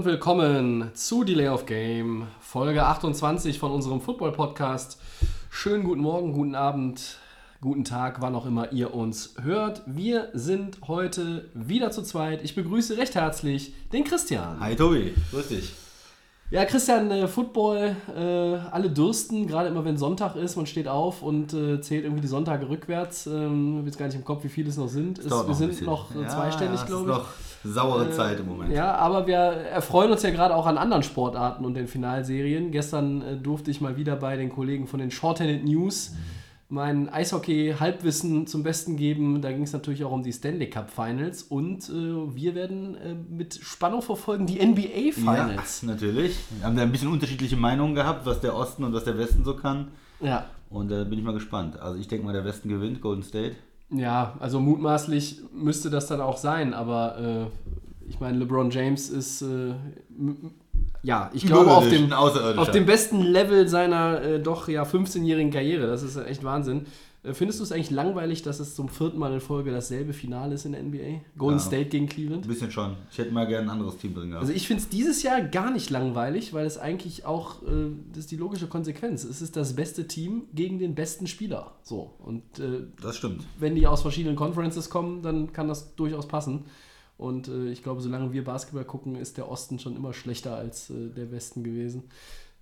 Und 0.00 0.06
willkommen 0.06 0.90
zu 0.94 1.24
Delay 1.24 1.48
of 1.48 1.66
Game, 1.66 2.26
Folge 2.40 2.86
28 2.86 3.58
von 3.58 3.70
unserem 3.70 4.00
Football-Podcast. 4.00 4.98
Schönen 5.50 5.84
guten 5.84 6.00
Morgen, 6.00 6.32
guten 6.32 6.54
Abend, 6.54 7.18
guten 7.60 7.84
Tag, 7.84 8.22
wann 8.22 8.34
auch 8.34 8.46
immer 8.46 8.72
ihr 8.72 8.94
uns 8.94 9.34
hört. 9.42 9.82
Wir 9.84 10.30
sind 10.32 10.78
heute 10.88 11.50
wieder 11.52 11.90
zu 11.90 12.00
zweit. 12.02 12.42
Ich 12.42 12.54
begrüße 12.54 12.96
recht 12.96 13.14
herzlich 13.14 13.74
den 13.92 14.04
Christian. 14.04 14.58
Hi 14.58 14.74
Tobi, 14.74 15.12
grüß 15.32 15.48
dich. 15.48 15.74
Ja, 16.50 16.64
Christian, 16.64 17.10
äh, 17.10 17.28
Football, 17.28 17.94
äh, 18.16 18.20
alle 18.72 18.88
dürsten, 18.88 19.46
gerade 19.46 19.68
immer 19.68 19.84
wenn 19.84 19.98
Sonntag 19.98 20.34
ist, 20.34 20.56
man 20.56 20.64
steht 20.64 20.88
auf 20.88 21.22
und 21.22 21.52
äh, 21.52 21.82
zählt 21.82 22.04
irgendwie 22.04 22.22
die 22.22 22.28
Sonntage 22.28 22.70
rückwärts. 22.70 23.26
Ähm, 23.26 23.72
ich 23.72 23.76
habe 23.76 23.86
jetzt 23.86 23.98
gar 23.98 24.06
nicht 24.06 24.16
im 24.16 24.24
Kopf, 24.24 24.44
wie 24.44 24.48
viele 24.48 24.70
es 24.70 24.78
noch 24.78 24.88
sind. 24.88 25.18
Dauert 25.30 25.46
wir 25.46 25.50
noch 25.50 25.54
sind 25.54 25.82
noch 25.82 26.14
äh, 26.14 26.22
Ja, 26.22 26.28
zweistellig, 26.28 26.80
es 26.80 26.86
glaube 26.86 27.10
ist 27.10 27.18
ich. 27.18 27.49
Saure 27.64 28.08
Äh, 28.08 28.10
Zeit 28.12 28.40
im 28.40 28.46
Moment. 28.46 28.72
Ja, 28.72 28.94
aber 28.94 29.26
wir 29.26 29.36
erfreuen 29.36 30.10
uns 30.10 30.22
ja 30.22 30.30
gerade 30.30 30.54
auch 30.54 30.66
an 30.66 30.78
anderen 30.78 31.02
Sportarten 31.02 31.64
und 31.64 31.74
den 31.74 31.86
Finalserien. 31.88 32.70
Gestern 32.70 33.22
äh, 33.22 33.36
durfte 33.36 33.70
ich 33.70 33.80
mal 33.80 33.96
wieder 33.96 34.16
bei 34.16 34.36
den 34.36 34.50
Kollegen 34.50 34.86
von 34.86 35.00
den 35.00 35.10
Shorthanded 35.10 35.64
News 35.64 36.12
mein 36.72 37.08
Eishockey-Halbwissen 37.08 38.46
zum 38.46 38.62
Besten 38.62 38.96
geben. 38.96 39.42
Da 39.42 39.50
ging 39.50 39.62
es 39.62 39.72
natürlich 39.72 40.04
auch 40.04 40.12
um 40.12 40.22
die 40.22 40.32
Stanley 40.32 40.70
Cup 40.70 40.90
Finals 40.90 41.42
und 41.42 41.88
äh, 41.88 41.92
wir 41.92 42.54
werden 42.54 42.94
äh, 42.96 43.14
mit 43.14 43.54
Spannung 43.54 44.02
verfolgen 44.02 44.46
die 44.46 44.64
NBA 44.64 45.12
Finals. 45.12 45.82
Ja, 45.82 45.88
natürlich. 45.88 46.38
Wir 46.56 46.66
haben 46.66 46.76
da 46.76 46.82
ein 46.82 46.92
bisschen 46.92 47.10
unterschiedliche 47.10 47.56
Meinungen 47.56 47.94
gehabt, 47.96 48.24
was 48.24 48.40
der 48.40 48.54
Osten 48.54 48.84
und 48.84 48.92
was 48.92 49.04
der 49.04 49.18
Westen 49.18 49.44
so 49.44 49.56
kann. 49.56 49.88
Ja. 50.20 50.46
Und 50.68 50.90
da 50.90 51.02
bin 51.02 51.18
ich 51.18 51.24
mal 51.24 51.34
gespannt. 51.34 51.78
Also 51.80 51.98
ich 51.98 52.06
denke 52.06 52.24
mal, 52.24 52.32
der 52.32 52.44
Westen 52.44 52.68
gewinnt, 52.68 53.00
Golden 53.00 53.24
State. 53.24 53.56
Ja, 53.92 54.34
also 54.38 54.60
mutmaßlich 54.60 55.40
müsste 55.52 55.90
das 55.90 56.06
dann 56.06 56.20
auch 56.20 56.36
sein, 56.36 56.74
aber 56.74 57.18
äh, 57.18 58.08
ich 58.08 58.20
meine, 58.20 58.38
LeBron 58.38 58.70
James 58.70 59.08
ist, 59.08 59.42
äh, 59.42 59.74
ja, 61.02 61.30
ich 61.32 61.46
glaube, 61.46 61.70
auf 61.70 61.88
dem, 61.88 62.12
auf 62.12 62.70
dem 62.70 62.86
besten 62.86 63.20
Level 63.22 63.66
seiner 63.68 64.22
äh, 64.22 64.40
doch 64.40 64.68
ja 64.68 64.82
15-jährigen 64.82 65.50
Karriere. 65.50 65.86
Das 65.86 66.02
ist 66.02 66.16
echt 66.16 66.44
Wahnsinn. 66.44 66.86
Äh, 67.22 67.34
findest 67.34 67.60
du 67.60 67.64
es 67.64 67.72
eigentlich 67.72 67.90
langweilig, 67.90 68.42
dass 68.42 68.60
es 68.60 68.74
zum 68.74 68.88
vierten 68.88 69.18
Mal 69.18 69.32
in 69.34 69.40
Folge 69.40 69.70
dasselbe 69.70 70.12
Finale 70.12 70.54
ist 70.54 70.64
in 70.64 70.72
der 70.72 70.82
NBA? 70.82 71.20
Golden 71.36 71.58
Ja. 71.58 71.64
State 71.64 71.86
gegen 71.90 72.04
Ein 72.06 72.08
Cleveland? 72.08 72.48
bisschen 72.48 72.70
schon. 72.70 72.96
Ich 73.10 73.18
hätte 73.18 73.30
mal 73.32 73.46
gerne 73.46 73.66
ein 73.66 73.70
anderes 73.70 73.98
Team 73.98 74.14
drin 74.14 74.28
gehabt. 74.30 74.42
Also 74.42 74.52
ich 74.54 74.66
finde 74.66 74.82
es 74.82 74.88
dieses 74.88 75.22
Jahr 75.22 75.42
gar 75.42 75.70
nicht 75.70 75.90
langweilig, 75.90 76.54
weil 76.54 76.64
es 76.66 76.78
eigentlich 76.78 77.26
auch, 77.26 77.62
äh, 77.62 77.90
das 78.10 78.20
ist 78.20 78.30
die 78.30 78.36
logische 78.36 78.68
Konsequenz. 78.68 79.24
Es 79.24 79.42
ist 79.42 79.56
das 79.56 79.74
beste 79.76 80.08
Team 80.08 80.44
gegen 80.54 80.78
den 80.78 80.94
besten 80.94 81.26
Spieler. 81.26 81.72
So. 81.82 82.14
Und 82.20 82.58
äh, 82.58 82.84
das 83.02 83.16
stimmt. 83.16 83.44
wenn 83.58 83.74
die 83.74 83.86
aus 83.86 84.02
verschiedenen 84.02 84.36
Conferences 84.36 84.88
kommen, 84.88 85.22
dann 85.22 85.52
kann 85.52 85.68
das 85.68 85.94
durchaus 85.96 86.26
passen. 86.26 86.64
Und 87.18 87.48
äh, 87.48 87.68
ich 87.70 87.82
glaube, 87.82 88.00
solange 88.00 88.32
wir 88.32 88.44
Basketball 88.44 88.84
gucken, 88.86 89.14
ist 89.16 89.36
der 89.36 89.50
Osten 89.50 89.78
schon 89.78 89.94
immer 89.94 90.14
schlechter 90.14 90.56
als 90.56 90.88
äh, 90.88 91.10
der 91.10 91.30
Westen 91.30 91.62
gewesen. 91.62 92.04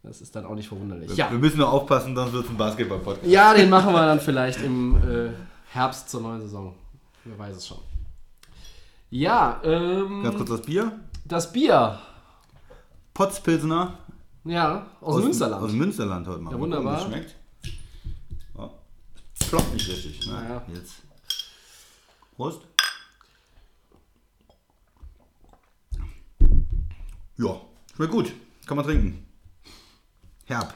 Das 0.08 0.22
ist 0.22 0.34
dann 0.34 0.46
auch 0.46 0.54
nicht 0.54 0.68
verwunderlich. 0.68 1.14
Ja, 1.16 1.30
Wir 1.30 1.38
müssen 1.38 1.58
nur 1.58 1.70
aufpassen, 1.70 2.16
sonst 2.16 2.32
wird 2.32 2.46
es 2.46 2.50
ein 2.50 2.56
Basketball-Podcast. 2.56 3.26
ja 3.26 3.52
den 3.52 3.68
machen 3.68 3.92
wir 3.92 4.06
dann 4.06 4.18
vielleicht 4.18 4.58
im 4.62 4.96
äh, 4.96 5.32
Herbst 5.70 6.08
zur 6.08 6.22
neuen 6.22 6.40
Saison. 6.40 6.74
Wer 7.24 7.38
weiß 7.38 7.56
es 7.58 7.66
schon. 7.66 7.76
Ja, 9.10 9.60
ähm, 9.62 10.22
Ganz 10.22 10.34
kurz 10.36 10.48
das 10.48 10.62
Bier. 10.62 10.98
das 11.26 11.52
Bier. 11.52 11.98
Potzpilsener. 13.12 13.98
Ja, 14.44 14.86
aus, 15.02 15.16
dem 15.16 15.24
Münsterland. 15.24 15.62
Aus 15.62 15.72
Münsterland 15.72 16.26
heute 16.26 16.40
mal. 16.40 16.52
Ja, 16.52 16.58
wunderbar. 16.58 16.94
wie 16.94 17.02
es 17.02 17.06
schmeckt. 17.06 17.34
Oh. 18.56 18.70
Ploppt 19.50 19.74
nicht 19.74 19.88
richtig. 19.90 20.26
Na, 20.26 20.48
Ja. 20.48 20.62
Jetzt. 20.72 21.02
Prost. 22.34 22.62
Ja, 27.36 27.60
schmeckt 27.94 28.12
gut. 28.12 28.32
Kann 28.66 28.78
man 28.78 28.86
trinken. 28.86 29.27
Herb. 30.48 30.74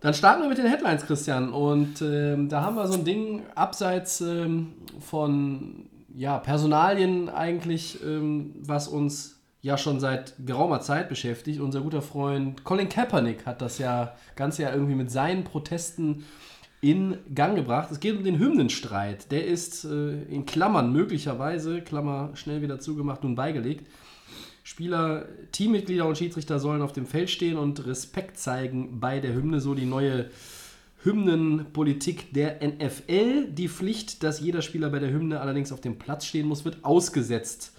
Dann 0.00 0.14
starten 0.14 0.42
wir 0.42 0.48
mit 0.48 0.58
den 0.58 0.66
Headlines, 0.66 1.06
Christian. 1.06 1.52
Und 1.52 2.00
ähm, 2.02 2.48
da 2.48 2.62
haben 2.62 2.76
wir 2.76 2.86
so 2.86 2.94
ein 2.94 3.04
Ding 3.04 3.42
abseits 3.54 4.20
ähm, 4.20 4.74
von 5.00 5.88
ja, 6.14 6.38
Personalien 6.38 7.28
eigentlich, 7.28 8.02
ähm, 8.04 8.54
was 8.60 8.86
uns 8.86 9.40
ja 9.60 9.76
schon 9.76 9.98
seit 9.98 10.34
geraumer 10.46 10.80
Zeit 10.80 11.08
beschäftigt. 11.08 11.60
Unser 11.60 11.80
guter 11.80 12.02
Freund 12.02 12.62
Colin 12.62 12.88
Kaepernick 12.88 13.44
hat 13.44 13.60
das 13.60 13.78
ja 13.78 14.14
ganz 14.36 14.58
ja 14.58 14.72
irgendwie 14.72 14.94
mit 14.94 15.10
seinen 15.10 15.42
Protesten 15.42 16.24
in 16.80 17.18
Gang 17.34 17.56
gebracht. 17.56 17.90
Es 17.90 17.98
geht 17.98 18.16
um 18.16 18.22
den 18.22 18.38
Hymnenstreit. 18.38 19.32
Der 19.32 19.46
ist 19.46 19.84
äh, 19.84 20.22
in 20.22 20.46
Klammern 20.46 20.92
möglicherweise, 20.92 21.80
Klammer 21.80 22.30
schnell 22.34 22.62
wieder 22.62 22.78
zugemacht, 22.78 23.24
nun 23.24 23.34
beigelegt. 23.34 23.88
Spieler, 24.68 25.24
Teammitglieder 25.50 26.04
und 26.06 26.18
Schiedsrichter 26.18 26.58
sollen 26.58 26.82
auf 26.82 26.92
dem 26.92 27.06
Feld 27.06 27.30
stehen 27.30 27.56
und 27.56 27.86
Respekt 27.86 28.36
zeigen 28.36 29.00
bei 29.00 29.18
der 29.18 29.32
Hymne, 29.32 29.62
so 29.62 29.74
die 29.74 29.86
neue 29.86 30.26
Hymnenpolitik 31.04 32.34
der 32.34 32.58
NFL. 32.62 33.50
Die 33.50 33.70
Pflicht, 33.70 34.22
dass 34.22 34.40
jeder 34.40 34.60
Spieler 34.60 34.90
bei 34.90 34.98
der 34.98 35.10
Hymne 35.10 35.40
allerdings 35.40 35.72
auf 35.72 35.80
dem 35.80 35.98
Platz 35.98 36.26
stehen 36.26 36.46
muss, 36.46 36.66
wird 36.66 36.84
ausgesetzt. 36.84 37.72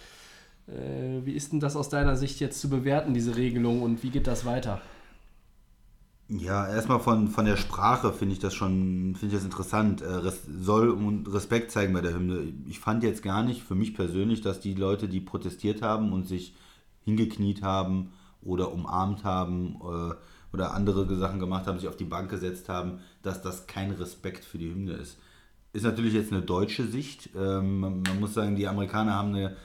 Äh, 0.68 1.24
wie 1.26 1.34
ist 1.34 1.52
denn 1.52 1.60
das 1.60 1.76
aus 1.76 1.90
deiner 1.90 2.16
Sicht 2.16 2.40
jetzt 2.40 2.60
zu 2.60 2.72
bewerten, 2.72 3.14
diese 3.14 3.36
Regelung, 3.36 3.84
und 3.84 4.02
wie 4.02 4.10
geht 4.10 4.26
das 4.26 4.44
weiter? 4.44 4.82
Ja, 6.28 6.68
erstmal 6.68 7.00
von, 7.00 7.28
von 7.28 7.46
der 7.46 7.58
Sprache 7.58 8.14
finde 8.14 8.34
ich 8.34 8.40
das 8.40 8.56
schon, 8.56 9.16
finde 9.16 9.28
ich 9.28 9.34
das 9.34 9.46
interessant. 9.46 10.02
Äh, 10.02 10.32
soll 10.60 10.90
und 10.90 11.32
Respekt 11.32 11.70
zeigen 11.70 11.94
bei 11.94 12.02
der 12.02 12.16
Hymne. 12.16 12.52
Ich 12.68 12.80
fand 12.80 13.04
jetzt 13.04 13.22
gar 13.22 13.44
nicht, 13.44 13.62
für 13.62 13.76
mich 13.76 13.94
persönlich, 13.94 14.42
dass 14.42 14.60
die 14.60 14.74
Leute, 14.74 15.08
die 15.08 15.22
protestiert 15.22 15.84
haben 15.84 16.14
und 16.14 16.28
sich 16.28 16.56
hingekniet 17.09 17.62
haben 17.62 18.14
oder 18.42 18.72
umarmt 18.72 19.24
haben 19.24 19.75
äh, 19.81 20.14
oder 20.53 20.74
andere 20.74 21.16
Sachen 21.16 21.40
gemacht 21.40 21.68
haben, 21.68 21.80
sich 21.80 21.90
auf 21.90 21.97
die 21.97 22.06
Bank 22.06 22.30
gesetzt 22.30 22.70
haben, 22.70 23.00
dass 23.22 23.42
das 23.42 23.68
kein 23.68 23.92
Respekt 23.92 24.46
für 24.46 24.58
die 24.58 24.70
Hymne 24.70 24.94
ist. 24.94 25.18
Ist 25.74 25.84
natürlich 25.84 26.14
jetzt 26.14 26.31
eine 26.31 26.42
deutsche 26.42 26.86
Sicht. 26.88 27.30
Ähm, 27.36 27.80
man, 27.80 28.19
muss 28.19 28.34
sagen, 28.34 28.56
die 28.56 28.68
Amerikaner 28.68 29.14
haben 29.14 29.36
eine 29.36 29.56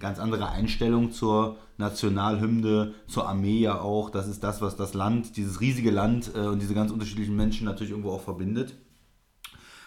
ganz 0.00 0.18
andere 0.18 0.48
Einstellung 0.48 1.12
zur 1.12 1.56
Nationalhymne, 1.78 2.94
zur 3.06 3.28
Armee 3.28 3.60
ja 3.60 3.80
auch. 3.80 4.10
Das 4.10 4.26
ist 4.26 4.42
das, 4.42 4.60
was 4.60 4.76
das 4.76 4.94
Land, 4.94 5.36
dieses 5.36 5.60
riesige 5.60 5.92
Land 5.92 6.32
äh, 6.34 6.40
und 6.40 6.60
diese 6.60 6.74
ganz 6.74 6.90
unterschiedlichen 6.90 7.36
Menschen 7.36 7.66
natürlich 7.66 7.92
irgendwo 7.92 8.10
auch 8.10 8.22
verbindet. 8.22 8.74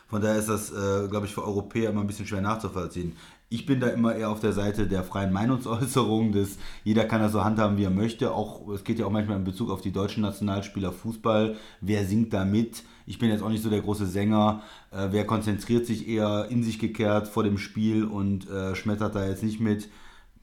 Von 0.08 0.22
daher 0.22 0.38
ist 0.38 0.48
das, 0.48 0.72
äh, 0.72 1.10
glaube 1.10 1.26
ich, 1.26 1.34
für 1.34 1.44
Europäer 1.44 1.90
immer 1.90 2.00
ein 2.00 2.08
bisschen 2.08 2.28
schwer 2.28 2.42
nachzuvollziehen. 2.42 3.18
Ich 3.50 3.66
bin 3.66 3.80
da 3.80 3.88
immer 3.88 4.14
eher 4.14 4.30
auf 4.30 4.42
der 4.42 4.52
Seite 4.52 4.88
der 4.88 5.04
freien 5.04 5.32
Meinungsäußerung, 5.32 6.34
des 6.34 6.58
jeder 6.84 7.06
kann 7.06 7.22
das 7.22 7.32
so 7.32 7.46
handhaben, 7.46 7.78
wie 7.78 7.86
er 7.86 7.90
möchte. 7.90 8.34
Auch 8.34 8.68
es 8.70 8.84
geht 8.84 9.00
ja 9.00 9.06
auch 9.06 9.12
manchmal 9.12 9.38
in 9.38 9.46
Bezug 9.46 9.70
auf 9.70 9.80
die 9.80 9.94
deutschen 9.94 10.22
Nationalspieler 10.22 10.92
Fußball. 10.92 11.56
Wer 11.80 12.06
singt 12.06 12.34
da 12.34 12.44
mit? 12.44 12.84
Ich 13.06 13.20
bin 13.20 13.30
jetzt 13.30 13.42
auch 13.42 13.50
nicht 13.50 13.64
so 13.64 13.70
der 13.70 13.82
große 13.82 14.06
Sänger. 14.06 14.64
Äh, 14.92 15.08
wer 15.12 15.26
konzentriert 15.26 15.86
sich 15.86 16.10
eher 16.10 16.48
in 16.50 16.62
sich 16.62 16.78
gekehrt 16.78 17.30
vor 17.30 17.44
dem 17.44 17.58
Spiel 17.58 18.04
und 18.04 18.50
äh, 18.50 18.76
schmettert 18.76 19.16
da 19.16 19.26
jetzt 19.26 19.44
nicht 19.44 19.62
mit? 19.62 19.88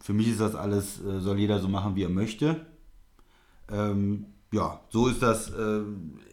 Für 0.01 0.15
mich 0.15 0.29
ist 0.29 0.41
das 0.41 0.55
alles, 0.55 1.05
äh, 1.05 1.21
soll 1.21 1.39
jeder 1.39 1.59
so 1.59 1.69
machen, 1.69 1.97
wie 1.97 2.05
er 2.05 2.11
möchte. 2.11 2.65
Ähm, 3.71 4.27
ja, 4.51 4.81
so 4.89 5.09
ist 5.09 5.21
das 5.21 5.51
äh, 5.51 5.81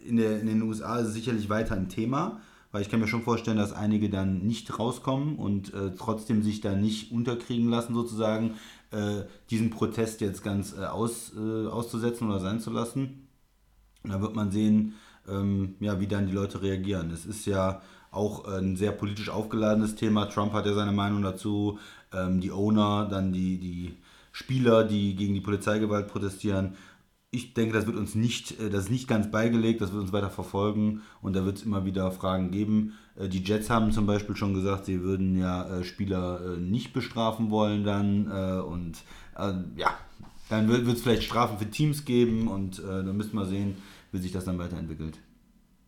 in, 0.06 0.16
der, 0.18 0.40
in 0.40 0.48
den 0.48 0.62
USA 0.62 1.04
sicherlich 1.04 1.50
weiter 1.50 1.76
ein 1.76 1.90
Thema, 1.90 2.40
weil 2.72 2.82
ich 2.82 2.90
kann 2.90 3.00
mir 3.00 3.08
schon 3.08 3.24
vorstellen, 3.24 3.58
dass 3.58 3.74
einige 3.74 4.10
dann 4.10 4.40
nicht 4.40 4.80
rauskommen 4.80 5.36
und 5.36 5.74
äh, 5.74 5.92
trotzdem 5.98 6.42
sich 6.42 6.62
da 6.62 6.74
nicht 6.74 7.12
unterkriegen 7.12 7.70
lassen, 7.70 7.94
sozusagen, 7.94 8.56
äh, 8.92 9.24
diesen 9.50 9.70
Protest 9.70 10.22
jetzt 10.22 10.44
ganz 10.44 10.76
äh, 10.78 10.86
aus, 10.86 11.34
äh, 11.36 11.68
auszusetzen 11.68 12.30
oder 12.30 12.40
sein 12.40 12.60
zu 12.60 12.72
lassen. 12.72 13.28
Und 14.04 14.12
da 14.12 14.22
wird 14.22 14.36
man 14.36 14.52
sehen, 14.52 14.96
ähm, 15.30 15.76
ja, 15.80 16.00
wie 16.00 16.08
dann 16.08 16.28
die 16.28 16.34
Leute 16.34 16.62
reagieren. 16.62 17.12
Es 17.12 17.26
ist 17.26 17.46
ja 17.46 17.82
auch 18.12 18.46
ein 18.46 18.76
sehr 18.76 18.92
politisch 18.92 19.30
aufgeladenes 19.30 19.96
Thema. 19.96 20.26
Trump 20.26 20.54
hat 20.54 20.66
ja 20.66 20.74
seine 20.74 20.92
Meinung 20.92 21.22
dazu. 21.22 21.80
Ähm, 22.14 22.42
die 22.42 22.52
Owner, 22.52 23.08
dann 23.10 23.32
die, 23.32 23.58
die 23.58 23.94
Spieler, 24.32 24.84
die 24.84 25.16
gegen 25.16 25.34
die 25.34 25.42
Polizeigewalt 25.42 26.08
protestieren. 26.08 26.76
Ich 27.34 27.54
denke, 27.54 27.74
das 27.74 27.88
wird 27.88 27.96
uns 27.96 28.14
nicht, 28.14 28.60
äh, 28.60 28.70
das 28.70 28.86
ist 28.86 28.92
nicht 28.92 29.08
ganz 29.08 29.32
beigelegt, 29.32 29.80
das 29.80 29.94
wird 29.94 30.02
uns 30.04 30.12
weiter 30.12 30.30
verfolgen 30.30 31.02
und 31.22 31.34
da 31.34 31.46
wird 31.46 31.58
es 31.58 31.64
immer 31.64 31.86
wieder 31.86 32.12
Fragen 32.12 32.52
geben. 32.52 32.94
Äh, 33.18 33.30
Die 33.30 33.42
Jets 33.42 33.70
haben 33.70 33.94
zum 33.94 34.06
Beispiel 34.06 34.36
schon 34.36 34.54
gesagt, 34.54 34.86
sie 34.86 35.02
würden 35.02 35.38
ja 35.38 35.80
äh, 35.80 35.84
Spieler 35.86 36.58
nicht 36.58 36.92
bestrafen 36.92 37.50
wollen 37.50 37.84
dann 37.86 38.28
und 38.62 38.98
ja, 39.78 39.98
Dann 40.50 40.68
wird 40.68 40.86
es 40.86 41.02
vielleicht 41.02 41.24
Strafen 41.24 41.58
für 41.58 41.70
Teams 41.70 42.04
geben 42.04 42.50
und 42.50 42.84
dann 42.84 43.16
müssen 43.16 43.34
wir 43.36 43.46
sehen, 43.46 43.76
wie 44.12 44.20
sich 44.20 44.34
das 44.34 44.44
dann 44.46 44.60
weiterentwickelt. 44.60 45.18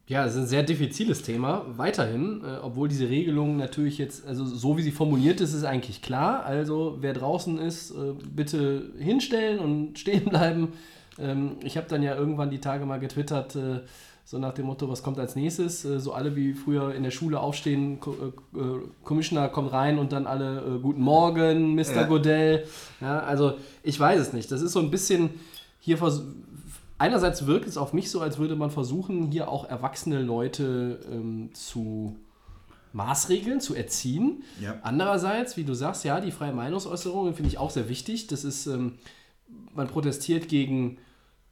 Ja, 0.08 0.26
es 0.26 0.34
ist 0.34 0.40
ein 0.42 0.48
sehr 0.48 0.64
diffiziles 0.64 1.22
Thema, 1.22 1.66
weiterhin, 1.78 2.42
äh, 2.44 2.58
obwohl 2.62 2.90
diese 2.90 3.08
Regelung 3.10 3.56
natürlich 3.56 3.98
jetzt, 3.98 4.26
also 4.28 4.46
so 4.46 4.78
wie 4.78 4.82
sie 4.82 4.92
formuliert 4.92 5.40
ist, 5.40 5.54
ist 5.54 5.64
eigentlich 5.64 6.02
klar. 6.02 6.46
Also 6.46 6.98
wer 7.00 7.14
draußen 7.14 7.58
ist, 7.58 7.92
äh, 7.92 8.14
bitte 8.36 8.92
hinstellen 8.98 9.60
und 9.60 9.98
stehen 10.04 10.26
bleiben. 10.26 10.74
Ähm, 11.20 11.58
ich 11.64 11.78
habe 11.78 11.88
dann 11.88 12.04
ja 12.04 12.16
irgendwann 12.16 12.50
die 12.50 12.60
Tage 12.60 12.86
mal 12.86 13.00
getwittert, 13.00 13.56
äh, 13.56 13.82
so 14.26 14.38
nach 14.38 14.54
dem 14.54 14.68
Motto, 14.68 14.90
was 14.90 15.04
kommt 15.04 15.20
als 15.20 15.36
nächstes? 15.36 15.84
Äh, 15.84 16.00
so 16.00 16.14
alle 16.14 16.36
wie 16.36 16.54
früher 16.54 16.96
in 16.96 17.04
der 17.04 17.12
Schule 17.12 17.40
aufstehen, 17.40 18.00
Co 18.00 18.14
äh, 18.14 18.60
äh, 18.60 18.82
Commissioner 19.04 19.50
kommt 19.50 19.74
rein 19.74 20.00
und 20.00 20.12
dann 20.12 20.28
alle 20.28 20.80
Guten 20.82 21.02
Morgen, 21.02 21.76
Mr. 21.76 21.96
Ja. 21.96 22.04
Godell. 22.04 22.66
Ja, 23.02 23.20
also 23.20 23.56
ich 23.84 24.00
weiß 24.00 24.20
es 24.20 24.34
nicht. 24.34 24.52
Das 24.52 24.62
ist 24.62 24.72
so 24.72 24.80
ein 24.80 24.92
bisschen 24.92 25.32
hier 25.80 25.98
einerseits 26.98 27.46
wirkt 27.46 27.68
es 27.68 27.76
auf 27.76 27.92
mich 27.92 28.10
so, 28.10 28.22
als 28.22 28.38
würde 28.38 28.56
man 28.56 28.72
versuchen, 28.72 29.32
hier 29.32 29.50
auch 29.50 29.70
erwachsene 29.70 30.22
Leute 30.22 31.00
ähm, 31.12 31.50
zu 31.54 32.16
maßregeln, 32.94 33.60
zu 33.60 33.76
erziehen. 33.76 34.44
Ja. 34.62 34.80
Andererseits, 34.84 35.58
wie 35.58 35.66
du 35.66 35.74
sagst, 35.74 36.06
ja, 36.06 36.22
die 36.22 36.32
freie 36.32 36.54
Meinungsäußerung 36.54 37.34
finde 37.34 37.50
ich 37.50 37.58
auch 37.58 37.72
sehr 37.72 37.90
wichtig. 37.90 38.28
Das 38.28 38.46
ist, 38.46 38.68
ähm, 38.68 38.94
man 39.74 39.88
protestiert 39.88 40.48
gegen 40.48 40.98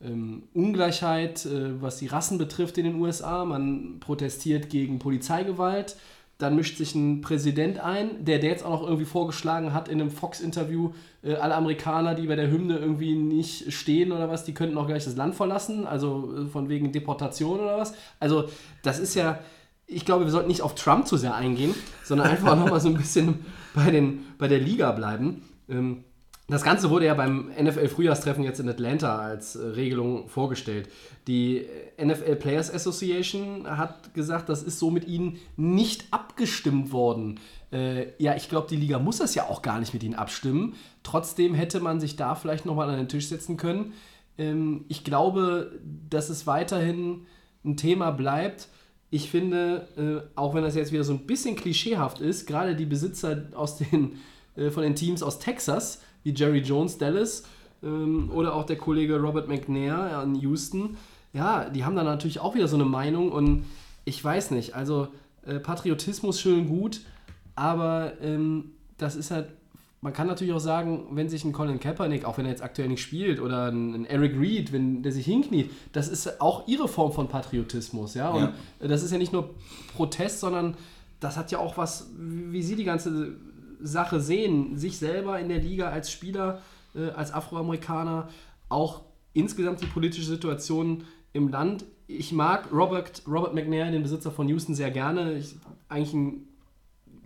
ähm, 0.04 0.44
Ungleichheit, 0.54 1.46
äh, 1.46 1.82
was 1.82 1.98
die 1.98 2.08
Rassen 2.08 2.38
betrifft 2.38 2.78
in 2.78 2.86
den 2.86 2.96
USA. 2.96 3.46
Man 3.46 4.00
protestiert 4.00 4.70
gegen 4.70 5.00
Polizeigewalt. 5.00 5.96
Dann 6.38 6.56
mischt 6.56 6.78
sich 6.78 6.96
ein 6.96 7.22
Präsident 7.22 7.80
ein, 7.80 8.26
der, 8.26 8.40
der 8.40 8.50
jetzt 8.50 8.66
auch 8.66 8.72
noch 8.72 8.84
irgendwie 8.84 9.06
vorgeschlagen 9.06 9.74
hat 9.74 9.88
in 9.88 10.02
einem 10.02 10.10
Fox-Interview, 10.10 10.92
äh, 11.24 11.36
alle 11.36 11.54
Amerikaner, 11.54 12.16
die 12.16 12.26
bei 12.26 12.36
der 12.36 12.50
Hymne 12.50 12.80
irgendwie 12.80 13.14
nicht 13.16 13.72
stehen 13.72 14.12
oder 14.12 14.28
was, 14.28 14.44
die 14.44 14.56
könnten 14.56 14.78
auch 14.78 14.88
gleich 14.88 15.06
das 15.06 15.16
Land 15.16 15.36
verlassen, 15.36 15.86
also 15.86 16.34
äh, 16.36 16.48
von 16.48 16.68
wegen 16.68 16.92
Deportation 16.92 17.60
oder 17.60 17.78
was. 17.78 17.94
Also 18.20 18.46
das 18.82 18.98
ist 18.98 19.14
ja, 19.14 19.40
ich 19.86 20.04
glaube, 20.04 20.26
wir 20.26 20.32
sollten 20.32 20.48
nicht 20.48 20.64
auf 20.64 20.74
Trump 20.74 21.06
zu 21.06 21.16
sehr 21.16 21.36
eingehen, 21.36 21.76
sondern 22.04 22.28
einfach 22.28 22.56
nochmal 22.58 22.80
so 22.80 22.90
ein 22.90 22.96
bisschen 22.96 23.46
bei, 23.76 23.92
den, 23.92 24.26
bei 24.40 24.48
der 24.48 24.60
Liga 24.60 24.92
bleiben. 24.94 25.44
Ähm, 25.70 26.06
das 26.52 26.64
Ganze 26.64 26.90
wurde 26.90 27.06
ja 27.06 27.14
beim 27.14 27.50
NFL-Frühjahrstreffen 27.60 28.44
jetzt 28.44 28.60
in 28.60 28.68
Atlanta 28.68 29.20
als 29.20 29.56
äh, 29.56 29.66
Regelung 29.68 30.28
vorgestellt. 30.28 30.90
Die 31.28 31.66
NFL 32.04 32.36
Players 32.36 32.74
Association 32.74 33.66
hat 33.66 34.14
gesagt, 34.14 34.50
das 34.50 34.62
ist 34.62 34.80
so 34.80 34.92
mit 34.92 35.08
ihnen 35.08 35.38
nicht 35.56 36.06
abgestimmt 36.12 36.92
worden. 36.92 37.40
Äh, 37.72 38.08
ja, 38.18 38.36
ich 38.36 38.50
glaube, 38.50 38.68
die 38.70 38.76
Liga 38.76 39.00
muss 39.00 39.20
das 39.20 39.34
ja 39.34 39.44
auch 39.48 39.62
gar 39.62 39.80
nicht 39.80 39.94
mit 39.94 40.04
ihnen 40.04 40.16
abstimmen. 40.16 40.76
Trotzdem 41.04 41.54
hätte 41.54 41.80
man 41.80 42.00
sich 42.00 42.18
da 42.18 42.36
vielleicht 42.36 42.66
nochmal 42.66 42.90
an 42.90 42.98
den 42.98 43.08
Tisch 43.08 43.28
setzen 43.28 43.56
können. 43.56 43.94
Ähm, 44.38 44.86
ich 44.90 45.04
glaube, 45.04 45.80
dass 46.10 46.30
es 46.30 46.48
weiterhin 46.48 47.28
ein 47.64 47.78
Thema 47.78 48.12
bleibt. 48.12 48.68
Ich 49.10 49.30
finde, 49.30 49.88
äh, 50.36 50.38
auch 50.38 50.54
wenn 50.54 50.64
das 50.64 50.76
jetzt 50.76 50.92
wieder 50.92 51.04
so 51.04 51.14
ein 51.14 51.28
bisschen 51.28 51.56
klischeehaft 51.56 52.20
ist, 52.20 52.46
gerade 52.48 52.76
die 52.76 52.86
Besitzer 52.86 53.44
aus 53.54 53.78
den, 53.78 54.18
äh, 54.56 54.70
von 54.70 54.84
den 54.84 54.96
Teams 54.96 55.22
aus 55.24 55.40
Texas, 55.40 56.02
wie 56.24 56.34
Jerry 56.34 56.60
Jones 56.60 56.98
Dallas 56.98 57.44
ähm, 57.84 58.30
oder 58.34 58.56
auch 58.56 58.66
der 58.66 58.78
Kollege 58.78 59.20
Robert 59.20 59.48
McNair 59.48 60.22
in 60.24 60.36
Houston, 60.36 60.98
ja, 61.34 61.70
die 61.70 61.86
haben 61.86 61.96
da 61.96 62.04
natürlich 62.04 62.40
auch 62.40 62.56
wieder 62.56 62.68
so 62.68 62.76
eine 62.76 62.86
Meinung 62.86 63.32
und 63.32 63.66
ich 64.06 64.24
weiß 64.24 64.52
nicht, 64.52 64.76
also 64.76 65.08
äh, 65.46 65.60
Patriotismus 65.60 66.40
schön 66.40 66.68
gut, 66.68 67.02
aber 67.56 68.14
ähm, 68.22 68.72
das 68.98 69.16
ist 69.16 69.32
halt, 69.32 69.50
man 70.02 70.14
kann 70.14 70.28
natürlich 70.28 70.54
auch 70.54 70.60
sagen, 70.60 71.06
wenn 71.12 71.30
sich 71.30 71.46
ein 71.46 71.54
Colin 71.54 71.80
Kaepernick, 71.80 72.26
auch 72.26 72.38
wenn 72.38 72.46
er 72.46 72.52
jetzt 72.52 72.64
aktuell 72.64 72.88
nicht 72.88 73.02
spielt, 73.02 73.40
oder 73.40 73.72
ein, 73.72 73.94
ein 73.94 74.06
Eric 74.06 74.40
Reed, 74.40 74.74
wenn 74.74 75.04
der 75.04 75.12
sich 75.12 75.26
hinkniet, 75.26 75.70
das 75.94 76.08
ist 76.08 76.42
auch 76.42 76.68
ihre 76.68 76.88
Form 76.88 77.12
von 77.12 77.28
Patriotismus, 77.28 78.16
ja, 78.16 78.30
und 78.30 78.42
ja. 78.42 78.88
das 78.88 79.04
ist 79.04 79.12
ja 79.12 79.18
nicht 79.18 79.32
nur 79.34 79.52
Protest, 79.96 80.40
sondern 80.40 80.76
das 81.20 81.38
hat 81.38 81.52
ja 81.52 81.60
auch 81.60 81.78
was, 81.78 82.10
wie 82.18 82.64
sie 82.64 82.76
die 82.76 82.84
ganze 82.84 83.36
Sache 83.84 84.20
sehen, 84.20 84.78
sich 84.78 84.98
selber 84.98 85.40
in 85.40 85.50
der 85.50 85.60
Liga 85.60 85.90
als 85.90 86.12
Spieler, 86.12 86.62
äh, 86.96 87.10
als 87.10 87.34
Afroamerikaner, 87.34 88.30
auch 88.70 89.02
insgesamt 89.34 89.82
die 89.82 89.88
politische 89.88 90.28
Situation 90.28 91.04
im 91.34 91.48
Land. 91.48 91.86
Ich 92.08 92.32
mag 92.32 92.72
Robert, 92.72 93.24
Robert 93.28 93.54
McNair, 93.54 93.92
den 93.92 94.04
Besitzer 94.04 94.32
von 94.32 94.48
Houston, 94.50 94.76
sehr 94.76 94.92
gerne. 94.92 95.34
Ich, 95.34 95.56
eigentlich 95.88 96.14
ein 96.14 96.48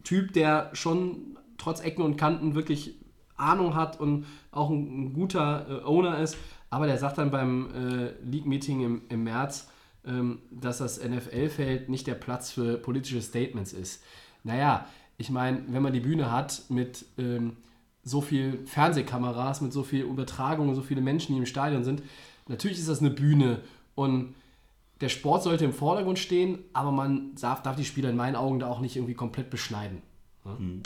Typ, 0.03 0.33
der 0.33 0.69
schon 0.73 1.37
trotz 1.57 1.81
Ecken 1.81 2.03
und 2.03 2.17
Kanten 2.17 2.55
wirklich 2.55 2.95
Ahnung 3.37 3.75
hat 3.75 3.99
und 3.99 4.25
auch 4.51 4.69
ein, 4.69 5.05
ein 5.05 5.13
guter 5.13 5.65
äh, 5.69 5.83
Owner 5.83 6.19
ist. 6.19 6.37
Aber 6.69 6.87
der 6.87 6.97
sagt 6.97 7.17
dann 7.17 7.31
beim 7.31 7.71
äh, 7.73 8.11
League-Meeting 8.23 8.81
im, 8.81 9.01
im 9.09 9.23
März, 9.23 9.69
ähm, 10.05 10.39
dass 10.51 10.79
das 10.79 11.03
NFL-Feld 11.03 11.89
nicht 11.89 12.07
der 12.07 12.15
Platz 12.15 12.51
für 12.51 12.77
politische 12.77 13.21
Statements 13.21 13.73
ist. 13.73 14.03
Naja, 14.43 14.87
ich 15.17 15.29
meine, 15.29 15.63
wenn 15.67 15.81
man 15.81 15.93
die 15.93 15.99
Bühne 15.99 16.31
hat 16.31 16.63
mit 16.69 17.05
ähm, 17.17 17.57
so 18.03 18.21
viel 18.21 18.65
Fernsehkameras, 18.65 19.61
mit 19.61 19.73
so 19.73 19.83
viel 19.83 20.03
Übertragung, 20.03 20.73
so 20.75 20.81
viele 20.81 21.01
Menschen, 21.01 21.33
die 21.33 21.39
im 21.39 21.45
Stadion 21.45 21.83
sind, 21.83 22.03
natürlich 22.47 22.79
ist 22.79 22.89
das 22.89 22.99
eine 22.99 23.09
Bühne 23.09 23.61
und 23.95 24.35
der 25.01 25.09
Sport 25.09 25.43
sollte 25.43 25.65
im 25.65 25.73
Vordergrund 25.73 26.19
stehen, 26.19 26.59
aber 26.73 26.91
man 26.91 27.35
darf, 27.35 27.61
darf 27.61 27.75
die 27.75 27.85
Spieler 27.85 28.09
in 28.09 28.15
meinen 28.15 28.35
Augen 28.35 28.59
da 28.59 28.67
auch 28.67 28.79
nicht 28.79 28.95
irgendwie 28.95 29.13
komplett 29.13 29.49
beschneiden. 29.49 30.01
Ja, 30.45 30.57
hm. 30.57 30.83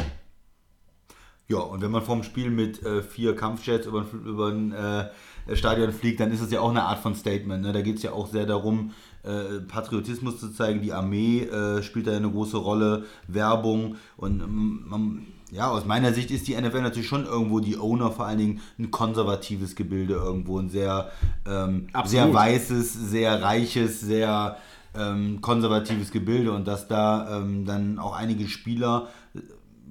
ja 1.47 1.59
und 1.59 1.81
wenn 1.81 1.91
man 1.91 2.01
vom 2.01 2.23
Spiel 2.23 2.49
mit 2.49 2.81
äh, 2.83 3.03
vier 3.03 3.35
Kampfjets 3.35 3.85
über, 3.85 4.05
über 4.11 4.47
ein 4.47 4.71
äh, 4.71 5.09
Stadion 5.55 5.91
fliegt, 5.91 6.19
dann 6.19 6.31
ist 6.31 6.41
es 6.41 6.51
ja 6.51 6.61
auch 6.61 6.71
eine 6.71 6.83
Art 6.83 6.99
von 6.99 7.13
Statement. 7.13 7.63
Ne? 7.63 7.71
Da 7.71 7.81
geht 7.81 7.97
es 7.97 8.03
ja 8.03 8.13
auch 8.13 8.27
sehr 8.27 8.45
darum, 8.45 8.93
äh, 9.23 9.59
Patriotismus 9.67 10.39
zu 10.39 10.49
zeigen. 10.53 10.81
Die 10.81 10.93
Armee 10.93 11.41
äh, 11.41 11.83
spielt 11.83 12.07
da 12.07 12.15
eine 12.15 12.29
große 12.29 12.57
Rolle, 12.57 13.05
Werbung 13.27 13.95
und 14.17 14.41
ähm, 14.41 14.85
man 14.87 15.25
ja, 15.51 15.69
aus 15.69 15.85
meiner 15.85 16.13
Sicht 16.13 16.29
ist 16.31 16.47
die 16.47 16.59
NFL 16.59 16.81
natürlich 16.81 17.07
schon 17.07 17.25
irgendwo 17.25 17.59
die 17.59 17.77
Owner 17.77 18.11
vor 18.11 18.27
allen 18.27 18.37
Dingen 18.37 18.61
ein 18.77 18.91
konservatives 18.91 19.75
Gebilde 19.75 20.13
irgendwo, 20.13 20.59
ein 20.59 20.69
sehr, 20.69 21.11
ähm, 21.47 21.87
sehr 22.05 22.31
weißes, 22.31 22.93
sehr 22.93 23.41
reiches, 23.41 23.99
sehr 23.99 24.57
ähm, 24.95 25.41
konservatives 25.41 26.11
Gebilde. 26.11 26.51
Und 26.51 26.67
dass 26.67 26.87
da 26.87 27.37
ähm, 27.37 27.65
dann 27.65 27.97
auch 27.97 28.15
einige 28.15 28.47
Spieler 28.47 29.07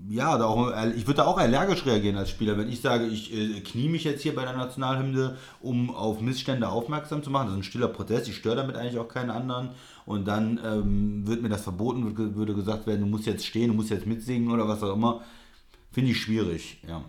ja, 0.08 0.38
da 0.38 0.46
auch, 0.46 0.72
ich 0.96 1.06
würde 1.06 1.18
da 1.18 1.26
auch 1.26 1.38
allergisch 1.38 1.84
reagieren 1.84 2.16
als 2.16 2.30
Spieler, 2.30 2.56
wenn 2.56 2.68
ich 2.68 2.80
sage, 2.80 3.06
ich 3.06 3.34
äh, 3.34 3.60
knie 3.60 3.88
mich 3.88 4.04
jetzt 4.04 4.22
hier 4.22 4.34
bei 4.34 4.42
der 4.42 4.56
Nationalhymne, 4.56 5.36
um 5.60 5.94
auf 5.94 6.20
Missstände 6.20 6.68
aufmerksam 6.68 7.22
zu 7.22 7.30
machen. 7.30 7.46
Das 7.46 7.54
ist 7.54 7.60
ein 7.60 7.64
stiller 7.64 7.88
Protest, 7.88 8.28
ich 8.28 8.36
störe 8.36 8.56
damit 8.56 8.76
eigentlich 8.76 8.98
auch 8.98 9.08
keinen 9.08 9.30
anderen. 9.30 9.70
Und 10.06 10.26
dann 10.26 10.58
ähm, 10.64 11.26
wird 11.26 11.42
mir 11.42 11.50
das 11.50 11.62
verboten, 11.62 12.16
würde 12.34 12.54
gesagt 12.54 12.86
werden, 12.86 13.00
du 13.00 13.06
musst 13.06 13.26
jetzt 13.26 13.44
stehen, 13.44 13.68
du 13.68 13.74
musst 13.74 13.90
jetzt 13.90 14.06
mitsingen 14.06 14.50
oder 14.50 14.66
was 14.66 14.82
auch 14.82 14.94
immer. 14.94 15.20
Finde 15.90 16.12
ich 16.12 16.20
schwierig, 16.20 16.78
ja. 16.88 17.04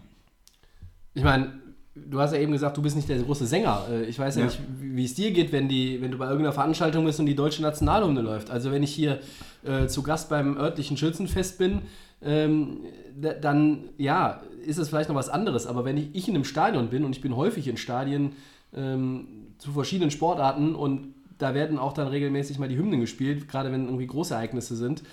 Ich 1.13 1.23
meine, 1.23 1.53
du 1.95 2.19
hast 2.19 2.33
ja 2.33 2.39
eben 2.39 2.51
gesagt, 2.51 2.75
du 2.75 2.81
bist 2.81 2.95
nicht 2.95 3.07
der 3.07 3.19
große 3.19 3.45
Sänger. 3.45 3.85
Äh, 3.89 4.05
ich 4.05 4.19
weiß 4.19 4.35
ja, 4.35 4.41
ja. 4.41 4.47
nicht, 4.47 4.59
wie 4.79 5.05
es 5.05 5.15
dir 5.15 5.31
geht, 5.31 5.51
wenn, 5.53 5.69
die, 5.69 6.01
wenn 6.01 6.11
du 6.11 6.17
bei 6.17 6.25
irgendeiner 6.25 6.53
Veranstaltung 6.53 7.05
bist 7.05 7.19
und 7.19 7.27
die 7.27 7.35
deutsche 7.35 7.61
Nationalhymne 7.61 8.21
läuft. 8.21 8.49
Also 8.49 8.71
wenn 8.71 8.83
ich 8.83 8.91
hier 8.93 9.19
äh, 9.63 9.87
zu 9.87 10.03
Gast 10.03 10.29
beim 10.29 10.57
örtlichen 10.57 10.97
Schützenfest 10.97 11.57
bin, 11.57 11.83
ähm, 12.21 12.81
dann 13.15 13.89
ja, 13.97 14.41
ist 14.65 14.77
es 14.77 14.89
vielleicht 14.89 15.09
noch 15.09 15.15
was 15.15 15.29
anderes. 15.29 15.67
Aber 15.67 15.85
wenn 15.85 15.97
ich, 15.97 16.09
ich 16.13 16.27
in 16.27 16.35
einem 16.35 16.45
Stadion 16.45 16.89
bin 16.89 17.03
und 17.05 17.15
ich 17.15 17.21
bin 17.21 17.35
häufig 17.35 17.67
in 17.67 17.77
Stadien 17.77 18.33
ähm, 18.73 19.27
zu 19.57 19.71
verschiedenen 19.71 20.11
Sportarten 20.11 20.75
und 20.75 21.13
da 21.37 21.53
werden 21.53 21.79
auch 21.79 21.93
dann 21.93 22.07
regelmäßig 22.07 22.59
mal 22.59 22.69
die 22.69 22.77
Hymnen 22.77 22.99
gespielt, 22.99 23.47
gerade 23.47 23.71
wenn 23.71 23.85
irgendwie 23.85 24.07
große 24.07 24.33
Ereignisse 24.33 24.75
sind. 24.75 25.03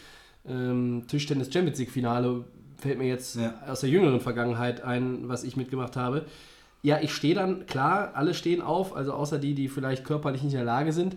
Ähm, 0.49 1.05
Tischtennis 1.09 1.53
Champions 1.53 1.79
League 1.79 1.91
Finale 1.91 2.45
fällt 2.77 2.99
mir 2.99 3.09
jetzt 3.09 3.37
ja. 3.37 3.55
aus 3.67 3.81
der 3.81 3.91
jüngeren 3.91 4.21
Vergangenheit 4.21 4.83
ein, 4.83 5.29
was 5.29 5.45
ich 5.45 5.57
mitgemacht 5.57 5.97
habe. 5.97 6.27
Ja, 6.83 7.01
ich 7.01 7.13
stehe 7.13 7.35
dann, 7.35 7.67
klar, 7.67 8.13
alle 8.15 8.35
stehen 8.35 8.61
auf, 8.61 8.95
also 8.95 9.13
außer 9.13 9.39
die, 9.39 9.55
die 9.55 9.69
vielleicht 9.69 10.05
körperlich 10.05 10.43
nicht 10.43 10.53
in 10.53 10.59
der 10.59 10.67
Lage 10.67 10.93
sind, 10.93 11.17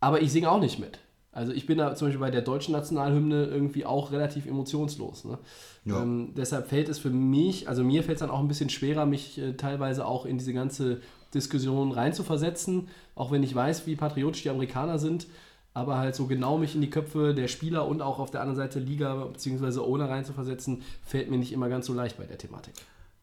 aber 0.00 0.20
ich 0.20 0.30
singe 0.30 0.50
auch 0.50 0.60
nicht 0.60 0.78
mit. 0.78 0.98
Also 1.32 1.52
ich 1.52 1.66
bin 1.66 1.78
da 1.78 1.94
zum 1.94 2.08
Beispiel 2.08 2.20
bei 2.20 2.30
der 2.30 2.42
deutschen 2.42 2.72
Nationalhymne 2.72 3.46
irgendwie 3.46 3.86
auch 3.86 4.12
relativ 4.12 4.46
emotionslos. 4.46 5.24
Ne? 5.24 5.38
Ja. 5.84 6.02
Ähm, 6.02 6.34
deshalb 6.36 6.68
fällt 6.68 6.88
es 6.88 6.98
für 6.98 7.10
mich, 7.10 7.68
also 7.68 7.82
mir 7.82 8.04
fällt 8.04 8.16
es 8.16 8.20
dann 8.20 8.30
auch 8.30 8.40
ein 8.40 8.48
bisschen 8.48 8.68
schwerer, 8.68 9.06
mich 9.06 9.38
äh, 9.38 9.54
teilweise 9.54 10.06
auch 10.06 10.26
in 10.26 10.38
diese 10.38 10.52
ganze 10.52 11.00
Diskussion 11.34 11.92
reinzuversetzen, 11.92 12.88
auch 13.14 13.32
wenn 13.32 13.42
ich 13.42 13.54
weiß, 13.54 13.86
wie 13.86 13.96
patriotisch 13.96 14.42
die 14.42 14.50
Amerikaner 14.50 14.98
sind 14.98 15.26
aber 15.74 15.98
halt 15.98 16.14
so 16.14 16.26
genau 16.26 16.58
mich 16.58 16.74
in 16.74 16.80
die 16.80 16.90
Köpfe 16.90 17.34
der 17.34 17.48
Spieler 17.48 17.86
und 17.86 18.02
auch 18.02 18.18
auf 18.18 18.30
der 18.30 18.40
anderen 18.40 18.56
Seite 18.56 18.78
Liga 18.78 19.24
bzw. 19.26 19.80
Owner 19.80 20.08
reinzuversetzen, 20.08 20.82
fällt 21.02 21.30
mir 21.30 21.38
nicht 21.38 21.52
immer 21.52 21.68
ganz 21.68 21.86
so 21.86 21.94
leicht 21.94 22.18
bei 22.18 22.24
der 22.24 22.38
Thematik. 22.38 22.74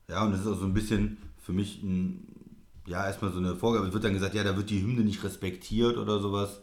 Ja, 0.07 0.25
und 0.25 0.31
das 0.31 0.41
ist 0.41 0.47
auch 0.47 0.59
so 0.59 0.65
ein 0.65 0.73
bisschen 0.73 1.17
für 1.37 1.53
mich 1.53 1.83
ein, 1.83 2.27
ja, 2.87 3.05
erstmal 3.05 3.31
so 3.31 3.37
eine 3.37 3.55
Vorgabe. 3.55 3.87
Es 3.87 3.93
wird 3.93 4.03
dann 4.03 4.13
gesagt, 4.13 4.33
ja, 4.33 4.43
da 4.43 4.57
wird 4.57 4.69
die 4.71 4.81
Hymne 4.81 5.01
nicht 5.01 5.23
respektiert 5.23 5.97
oder 5.97 6.19
sowas. 6.19 6.59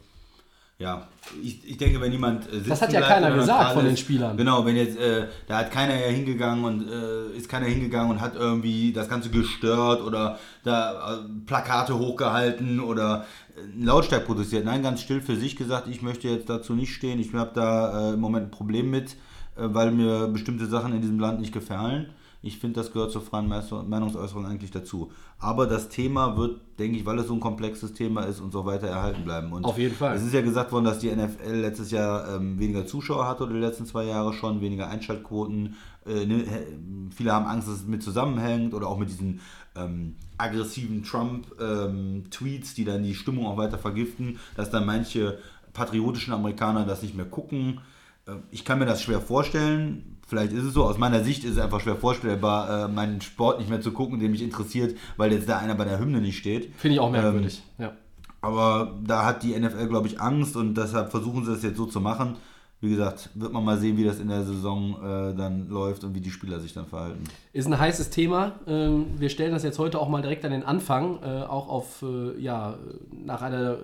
Ja, 0.79 1.09
ich, 1.43 1.67
ich 1.67 1.79
denke, 1.79 2.01
wenn 2.03 2.13
jemand 2.13 2.53
äh, 2.53 2.61
Das 2.61 2.83
hat 2.83 2.93
ja 2.93 3.01
keiner 3.01 3.31
gesagt 3.31 3.73
von 3.73 3.85
den 3.87 3.97
Spielern. 3.97 4.37
Genau, 4.37 4.67
wenn 4.67 4.77
jetzt, 4.77 4.99
äh, 4.99 5.27
da 5.47 5.59
hat 5.59 5.71
keiner 5.71 5.95
ja 5.95 6.09
hingegangen 6.09 6.65
und 6.65 6.87
äh, 6.87 7.35
ist 7.35 7.49
keiner 7.49 7.65
hingegangen 7.65 8.11
und 8.11 8.21
hat 8.21 8.35
irgendwie 8.35 8.93
das 8.93 9.09
Ganze 9.09 9.31
gestört 9.31 10.03
oder 10.03 10.39
da 10.65 11.15
äh, 11.15 11.29
Plakate 11.47 11.99
hochgehalten 11.99 12.81
oder 12.81 13.25
äh, 13.57 13.85
lautstark 13.85 14.27
protestiert. 14.27 14.67
Nein, 14.67 14.83
ganz 14.83 15.01
still 15.01 15.23
für 15.23 15.37
sich 15.37 15.57
gesagt, 15.57 15.89
ich 15.89 16.03
möchte 16.03 16.29
jetzt 16.29 16.51
dazu 16.51 16.75
nicht 16.75 16.93
stehen. 16.93 17.21
Ich 17.21 17.33
habe 17.33 17.53
da 17.55 18.11
äh, 18.11 18.15
im 18.15 18.21
Moment 18.21 18.49
ein 18.49 18.51
Problem 18.51 18.91
mit, 18.91 19.17
weil 19.59 19.91
mir 19.91 20.29
bestimmte 20.29 20.67
Sachen 20.67 20.93
in 20.95 21.01
diesem 21.01 21.19
Land 21.19 21.41
nicht 21.41 21.55
gefallen. 21.55 22.11
Ich 22.47 22.59
finde, 22.59 22.81
das 22.81 22.93
gehört 22.93 23.11
zur 23.13 23.23
freien 23.23 23.49
Meinungs- 23.49 23.83
Meinungsäußerung 23.83 24.47
eigentlich 24.47 24.71
dazu. 24.71 25.11
Aber 25.39 25.67
das 25.67 25.89
Thema 25.89 26.37
wird, 26.37 26.61
denke 26.79 26.97
ich, 26.99 27.05
weil 27.05 27.19
es 27.19 27.27
so 27.27 27.35
ein 27.35 27.41
komplexes 27.41 27.93
Thema 27.93 28.23
ist, 28.23 28.41
uns 28.41 28.55
auch 28.55 28.65
weiter 28.67 28.87
erhalten 28.87 29.25
bleiben. 29.25 29.53
Und 29.53 29.65
Auf 29.65 29.79
jeden 29.79 29.95
Fall. 29.95 30.17
Es 30.17 30.23
ist 30.23 30.33
ja 30.33 30.41
gesagt 30.43 30.73
worden, 30.73 30.85
dass 30.85 30.99
die 30.99 31.11
NFL 31.15 31.53
letztes 31.55 31.91
Jahr 31.91 32.37
ähm, 32.37 32.59
weniger 32.59 32.87
Zuschauer 32.87 33.27
hatte 33.27 33.45
oder 33.45 33.55
die 33.55 33.61
letzten 33.61 33.87
zwei 33.87 34.05
Jahre 34.05 34.33
schon, 34.33 34.61
weniger 34.61 34.89
Einschaltquoten. 34.89 35.75
Äh, 36.07 36.25
ne, 36.27 36.45
viele 37.15 37.33
haben 37.33 37.47
Angst, 37.47 37.69
dass 37.69 37.77
es 37.77 37.87
mit 37.87 38.03
zusammenhängt 38.03 38.73
oder 38.75 38.87
auch 38.89 38.99
mit 38.99 39.09
diesen 39.11 39.41
ähm, 39.75 40.15
aggressiven 40.39 41.03
Trump-Tweets, 41.03 42.75
die 42.75 42.85
dann 42.85 43.03
die 43.03 43.15
Stimmung 43.15 43.47
auch 43.47 43.57
weiter 43.57 43.79
vergiften, 43.79 44.39
dass 44.57 44.71
dann 44.71 44.87
manche 44.87 45.39
patriotischen 45.73 46.33
Amerikaner 46.33 46.85
das 46.87 47.03
nicht 47.03 47.15
mehr 47.15 47.27
gucken. 47.27 47.81
Äh, 48.27 48.33
Ich 48.51 48.65
kann 48.65 48.79
mir 48.79 48.87
das 48.87 49.03
schwer 49.03 49.21
vorstellen. 49.21 50.16
Vielleicht 50.27 50.53
ist 50.53 50.65
es 50.65 50.75
so, 50.75 50.85
aus 50.85 50.99
meiner 50.99 51.23
Sicht 51.23 51.45
ist 51.45 51.53
es 51.53 51.59
einfach 51.59 51.81
schwer 51.81 51.97
vorstellbar, 51.97 52.87
äh, 52.87 52.89
meinen 52.89 53.21
Sport 53.21 53.61
nicht 53.61 53.71
mehr 53.71 53.81
zu 53.81 53.93
gucken, 53.93 54.19
der 54.19 54.29
mich 54.29 54.43
interessiert, 54.43 54.97
weil 55.17 55.33
jetzt 55.33 55.49
da 55.49 55.59
einer 55.59 55.75
bei 55.77 55.85
der 55.85 55.99
Hymne 56.01 56.21
nicht 56.21 56.37
steht. 56.39 56.75
Finde 56.77 56.95
ich 56.95 57.01
auch 57.01 57.11
merkwürdig. 57.11 57.63
ja. 57.79 57.93
Aber 58.43 58.95
da 59.05 59.25
hat 59.25 59.43
die 59.43 59.59
NFL, 59.59 59.89
glaube 59.89 60.07
ich, 60.07 60.21
Angst 60.21 60.57
und 60.57 60.75
deshalb 60.75 61.11
versuchen 61.11 61.45
sie 61.45 61.53
es 61.53 61.63
jetzt 61.65 61.79
so 61.79 61.87
zu 61.87 62.01
machen. 62.01 62.37
Wie 62.81 62.91
gesagt, 62.91 63.31
wird 63.35 63.53
man 63.53 63.65
mal 63.65 63.79
sehen, 63.79 63.97
wie 63.97 64.05
das 64.05 64.21
in 64.21 64.29
der 64.29 64.45
Saison 64.45 64.97
äh, 65.03 65.35
dann 65.35 65.69
läuft 65.69 66.05
und 66.05 66.15
wie 66.15 66.21
die 66.21 66.31
Spieler 66.31 66.61
sich 66.61 66.73
dann 66.75 66.87
verhalten. 66.87 67.25
Ist 67.53 67.67
ein 67.67 67.77
heißes 67.79 68.11
Thema. 68.11 68.53
Ähm, 68.69 69.07
Wir 69.19 69.31
stellen 69.31 69.53
das 69.53 69.63
jetzt 69.65 69.79
heute 69.79 69.99
auch 69.99 70.09
mal 70.09 70.21
direkt 70.23 70.45
an 70.45 70.53
den 70.53 70.63
Anfang, 70.63 71.19
äh, 71.23 71.43
auch 71.45 71.69
auf, 71.69 72.03
äh, 72.03 72.39
ja, 72.41 72.75
nach 73.25 73.43
einer 73.43 73.73
äh, 73.73 73.79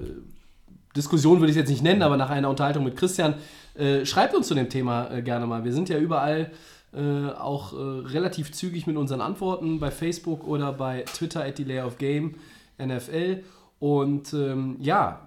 Diskussion 0.94 1.40
würde 1.40 1.46
ich 1.50 1.56
es 1.56 1.60
jetzt 1.62 1.70
nicht 1.70 1.82
nennen, 1.82 2.02
aber 2.02 2.16
nach 2.18 2.30
einer 2.30 2.50
Unterhaltung 2.50 2.84
mit 2.84 2.96
Christian. 2.96 3.34
Äh, 3.74 4.04
Schreibt 4.04 4.34
uns 4.34 4.48
zu 4.48 4.54
dem 4.54 4.68
Thema 4.68 5.10
äh, 5.10 5.22
gerne 5.22 5.46
mal. 5.46 5.64
Wir 5.64 5.72
sind 5.72 5.88
ja 5.88 5.98
überall 5.98 6.50
äh, 6.94 7.30
auch 7.30 7.72
äh, 7.72 7.76
relativ 7.76 8.52
zügig 8.52 8.86
mit 8.86 8.96
unseren 8.96 9.20
Antworten 9.20 9.80
bei 9.80 9.90
Facebook 9.90 10.46
oder 10.46 10.72
bei 10.72 11.02
Twitter 11.02 11.44
at 11.44 11.58
Delay 11.58 11.80
of 11.80 11.98
Game 11.98 12.34
NFL. 12.78 13.42
Und 13.78 14.32
ähm, 14.34 14.76
ja, 14.80 15.26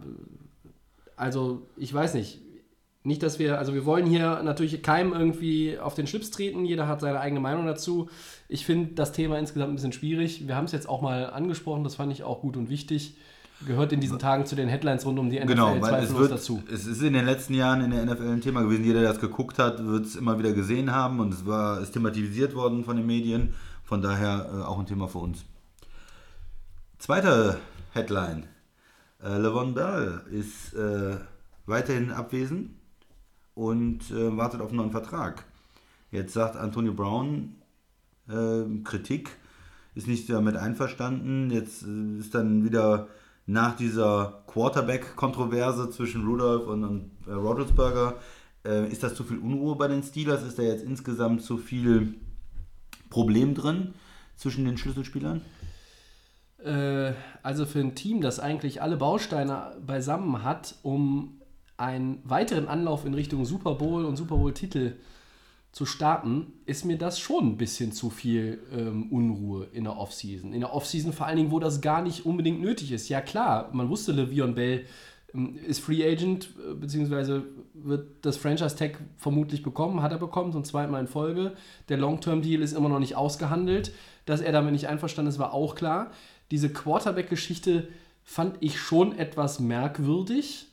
also 1.16 1.64
ich 1.78 1.94
weiß 1.94 2.14
nicht. 2.14 2.42
Nicht, 3.04 3.22
dass 3.22 3.38
wir, 3.38 3.60
also 3.60 3.75
wir 3.75 3.86
wollen 3.86 4.08
hier 4.08 4.42
natürlich 4.42 4.82
keinem 4.82 5.14
irgendwie 5.14 5.78
auf 5.78 5.94
den 5.94 6.08
Schlips 6.08 6.32
treten, 6.32 6.66
jeder 6.66 6.88
hat 6.88 7.02
seine 7.02 7.20
eigene 7.20 7.40
Meinung 7.40 7.68
dazu. 7.68 8.10
Ich 8.50 8.66
finde 8.66 8.96
das 8.96 9.12
Thema 9.12 9.38
insgesamt 9.38 9.72
ein 9.72 9.75
bisschen 9.75 9.94
schwierig. 9.94 10.48
Wir 10.48 10.56
haben 10.56 10.66
es 10.66 10.72
jetzt 10.72 10.90
auch 10.90 11.04
mal 11.04 11.30
angesprochen, 11.30 11.84
das 11.84 11.94
fand 11.94 12.12
ich 12.12 12.24
auch 12.24 12.42
gut 12.42 12.58
und 12.58 12.68
wichtig. 12.68 13.16
Gehört 13.65 13.91
in 13.93 14.00
diesen 14.00 14.19
Tagen 14.19 14.45
zu 14.45 14.55
den 14.55 14.69
Headlines 14.69 15.05
rund 15.05 15.17
um 15.19 15.29
die 15.29 15.39
NFL 15.39 15.48
Genau, 15.48 15.81
weil 15.81 16.03
es, 16.03 16.15
wird, 16.15 16.31
dazu. 16.31 16.62
es 16.72 16.86
ist 16.86 17.01
in 17.01 17.13
den 17.13 17.25
letzten 17.25 17.53
Jahren 17.53 17.81
in 17.81 17.91
der 17.91 18.05
NFL 18.05 18.27
ein 18.27 18.41
Thema 18.41 18.62
gewesen. 18.62 18.84
Jeder, 18.84 19.01
der 19.01 19.10
das 19.12 19.22
geguckt 19.22 19.60
hat, 19.60 19.84
wird 19.86 20.05
es 20.05 20.15
immer 20.15 20.38
wieder 20.38 20.53
gesehen 20.53 20.91
haben 20.91 21.19
und 21.19 21.34
es 21.34 21.45
war 21.45 21.81
ist 21.81 21.91
thematisiert 21.91 22.53
worden 22.55 22.84
von 22.84 22.98
den 22.98 23.05
Medien. 23.05 23.53
Von 23.84 24.01
daher 24.01 24.50
äh, 24.51 24.62
auch 24.63 24.79
ein 24.79 24.86
Thema 24.86 25.07
für 25.07 25.19
uns. 25.19 25.45
Zweite 27.00 27.60
Headline. 27.93 28.48
Äh, 29.24 29.38
Levon 29.38 29.74
Bell 29.74 30.22
ist 30.31 30.74
äh, 30.74 31.17
weiterhin 31.65 32.12
abwesend 32.12 32.72
und 33.53 34.12
äh, 34.12 34.38
wartet 34.38 34.62
auf 34.62 34.69
einen 34.69 34.77
neuen 34.77 34.91
Vertrag. 34.91 35.45
Jetzt 36.12 36.34
sagt 36.34 36.55
Antonio 36.55 36.93
Brown 36.93 37.55
äh, 38.29 38.63
Kritik, 38.84 39.31
ist 39.95 40.07
nicht 40.07 40.29
damit 40.29 40.55
einverstanden. 40.55 41.50
Jetzt 41.51 41.84
äh, 41.84 42.19
ist 42.19 42.36
dann 42.36 42.63
wieder 42.63 43.07
nach 43.46 43.75
dieser 43.75 44.44
Quarterback-Kontroverse 44.48 45.90
zwischen 45.92 46.25
Rudolph 46.25 46.68
und, 46.68 46.84
und 46.84 47.12
äh, 47.28 47.32
Rodgelsberger, 47.32 48.16
äh, 48.66 48.90
ist 48.90 49.04
das 49.04 49.14
zu 49.16 49.24
viel 49.24 49.38
Unruhe 49.38 49.75
bei 49.75 49.88
den 49.88 50.02
Steelers? 50.02 50.44
Ist 50.44 50.58
da 50.58 50.64
jetzt 50.64 50.84
insgesamt 50.84 51.44
zu 51.44 51.58
viel 51.58 52.16
Problem 53.10 53.54
drin 53.54 53.94
zwischen 54.36 54.66
den 54.66 54.78
Schlüsselspielern? 54.78 55.42
Äh, 56.64 57.14
also 57.44 57.66
für 57.66 57.80
ein 57.80 57.96
Team, 57.96 58.22
das 58.22 58.40
eigentlich 58.40 58.82
alle 58.82 58.98
Bausteine 58.98 59.78
beisammen 59.86 60.44
hat, 60.44 60.75
um 60.82 61.42
einen 61.78 62.22
weiteren 62.24 62.68
Anlauf 62.68 63.06
in 63.06 63.14
Richtung 63.14 63.46
Super 63.46 63.75
Bowl 63.75 64.06
und 64.06 64.16
Super 64.16 64.38
Bowl-Titel 64.38 64.94
zu 65.75 65.86
starten, 65.86 66.53
ist 66.65 66.86
mir 66.86 66.98
das 66.98 67.20
schon 67.20 67.50
ein 67.50 67.58
bisschen 67.58 67.91
zu 67.91 68.10
viel 68.10 68.60
ähm, 68.72 69.12
Unruhe 69.12 69.67
in 69.74 69.84
der 69.84 69.98
Offseason. 69.98 70.53
In 70.53 70.62
der 70.62 70.74
Offseason 70.74 71.12
vor 71.12 71.25
allen 71.25 71.36
Dingen, 71.36 71.51
wo 71.51 71.60
das 71.60 71.82
gar 71.82 72.01
nicht 72.01 72.25
unbedingt 72.25 72.62
nötig 72.62 72.94
ist. 72.94 73.10
Ja 73.10 73.20
klar, 73.20 73.72
man 73.74 73.89
wusste, 73.89 74.13
Le'Veon 74.13 74.53
Bell 74.53 74.86
ähm, 75.34 75.58
ist 75.67 75.82
Free 75.82 76.10
Agent, 76.10 76.48
äh, 76.65 76.75
beziehungsweise 76.75 77.44
wird 77.74 78.08
das 78.22 78.38
Franchise-Tag 78.38 79.01
vermutlich 79.17 79.63
bekommen, 79.63 80.01
hat 80.01 80.13
er 80.13 80.17
bekommen, 80.17 80.53
zum 80.53 80.63
zweiten 80.63 80.94
Mal 80.94 81.01
in 81.01 81.08
Folge. 81.08 81.51
Der 81.89 81.98
Long-Term-Deal 81.98 82.62
ist 82.62 82.72
immer 82.72 82.88
noch 82.88 83.00
nicht 83.00 83.17
ausgehandelt. 83.17 83.91
Dass 84.25 84.39
er 84.39 84.53
damit 84.53 84.72
nicht 84.72 84.88
einverstanden 84.88 85.27
ist, 85.27 85.39
war 85.39 85.53
auch 85.53 85.75
klar. 85.75 86.12
Diese 86.51 86.72
Quarterback-Geschichte 86.72 87.89
fand 88.24 88.55
ich 88.62 88.79
schon 88.79 89.17
etwas 89.17 89.60
merkwürdig 89.60 90.67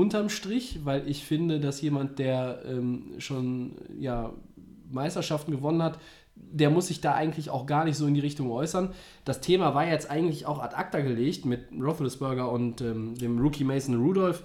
unterm 0.00 0.28
Strich, 0.30 0.80
weil 0.84 1.08
ich 1.08 1.24
finde, 1.24 1.60
dass 1.60 1.80
jemand, 1.82 2.18
der 2.18 2.62
ähm, 2.66 3.14
schon 3.18 3.76
ja, 3.98 4.32
Meisterschaften 4.90 5.52
gewonnen 5.52 5.82
hat, 5.82 5.98
der 6.34 6.70
muss 6.70 6.86
sich 6.86 7.02
da 7.02 7.14
eigentlich 7.14 7.50
auch 7.50 7.66
gar 7.66 7.84
nicht 7.84 7.96
so 7.96 8.06
in 8.06 8.14
die 8.14 8.20
Richtung 8.20 8.50
äußern. 8.50 8.94
Das 9.24 9.42
Thema 9.42 9.74
war 9.74 9.86
jetzt 9.86 10.10
eigentlich 10.10 10.46
auch 10.46 10.62
ad 10.62 10.74
acta 10.74 11.00
gelegt 11.00 11.44
mit 11.44 11.66
Roethlisberger 11.78 12.50
und 12.50 12.80
ähm, 12.80 13.14
dem 13.16 13.38
Rookie 13.38 13.64
Mason 13.64 14.02
Rudolph. 14.02 14.42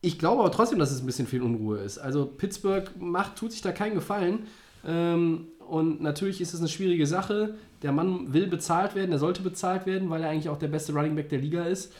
Ich 0.00 0.18
glaube 0.18 0.40
aber 0.40 0.50
trotzdem, 0.50 0.78
dass 0.78 0.90
es 0.90 1.00
ein 1.00 1.06
bisschen 1.06 1.28
viel 1.28 1.42
Unruhe 1.42 1.78
ist. 1.78 1.98
Also 1.98 2.26
Pittsburgh 2.26 2.90
macht, 2.98 3.36
tut 3.36 3.52
sich 3.52 3.60
da 3.60 3.70
keinen 3.70 3.94
Gefallen. 3.94 4.46
Ähm, 4.84 5.48
und 5.68 6.00
natürlich 6.00 6.40
ist 6.40 6.54
es 6.54 6.60
eine 6.60 6.68
schwierige 6.68 7.06
Sache. 7.06 7.54
Der 7.82 7.92
Mann 7.92 8.32
will 8.32 8.48
bezahlt 8.48 8.96
werden, 8.96 9.12
er 9.12 9.18
sollte 9.18 9.42
bezahlt 9.42 9.86
werden, 9.86 10.10
weil 10.10 10.22
er 10.22 10.30
eigentlich 10.30 10.48
auch 10.48 10.58
der 10.58 10.68
beste 10.68 10.92
Running 10.92 11.14
Back 11.14 11.28
der 11.28 11.38
Liga 11.38 11.62
ist. 11.64 11.92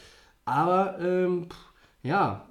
Aber 0.43 0.99
ähm, 0.99 1.47
ja, 2.03 2.45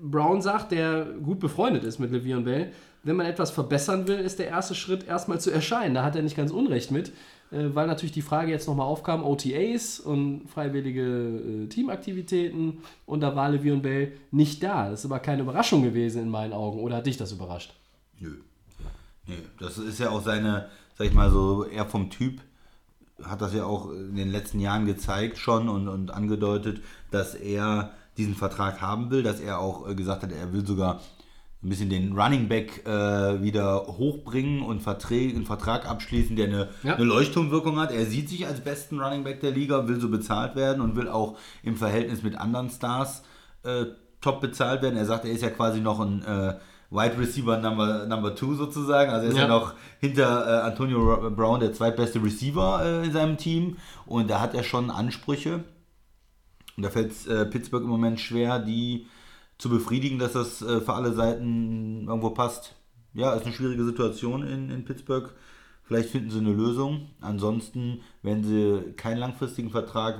Brown 0.00 0.42
sagt, 0.42 0.72
der 0.72 1.04
gut 1.22 1.40
befreundet 1.40 1.84
ist 1.84 1.98
mit 1.98 2.12
Le'Veon 2.12 2.44
Bell, 2.44 2.72
wenn 3.02 3.16
man 3.16 3.26
etwas 3.26 3.50
verbessern 3.50 4.06
will, 4.08 4.18
ist 4.18 4.38
der 4.38 4.48
erste 4.48 4.74
Schritt 4.74 5.06
erstmal 5.06 5.40
zu 5.40 5.50
erscheinen. 5.50 5.94
Da 5.94 6.04
hat 6.04 6.16
er 6.16 6.22
nicht 6.22 6.36
ganz 6.36 6.50
Unrecht 6.50 6.90
mit, 6.90 7.08
äh, 7.50 7.74
weil 7.74 7.86
natürlich 7.86 8.12
die 8.12 8.22
Frage 8.22 8.50
jetzt 8.50 8.66
nochmal 8.66 8.86
aufkam, 8.86 9.24
OTAs 9.24 10.00
und 10.00 10.48
freiwillige 10.48 11.02
äh, 11.02 11.66
Teamaktivitäten 11.68 12.78
und 13.06 13.20
da 13.20 13.36
war 13.36 13.48
Le'Veon 13.50 13.80
Bell 13.80 14.12
nicht 14.30 14.62
da. 14.62 14.90
Das 14.90 15.00
ist 15.00 15.06
aber 15.06 15.20
keine 15.20 15.42
Überraschung 15.42 15.82
gewesen 15.82 16.22
in 16.22 16.28
meinen 16.28 16.52
Augen. 16.52 16.80
Oder 16.80 16.96
hat 16.96 17.06
dich 17.06 17.16
das 17.16 17.32
überrascht? 17.32 17.74
Nö. 18.18 18.34
Nö. 19.26 19.36
Das 19.60 19.78
ist 19.78 19.98
ja 20.00 20.10
auch 20.10 20.22
seine, 20.22 20.68
sag 20.96 21.06
ich 21.06 21.14
mal 21.14 21.30
so, 21.30 21.64
eher 21.64 21.86
vom 21.86 22.10
Typ, 22.10 22.40
hat 23.22 23.40
das 23.40 23.54
ja 23.54 23.64
auch 23.64 23.90
in 23.90 24.16
den 24.16 24.30
letzten 24.30 24.60
Jahren 24.60 24.86
gezeigt 24.86 25.38
schon 25.38 25.68
und, 25.68 25.88
und 25.88 26.12
angedeutet, 26.12 26.82
dass 27.10 27.34
er 27.34 27.92
diesen 28.18 28.34
Vertrag 28.34 28.80
haben 28.82 29.10
will, 29.10 29.22
dass 29.22 29.40
er 29.40 29.58
auch 29.60 29.88
äh, 29.88 29.94
gesagt 29.94 30.22
hat, 30.22 30.32
er 30.32 30.52
will 30.52 30.66
sogar 30.66 31.00
ein 31.62 31.70
bisschen 31.70 31.90
den 31.90 32.12
Running 32.16 32.46
Back 32.48 32.86
äh, 32.86 33.42
wieder 33.42 33.86
hochbringen 33.86 34.62
und 34.62 34.80
Verträge, 34.80 35.34
einen 35.34 35.46
Vertrag 35.46 35.88
abschließen, 35.90 36.36
der 36.36 36.46
eine, 36.46 36.68
Ja. 36.84 36.94
eine 36.94 37.04
Leuchtturmwirkung 37.04 37.78
hat. 37.80 37.90
Er 37.90 38.06
sieht 38.06 38.28
sich 38.28 38.46
als 38.46 38.60
besten 38.60 39.00
Running 39.00 39.24
Back 39.24 39.40
der 39.40 39.50
Liga, 39.50 39.88
will 39.88 40.00
so 40.00 40.08
bezahlt 40.08 40.54
werden 40.54 40.80
und 40.80 40.94
will 40.94 41.08
auch 41.08 41.36
im 41.64 41.74
Verhältnis 41.76 42.22
mit 42.22 42.36
anderen 42.38 42.70
Stars 42.70 43.22
äh, 43.64 43.86
top 44.20 44.40
bezahlt 44.40 44.82
werden. 44.82 44.96
Er 44.96 45.04
sagt, 45.06 45.24
er 45.24 45.32
ist 45.32 45.42
ja 45.42 45.50
quasi 45.50 45.80
noch 45.80 45.98
ein 45.98 46.22
äh, 46.24 46.54
Wide 46.90 47.18
Receiver 47.18 47.58
Number, 47.58 48.06
Number 48.06 48.34
Two 48.36 48.54
sozusagen. 48.54 49.10
Also 49.10 49.24
er 49.26 49.30
ist 49.32 49.36
ja, 49.36 49.42
Ja. 49.42 49.48
noch 49.48 49.74
hinter 50.00 50.46
äh, 50.46 50.60
Antonio 50.62 51.00
Ro- 51.00 51.30
Brown 51.30 51.58
der 51.60 51.72
zweitbeste 51.72 52.22
Receiver 52.22 52.82
äh, 53.02 53.04
in 53.06 53.12
seinem 53.12 53.36
Team. 53.36 53.76
Und 54.06 54.30
da 54.30 54.40
hat 54.40 54.54
er 54.54 54.62
schon 54.62 54.90
Ansprüche. 54.90 55.64
Und 56.78 56.84
da 56.84 56.90
fällt 56.90 57.10
es 57.10 57.26
äh, 57.26 57.44
Pittsburgh 57.44 57.82
im 57.82 57.90
Moment 57.90 58.20
schwer, 58.20 58.60
die 58.60 59.08
zu 59.58 59.68
befriedigen, 59.68 60.20
dass 60.20 60.34
das 60.34 60.62
äh, 60.62 60.80
für 60.80 60.94
alle 60.94 61.12
Seiten 61.12 62.06
irgendwo 62.06 62.30
passt. 62.30 62.76
Ja, 63.14 63.34
ist 63.34 63.44
eine 63.44 63.52
schwierige 63.52 63.84
Situation 63.84 64.46
in, 64.46 64.70
in 64.70 64.84
Pittsburgh. 64.84 65.28
Vielleicht 65.88 66.10
finden 66.10 66.30
sie 66.30 66.38
eine 66.40 66.52
Lösung. 66.52 67.06
Ansonsten, 67.22 68.00
wenn 68.22 68.44
sie 68.44 68.92
keinen 68.96 69.16
langfristigen 69.16 69.70
Vertrag, 69.70 70.18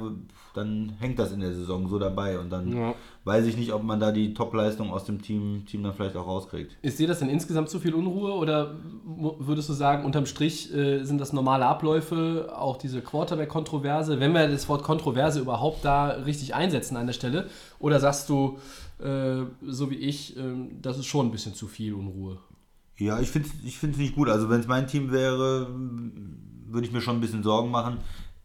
dann 0.55 0.95
hängt 0.99 1.19
das 1.19 1.31
in 1.31 1.41
der 1.41 1.53
Saison 1.53 1.89
so 1.89 1.99
dabei. 1.99 2.39
Und 2.39 2.49
dann 2.49 2.73
Ja. 2.75 2.95
weiß 3.25 3.45
ich 3.45 3.59
nicht, 3.59 3.75
ob 3.75 3.83
man 3.83 4.01
da 4.01 4.11
die 4.11 4.33
Top-Leistung 4.33 4.91
aus 4.91 5.05
dem 5.05 5.21
Team, 5.21 5.67
Team 5.67 5.83
dann 5.83 5.93
vielleicht 5.93 6.17
auch 6.17 6.27
rauskriegt. 6.27 6.75
Ist 6.81 6.99
dir 6.99 7.07
das 7.07 7.19
denn 7.19 7.29
insgesamt 7.29 7.69
zu 7.69 7.81
viel 7.81 7.93
Unruhe 7.95 8.33
oder 8.33 8.77
würdest 9.05 9.69
du 9.69 9.75
sagen, 9.75 10.07
unterm 10.07 10.25
Strich 10.25 10.75
äh, 10.75 11.05
sind 11.05 11.21
das 11.21 11.35
normale 11.35 11.67
Abläufe, 11.67 12.51
auch 12.57 12.79
diese 12.79 13.03
Quarterback-Kontroverse, 13.03 14.21
wenn 14.21 14.33
wir 14.33 14.49
das 14.49 14.71
Wort 14.71 14.83
Kontroverse 14.83 15.39
überhaupt 15.41 15.85
da 15.85 16.07
richtig 16.09 16.55
einsetzen 16.55 16.97
an 16.97 17.07
der 17.07 17.13
Stelle? 17.15 17.47
Oder 17.79 18.01
sagst 18.01 18.31
du, 18.31 18.59
äh, 19.05 19.43
so 19.67 19.91
wie 19.91 19.97
ich, 19.97 20.35
ähm, 20.39 20.81
das 20.81 20.97
ist 20.99 21.07
schon 21.07 21.27
ein 21.27 21.31
bisschen 21.31 21.53
zu 21.53 21.67
viel 21.69 21.93
Unruhe? 21.93 22.39
Ja, 22.99 23.21
ich 23.21 23.31
finde 23.31 23.49
es 23.49 23.65
ich 23.65 23.79
find's 23.79 23.99
nicht 23.99 24.15
gut. 24.15 24.29
Also 24.29 24.51
wenn 24.51 24.61
es 24.61 24.67
mein 24.67 24.87
Team 24.87 25.13
wäre, 25.13 25.69
würde 26.67 26.87
ich 26.87 26.93
mir 26.93 27.01
schon 27.01 27.17
ein 27.17 27.21
bisschen 27.21 27.43
Sorgen 27.43 27.71
machen. 27.71 27.99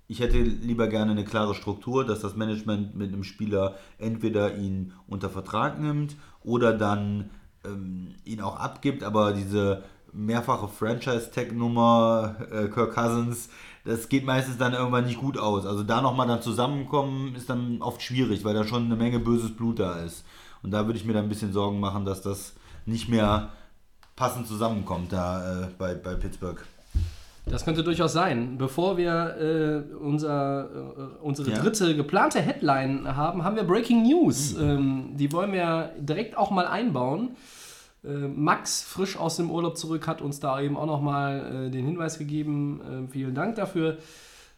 Ich 0.08 0.20
hätte 0.20 0.38
lieber 0.38 0.88
gerne 0.88 1.12
eine 1.12 1.24
klare 1.24 1.56
Struktur, 1.56 2.06
dass 2.06 2.22
das 2.22 2.36
Management 2.36 2.96
mit 2.96 3.12
einem 3.12 3.24
Spieler 3.24 3.76
entweder 3.98 4.56
ihn 4.58 4.94
unter 5.08 5.30
Vertrag 5.30 5.80
nimmt 5.80 6.16
oder 6.42 6.74
dann 6.74 7.32
ähm, 7.66 8.16
ihn 8.26 8.42
auch 8.42 8.58
abgibt, 8.58 9.04
aber 9.04 9.34
diese 9.34 9.84
mehrfache 10.12 10.68
Franchise-Tag-Nummer 10.68 12.36
äh, 12.52 12.68
Kirk 12.68 12.94
Cousins, 12.94 13.50
das 13.86 14.10
geht 14.10 14.26
meistens 14.26 14.58
dann 14.58 14.74
irgendwann 14.74 15.06
nicht 15.06 15.20
gut 15.20 15.40
aus. 15.40 15.66
Also 15.66 15.84
da 15.84 16.02
nochmal 16.02 16.28
dann 16.28 16.42
zusammenkommen, 16.42 17.34
ist 17.36 17.50
dann 17.50 17.82
oft 17.82 18.02
schwierig, 18.02 18.44
weil 18.44 18.54
da 18.54 18.66
schon 18.66 18.86
eine 18.86 18.96
Menge 18.96 19.20
böses 19.20 19.56
Blut 19.56 19.80
da 19.80 20.02
ist. 20.02 20.24
Und 20.62 20.72
da 20.72 20.86
würde 20.86 21.00
ich 21.00 21.06
mir 21.06 21.14
dann 21.14 21.26
ein 21.26 21.30
bisschen 21.30 21.54
Sorgen 21.54 21.80
machen, 21.80 22.06
dass 22.06 22.22
das 22.22 22.54
nicht 22.86 23.10
mehr 23.10 23.50
passend 24.16 24.48
zusammenkommt 24.48 25.12
da 25.12 25.64
äh, 25.64 25.68
bei, 25.78 25.94
bei 25.96 26.16
Pittsburgh. 26.16 26.64
Das 27.46 27.66
könnte 27.66 27.84
durchaus 27.84 28.14
sein. 28.14 28.58
Bevor 28.58 28.96
wir 28.96 29.36
äh, 29.92 29.96
unser, 29.96 30.64
äh, 30.64 31.24
unsere 31.24 31.52
Ja. 31.52 31.60
dritte 31.60 31.94
geplante 31.96 32.40
Headline 32.40 33.18
haben, 33.18 33.44
haben 33.44 33.56
wir 33.58 33.64
Breaking 33.64 34.04
News. 34.04 34.56
Ähm, 34.58 35.10
die 35.18 35.32
wollen 35.34 35.52
wir 35.52 35.92
direkt 36.00 36.38
auch 36.38 36.52
mal 36.52 36.66
einbauen. 36.68 37.32
Äh, 38.06 38.08
Max, 38.08 38.84
frisch 38.84 39.18
aus 39.18 39.36
dem 39.36 39.52
Urlaub 39.52 39.78
zurück, 39.78 40.08
hat 40.08 40.22
uns 40.22 40.40
da 40.40 40.62
eben 40.62 40.78
auch 40.78 40.86
nochmal 40.86 41.68
äh, 41.68 41.70
den 41.70 41.86
Hinweis 41.86 42.18
gegeben. 42.18 43.08
Äh, 43.10 43.12
vielen 43.12 43.36
Dank 43.36 43.56
dafür, 43.56 43.98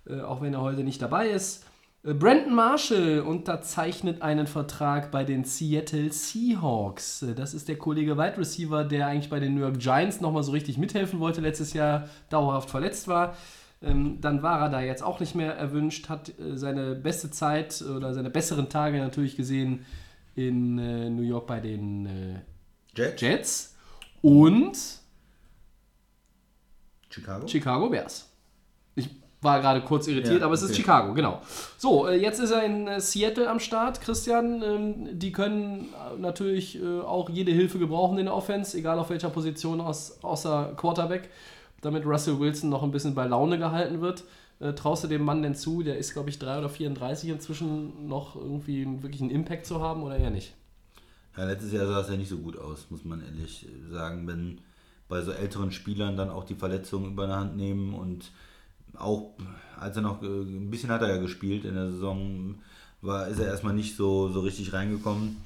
äh, 0.07 0.21
auch 0.21 0.41
wenn 0.41 0.53
er 0.53 0.62
heute 0.62 0.83
nicht 0.83 1.01
dabei 1.01 1.29
ist. 1.29 1.63
Äh, 2.05 2.13
Brandon 2.13 2.53
Marshall 2.53 3.21
unterzeichnet 3.21 4.21
einen 4.21 4.47
Vertrag 4.47 5.12
bei 5.12 5.24
den 5.24 5.43
Seattle 5.43 6.12
Seahawks. 6.12 7.24
Äh, 7.24 7.33
Das 7.35 7.53
ist 7.53 7.67
der 7.67 7.77
Kollege 7.77 8.17
Wide 8.17 8.38
Receiver, 8.38 8.83
der 8.83 9.07
eigentlich 9.07 9.29
bei 9.29 9.39
den 9.39 9.55
New 9.55 9.62
York 9.62 9.79
Giants 9.79 10.21
nochmal 10.21 10.43
so 10.43 10.51
richtig 10.51 10.77
mithelfen 10.77 11.19
wollte, 11.19 11.41
letztes 11.41 11.74
Jahr 11.74 12.07
dauerhaft 12.29 12.69
verletzt 12.69 13.07
war. 13.07 13.35
Ähm, 13.81 14.19
dann 14.21 14.41
war 14.41 14.62
er 14.62 14.69
da 14.69 14.81
jetzt 14.81 15.03
auch 15.03 15.19
nicht 15.19 15.35
mehr 15.35 15.55
erwünscht, 15.55 16.09
hat 16.09 16.29
äh, 16.39 16.57
seine 16.57 16.95
beste 16.95 17.31
Zeit 17.31 17.81
oder 17.81 18.13
seine 18.13 18.29
besseren 18.29 18.69
Tage 18.69 19.00
natürlich 19.00 19.35
gesehen 19.35 19.85
in 20.38 20.75
New 21.15 21.21
York 21.21 21.47
bei 21.47 21.62
den 21.62 22.05
äh, 22.05 22.41
Jet? 22.93 23.21
Jets 23.21 23.74
und 24.21 24.77
Chicago? 27.09 27.47
Chicago 27.47 27.89
Bears. 27.89 28.35
War 29.46 29.62
gerade 29.62 29.82
kurz 29.82 30.08
irritiert, 30.08 30.40
Ja, 30.40 30.46
aber 30.46 30.56
es 30.56 30.64
ist 30.64 30.72
okay. 30.72 30.82
Chicago, 30.82 31.14
genau. 31.14 31.42
So, 31.78 32.08
äh, 32.08 32.18
jetzt 32.20 32.40
ist 32.40 32.50
er 32.52 32.64
in 32.64 32.88
äh, 32.88 33.00
Seattle 33.00 33.50
am 33.50 33.60
Start, 33.60 34.02
Christian. 34.02 34.64
Ähm, 34.64 35.20
die 35.20 35.32
können 35.32 35.90
äh, 35.94 36.20
natürlich 36.20 36.82
auch 37.06 37.30
jede 37.30 37.52
Hilfe 37.52 37.78
gebrauchen 37.78 38.18
in 38.18 38.25
der 38.25 38.36
Offense, 38.36 38.78
egal 38.78 38.98
auf 38.98 39.10
welcher 39.12 39.30
Position 39.30 39.80
aus, 39.80 40.18
außer 40.24 40.74
Quarterback, 40.75 41.30
damit 41.82 42.06
Russell 42.06 42.40
Wilson 42.40 42.70
noch 42.70 42.84
ein 42.84 42.92
bisschen 42.92 43.14
bei 43.14 43.25
Laune 43.25 43.58
gehalten 43.58 44.02
wird. 44.02 44.24
Traust 44.78 45.04
du 45.04 45.08
dem 45.08 45.24
Mann 45.24 45.44
denn 45.44 45.54
zu, 45.54 45.84
der 45.84 45.98
ist, 45.98 46.14
glaube 46.14 46.30
ich, 46.30 46.40
3 46.40 46.60
oder 46.60 46.70
34 46.70 47.30
inzwischen, 47.30 48.08
noch 48.08 48.36
irgendwie 48.36 48.88
wirklich 49.04 49.22
einen 49.22 49.30
Impact 49.30 49.66
zu 49.66 49.82
haben 49.82 50.02
oder 50.02 50.18
eher 50.18 50.30
nicht? 50.32 50.54
Ja, 51.38 51.44
letztes 51.44 51.74
Jahr 51.74 51.86
sah 51.88 52.00
es 52.00 52.10
ja 52.10 52.16
nicht 52.16 52.30
so 52.30 52.38
gut 52.38 52.58
aus, 52.58 52.88
muss 52.90 53.04
man 53.04 53.22
ehrlich 53.22 53.68
sagen, 53.92 54.25
wenn 54.28 54.62
bei 55.08 55.22
so 55.22 55.32
älteren 55.32 55.72
Spielern 55.72 56.18
dann 56.18 56.30
auch 56.30 56.46
die 56.46 56.56
Verletzungen 56.56 57.12
überhand 57.12 57.56
nehmen 57.56 57.94
und 57.94 58.32
auch 58.98 59.34
als 59.80 59.96
er 59.96 60.02
noch 60.02 60.22
äh, 60.22 60.25
ein 60.25 60.70
bisschen 60.70 60.90
hat 60.90 61.02
er 61.02 61.10
ja 61.10 61.18
gespielt 61.18 61.66
in 61.66 61.75
der 61.75 61.92
Saison, 61.92 62.56
war, 63.02 63.28
ist 63.28 63.40
er 63.40 63.48
erstmal 63.48 63.74
nicht 63.74 63.96
so, 63.96 64.30
so 64.30 64.40
richtig 64.42 64.74
reingekommen. 64.74 65.38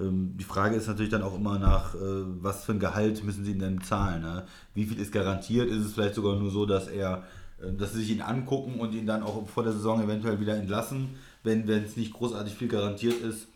Ähm, 0.00 0.34
die 0.36 0.44
Frage 0.44 0.76
ist 0.76 0.88
natürlich 0.88 1.10
dann 1.10 1.22
auch 1.22 1.36
immer 1.36 1.58
nach, 1.58 1.94
äh, 1.94 1.98
was 2.40 2.64
für 2.64 2.72
ein 2.72 2.80
Gehalt 2.80 3.22
müssen 3.24 3.44
sie 3.44 3.52
ihm 3.52 3.60
denn 3.60 3.80
zahlen. 3.82 4.22
Ne? 4.22 4.44
Wie 4.74 4.84
viel 4.84 4.98
ist 4.98 5.12
garantiert? 5.12 5.68
Ist 5.68 5.84
es 5.84 5.92
vielleicht 5.92 6.14
sogar 6.14 6.36
nur 6.36 6.50
so, 6.50 6.66
dass 6.66 6.88
er, 6.88 7.24
äh, 7.62 7.72
dass 7.72 7.92
sie 7.92 8.00
sich 8.00 8.10
ihn 8.10 8.22
angucken 8.22 8.80
und 8.80 8.94
ihn 8.94 9.06
dann 9.06 9.22
auch 9.22 9.46
vor 9.48 9.62
der 9.62 9.72
Saison 9.72 10.02
eventuell 10.02 10.40
wieder 10.40 10.56
entlassen, 10.56 11.10
wenn 11.42 11.68
es 11.68 11.96
nicht 11.96 12.12
großartig 12.12 12.54
viel 12.54 12.68
garantiert 12.68 13.20
ist? 13.20 13.48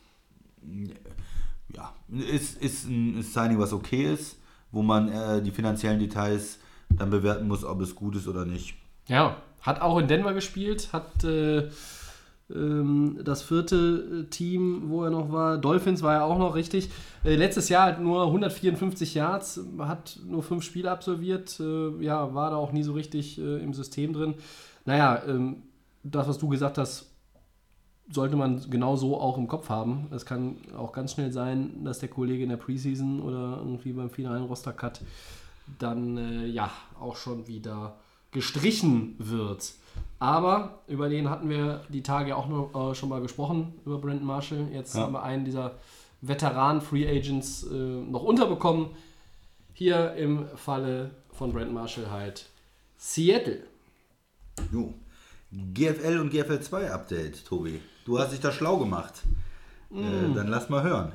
ja, 1.75 1.95
ist, 2.09 2.61
ist 2.61 2.89
ein 2.89 3.23
Signing, 3.23 3.59
was 3.59 3.73
okay 3.73 4.13
ist, 4.13 4.39
wo 4.73 4.83
man 4.83 5.09
äh, 5.09 5.43
die 5.43 5.51
finanziellen 5.51 5.99
Details 5.99 6.59
dann 6.91 7.11
bewerten 7.11 7.47
muss, 7.47 7.65
ob 7.65 7.81
es 7.81 7.95
gut 7.95 8.17
ist 8.17 8.27
oder 8.27 8.45
nicht. 8.45 8.75
Ja, 9.09 9.37
hat 9.61 9.81
auch 9.81 9.99
in 9.99 10.07
Denver 10.07 10.35
gespielt, 10.35 10.91
hat 10.93 11.25
äh, 11.25 11.69
ähm, 12.51 13.21
das 13.25 13.43
vierte 13.43 14.27
äh, 14.27 14.31
Team, 14.31 14.85
wo 14.87 15.05
er 15.05 15.11
noch 15.11 15.33
war, 15.33 15.59
Dolphins 15.59 16.03
war 16.03 16.15
er 16.15 16.25
auch 16.25 16.39
noch 16.39 16.55
richtig. 16.55 16.91
Äh, 17.25 17.37
letztes 17.37 17.69
Jahr 17.69 17.87
hat 17.87 18.01
nur 18.01 18.27
154 18.27 19.15
Yards, 19.15 19.61
hat 19.79 20.19
nur 20.27 20.43
fünf 20.43 20.65
Spiele 20.65 20.91
absolviert, 20.91 21.59
äh, 21.61 22.03
ja, 22.03 22.35
war 22.35 22.51
da 22.51 22.57
auch 22.57 22.73
nie 22.73 22.83
so 22.83 22.93
richtig 22.93 23.39
äh, 23.39 23.63
im 23.63 23.75
System 23.75 24.13
drin. 24.13 24.35
Naja, 24.85 25.23
ähm, 25.27 25.63
das, 26.03 26.29
was 26.29 26.39
du 26.39 26.49
gesagt 26.49 26.79
hast, 26.79 27.11
sollte 28.11 28.37
man 28.37 28.65
genau 28.71 28.97
so 28.97 29.21
auch 29.21 29.37
im 29.37 29.49
Kopf 29.49 29.69
haben. 29.69 30.09
Es 30.13 30.25
kann 30.25 30.57
auch 30.77 30.93
ganz 30.93 31.13
schnell 31.13 31.31
sein, 31.31 31.85
dass 31.85 31.99
der 31.99 32.09
Kollege 32.09 32.43
in 32.43 32.49
der 32.49 32.57
Preseason 32.57 33.21
oder 33.21 33.59
irgendwie 33.59 33.93
beim 33.93 34.09
finalen 34.09 34.45
Roster-Cut 34.45 35.03
dann 35.79 36.17
äh, 36.17 36.47
ja 36.47 36.71
auch 36.99 37.17
schon 37.17 37.47
wieder 37.47 37.97
gestrichen 38.31 39.15
wird. 39.19 39.73
Aber 40.19 40.81
über 40.89 41.09
den 41.09 41.31
hatten 41.31 41.49
wir 41.49 41.83
die 41.89 42.03
Tage 42.03 42.37
auch 42.37 42.49
noch, 42.49 42.91
äh, 42.91 42.95
schon 42.95 43.09
mal 43.09 43.21
gesprochen, 43.21 43.75
über 43.87 43.99
Brandon 43.99 44.27
Marshall. 44.27 44.69
Jetzt 44.73 44.95
Ja. 44.95 45.03
haben 45.03 45.13
wir 45.13 45.23
einen 45.23 45.45
dieser 45.45 45.77
Veteranen-Free 46.23 47.07
Agents 47.09 47.65
äh, 47.65 47.75
noch 47.75 48.23
unterbekommen. 48.25 48.89
Hier 49.75 50.15
im 50.15 50.47
Falle 50.57 51.13
von 51.33 51.53
Brandon 51.53 51.75
Marshall 51.75 52.11
halt 52.11 52.47
Seattle. 52.97 53.61
Jo. 54.73 54.93
GFL 55.53 56.19
und 56.19 56.31
GFL 56.31 56.61
2 56.61 56.91
Update, 56.93 57.45
Tobi. 57.47 57.81
Du 58.05 58.19
hast 58.19 58.33
dich 58.33 58.41
da 58.41 58.51
schlau 58.53 58.77
gemacht. 58.79 59.23
Äh, 59.93 60.35
dann 60.35 60.49
lass 60.49 60.69
mal 60.69 60.83
hören. 60.83 61.13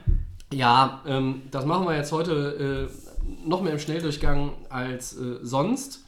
Ja, 0.52 1.02
ähm, 1.06 1.44
das 1.52 1.66
machen 1.66 1.86
wir 1.86 1.96
jetzt 1.96 2.12
heute 2.12 2.90
äh, 2.90 3.48
noch 3.48 3.62
mehr 3.62 3.74
im 3.74 3.80
Schnelldurchgang 3.80 4.54
als 4.70 5.16
äh, 5.18 5.40
sonst. 5.42 6.03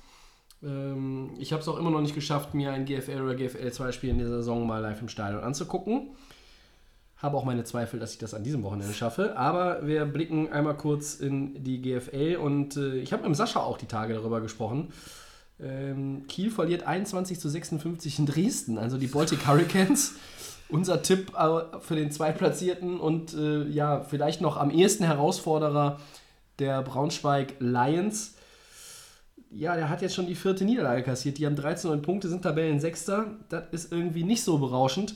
Ähm, 0.64 1.32
ich 1.38 1.52
habe 1.52 1.62
es 1.62 1.68
auch 1.68 1.78
immer 1.78 1.92
noch 1.92 2.02
nicht 2.02 2.16
geschafft, 2.16 2.54
mir 2.54 2.72
ein 2.72 2.86
GFL 2.86 3.22
oder 3.22 3.36
GFL 3.36 3.72
2 3.72 3.92
Spiel 3.92 4.10
in 4.12 4.18
dieser 4.18 4.38
Saison 4.38 4.66
mal 4.66 4.80
live 4.80 5.02
im 5.02 5.10
Stadion 5.10 5.44
anzugucken. 5.44 6.10
Habe 7.18 7.38
auch 7.38 7.46
meine 7.46 7.64
Zweifel, 7.64 8.00
dass 8.00 8.14
ich 8.14 8.18
das 8.20 8.34
an 8.34 8.44
diesem 8.44 8.64
Wochenende 8.64 8.94
schaffe. 8.94 9.38
Aber 9.38 9.88
wir 9.88 10.06
blicken 10.06 10.52
einmal 10.52 10.76
kurz 10.76 11.16
in 11.16 11.64
die 11.64 11.82
GFL 11.82 12.38
und 12.42 12.78
äh, 12.78 12.98
ich 12.98 13.14
habe 13.14 13.28
mit 13.28 13.36
Sascha 13.36 13.62
auch 13.62 13.78
die 13.78 13.88
Tage 13.88 14.14
darüber 14.14 14.42
gesprochen. 14.42 14.92
Ähm, 15.60 16.28
Kiel 16.28 16.52
verliert 16.52 16.84
21 16.84 17.40
zu 17.40 17.48
56 17.48 18.20
in 18.20 18.26
Dresden, 18.26 18.78
also 18.78 18.98
die 18.98 19.08
Baltic 19.08 19.48
Hurricanes. 19.48 20.16
Unser 20.68 21.02
Tipp 21.04 21.32
äh, 21.38 21.80
für 21.80 21.96
den 21.96 22.12
Zweitplatzierten 22.12 23.00
und 23.00 23.34
äh, 23.34 23.64
ja, 23.68 24.02
vielleicht 24.02 24.42
noch 24.42 24.58
am 24.58 24.72
ehesten 24.72 25.06
Herausforderer 25.06 26.00
der 26.60 26.82
Braunschweig 26.82 27.56
Lions. 27.60 28.36
Ja, 29.58 29.76
der 29.76 29.90
hat 29.90 30.02
jetzt 30.02 30.16
schon 30.16 30.28
die 30.28 30.36
vierte 30.36 30.66
Niederlage 30.66 31.04
kassiert. 31.04 31.38
Die 31.38 31.46
haben 31.46 31.56
13 31.56 32.02
Punkte, 32.02 32.28
sind 32.28 32.42
Tabellensechster. 32.42 33.28
Das 33.50 33.64
ist 33.72 33.92
irgendwie 33.92 34.24
nicht 34.24 34.44
so 34.44 34.58
berauschend. 34.58 35.16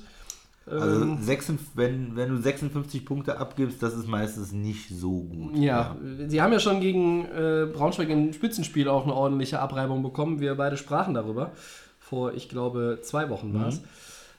Also 0.66 1.02
Ähm, 1.04 1.18
56, 1.22 1.76
wenn, 1.76 2.16
wenn 2.16 2.30
du 2.30 2.38
56 2.38 3.06
Punkte 3.06 3.38
abgibst, 3.38 3.82
das 3.82 3.96
ist 3.96 4.08
meistens 4.08 4.52
nicht 4.52 4.90
so 4.90 5.24
gut. 5.24 5.58
Ja, 5.58 5.98
sie 6.28 6.42
haben 6.42 6.54
ja 6.54 6.60
schon 6.60 6.80
gegen 6.80 7.26
äh, 7.26 7.68
Braunschweig 7.74 8.10
im 8.10 8.34
Spitzenspiel 8.34 8.88
auch 8.88 9.04
eine 9.04 9.14
ordentliche 9.14 9.60
Abreibung 9.60 10.04
bekommen. 10.04 10.40
Wir 10.40 10.56
beide 10.56 10.78
sprachen 10.78 11.14
darüber. 11.16 11.52
Vor, 12.00 12.34
ich 12.34 12.50
glaube, 12.50 13.00
zwei 13.02 13.30
Wochen 13.30 13.54
war 13.54 13.68
es. 13.68 13.82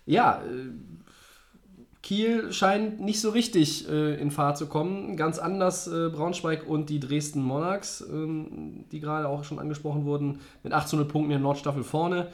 Ja, 0.06 0.42
äh, 0.42 0.70
Kiel 2.02 2.52
scheint 2.52 3.00
nicht 3.00 3.20
so 3.20 3.30
richtig 3.30 3.88
äh, 3.88 4.14
in 4.14 4.30
Fahrt 4.30 4.56
zu 4.56 4.66
kommen. 4.66 5.16
Ganz 5.16 5.38
anders 5.38 5.86
äh, 5.86 6.08
Braunschweig 6.08 6.66
und 6.66 6.88
die 6.88 6.98
Dresden 6.98 7.42
Monarchs, 7.42 8.04
ähm, 8.10 8.86
die 8.90 9.00
gerade 9.00 9.28
auch 9.28 9.44
schon 9.44 9.58
angesprochen 9.58 10.04
wurden, 10.04 10.40
mit 10.62 10.72
800 10.72 11.06
Punkten 11.06 11.30
in 11.32 11.38
der 11.38 11.42
Nordstaffel 11.42 11.84
vorne. 11.84 12.28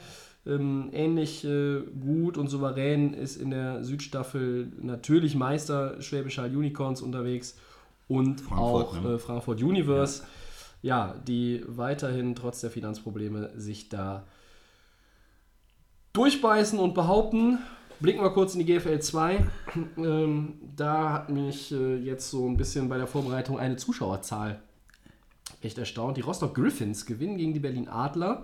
Ähm, 0.45 0.89
ähnlich 0.93 1.43
äh, 1.43 1.81
gut 1.99 2.37
und 2.37 2.47
souverän 2.47 3.13
ist 3.13 3.35
in 3.35 3.51
der 3.51 3.83
Südstaffel 3.83 4.71
natürlich 4.81 5.35
Meister 5.35 6.01
Schwäbisch 6.01 6.37
Hall 6.37 6.55
Unicorns 6.55 7.01
unterwegs 7.01 7.57
und 8.07 8.39
Frankfurt, 8.39 8.87
auch 8.87 9.01
ne? 9.01 9.13
äh, 9.15 9.19
Frankfurt 9.19 9.61
Universe. 9.61 10.23
ja, 10.81 11.15
die 11.27 11.63
weiterhin 11.67 12.35
trotz 12.35 12.61
der 12.61 12.71
Finanzprobleme 12.71 13.51
sich 13.57 13.89
da 13.89 14.23
durchbeißen 16.13 16.79
und 16.79 16.93
behaupten. 16.93 17.59
Blicken 17.99 18.21
wir 18.21 18.29
kurz 18.29 18.53
in 18.53 18.63
die 18.63 18.71
GFL 18.71 18.99
2. 18.99 19.43
Ähm, 19.97 20.53
da 20.75 21.13
hat 21.13 21.29
mich 21.29 21.71
äh, 21.71 21.95
jetzt 21.95 22.29
so 22.29 22.47
ein 22.47 22.55
bisschen 22.55 22.89
bei 22.89 22.97
der 22.97 23.07
Vorbereitung 23.07 23.57
eine 23.57 23.75
Zuschauerzahl 23.75 24.61
echt 25.61 25.79
erstaunt. 25.79 26.17
Die 26.17 26.21
Rostock 26.21 26.53
Griffins 26.53 27.07
gewinnen 27.07 27.37
gegen 27.37 27.53
die 27.53 27.59
Berlin 27.59 27.87
Adler. 27.87 28.43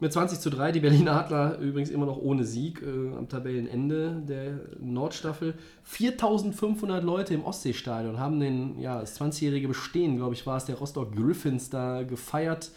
Mit 0.00 0.12
20 0.12 0.40
zu 0.40 0.50
3, 0.50 0.72
die 0.72 0.80
Berlin 0.80 1.08
Adler 1.08 1.58
übrigens 1.58 1.90
immer 1.90 2.06
noch 2.06 2.18
ohne 2.18 2.44
Sieg 2.44 2.82
äh, 2.82 3.16
am 3.16 3.28
Tabellenende 3.28 4.22
der 4.26 4.60
Nordstaffel. 4.80 5.54
4500 5.84 7.04
Leute 7.04 7.34
im 7.34 7.44
Ostseestadion 7.44 8.18
haben 8.18 8.40
den, 8.40 8.80
ja, 8.80 9.00
das 9.00 9.20
20-jährige 9.20 9.68
Bestehen, 9.68 10.16
glaube 10.16 10.34
ich, 10.34 10.44
war 10.44 10.56
es, 10.56 10.64
der 10.64 10.76
Rostock 10.76 11.14
Griffins 11.14 11.70
da 11.70 12.02
gefeiert. 12.02 12.70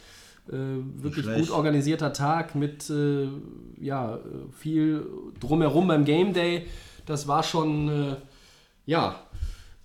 Äh, 0.48 0.54
wirklich 1.02 1.26
schlecht. 1.26 1.48
gut 1.48 1.52
organisierter 1.52 2.14
Tag 2.14 2.56
mit 2.56 2.90
äh, 2.90 3.28
ja, 3.80 4.20
viel 4.52 5.06
drumherum 5.40 5.88
beim 5.88 6.06
Game 6.06 6.34
Day. 6.34 6.68
Das 7.06 7.28
war 7.28 7.44
schon 7.44 7.90
äh, 7.90 8.16
ja, 8.86 9.16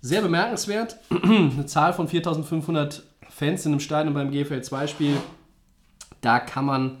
sehr 0.01 0.21
bemerkenswert. 0.21 0.97
Eine 1.23 1.65
Zahl 1.65 1.93
von 1.93 2.07
4500 2.07 3.03
Fans 3.29 3.65
in 3.65 3.73
einem 3.73 3.79
Stadion 3.79 4.13
beim 4.13 4.31
GFL 4.31 4.61
2-Spiel. 4.61 5.17
Da 6.21 6.39
kann 6.39 6.65
man 6.65 6.97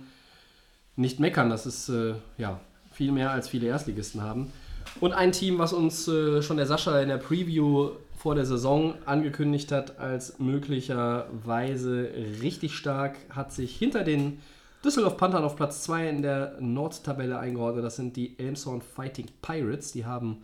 nicht 0.95 1.19
meckern. 1.19 1.49
Das 1.49 1.65
ist 1.65 1.89
äh, 1.89 2.15
ja, 2.37 2.59
viel 2.91 3.11
mehr 3.11 3.31
als 3.31 3.49
viele 3.49 3.67
Erstligisten 3.67 4.21
haben. 4.21 4.51
Und 4.99 5.13
ein 5.13 5.31
Team, 5.31 5.59
was 5.59 5.73
uns 5.73 6.07
äh, 6.07 6.41
schon 6.41 6.57
der 6.57 6.65
Sascha 6.65 6.99
in 7.01 7.09
der 7.09 7.17
Preview 7.17 7.91
vor 8.17 8.33
der 8.33 8.45
Saison 8.45 8.95
angekündigt 9.05 9.71
hat, 9.71 9.99
als 9.99 10.39
möglicherweise 10.39 12.09
richtig 12.41 12.75
stark, 12.75 13.15
hat 13.29 13.53
sich 13.53 13.77
hinter 13.77 14.03
den 14.03 14.39
Düsseldorf 14.83 15.17
Panthern 15.17 15.43
auf 15.43 15.55
Platz 15.55 15.83
2 15.83 16.09
in 16.09 16.21
der 16.23 16.57
Nordtabelle 16.59 17.37
eingeordnet. 17.37 17.85
Das 17.85 17.95
sind 17.95 18.15
die 18.15 18.37
Elmshorn 18.39 18.81
Fighting 18.81 19.27
Pirates. 19.43 19.91
Die 19.91 20.05
haben, 20.05 20.37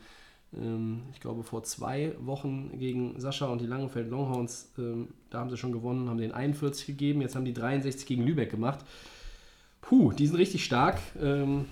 ähm, 0.55 1.01
ich 1.13 1.19
glaube, 1.19 1.41
vor 1.43 1.63
zwei 1.63 2.13
Wochen 2.19 2.77
gegen 2.77 3.19
Sascha 3.19 3.47
und 3.47 3.59
die 3.59 3.65
Langenfeld 3.65 4.09
Longhorns, 4.09 4.71
ähm, 4.77 5.07
da 5.31 5.39
haben 5.39 5.49
sie 5.49 5.57
schon 5.57 5.71
gewonnen, 5.71 6.09
haben 6.09 6.19
den 6.19 6.31
41 6.31 6.85
gegeben. 6.85 7.21
Jetzt 7.21 7.35
haben 7.35 7.45
die 7.45 7.53
63 7.53 8.05
gegen 8.05 8.23
Lübeck 8.23 8.51
gemacht. 8.51 8.79
Puh, 9.81 10.11
die 10.11 10.27
sind 10.27 10.37
richtig 10.37 10.63
stark. 10.63 10.99
Ähm, 11.19 11.65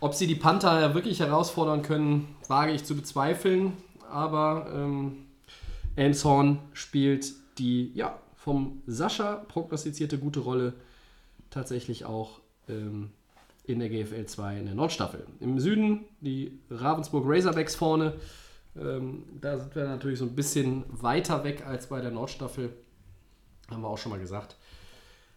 ob 0.00 0.14
sie 0.14 0.26
die 0.26 0.34
Panther 0.34 0.94
wirklich 0.94 1.20
herausfordern 1.20 1.82
können, 1.82 2.34
wage 2.48 2.72
ich 2.72 2.84
zu 2.84 2.96
bezweifeln. 2.96 3.74
Aber 4.12 4.70
ähm, 4.74 5.26
Elmshorn 5.96 6.58
spielt 6.74 7.32
die 7.58 7.92
ja, 7.94 8.18
vom 8.36 8.82
Sascha 8.86 9.36
prognostizierte 9.36 10.18
gute 10.18 10.40
Rolle 10.40 10.74
tatsächlich 11.50 12.04
auch 12.04 12.40
ähm, 12.68 13.10
in 13.64 13.78
der 13.78 13.88
GFL 13.88 14.26
2 14.26 14.58
in 14.58 14.66
der 14.66 14.74
Nordstaffel. 14.74 15.26
Im 15.40 15.58
Süden 15.60 16.00
die 16.20 16.58
Ravensburg 16.70 17.24
Razorbacks 17.26 17.74
vorne. 17.74 18.14
Ähm, 18.78 19.24
da 19.40 19.58
sind 19.58 19.74
wir 19.74 19.84
natürlich 19.84 20.18
so 20.18 20.24
ein 20.24 20.34
bisschen 20.34 20.84
weiter 20.88 21.44
weg 21.44 21.64
als 21.66 21.86
bei 21.86 22.00
der 22.00 22.10
Nordstaffel. 22.10 22.72
Haben 23.70 23.82
wir 23.82 23.88
auch 23.88 23.98
schon 23.98 24.10
mal 24.10 24.20
gesagt. 24.20 24.56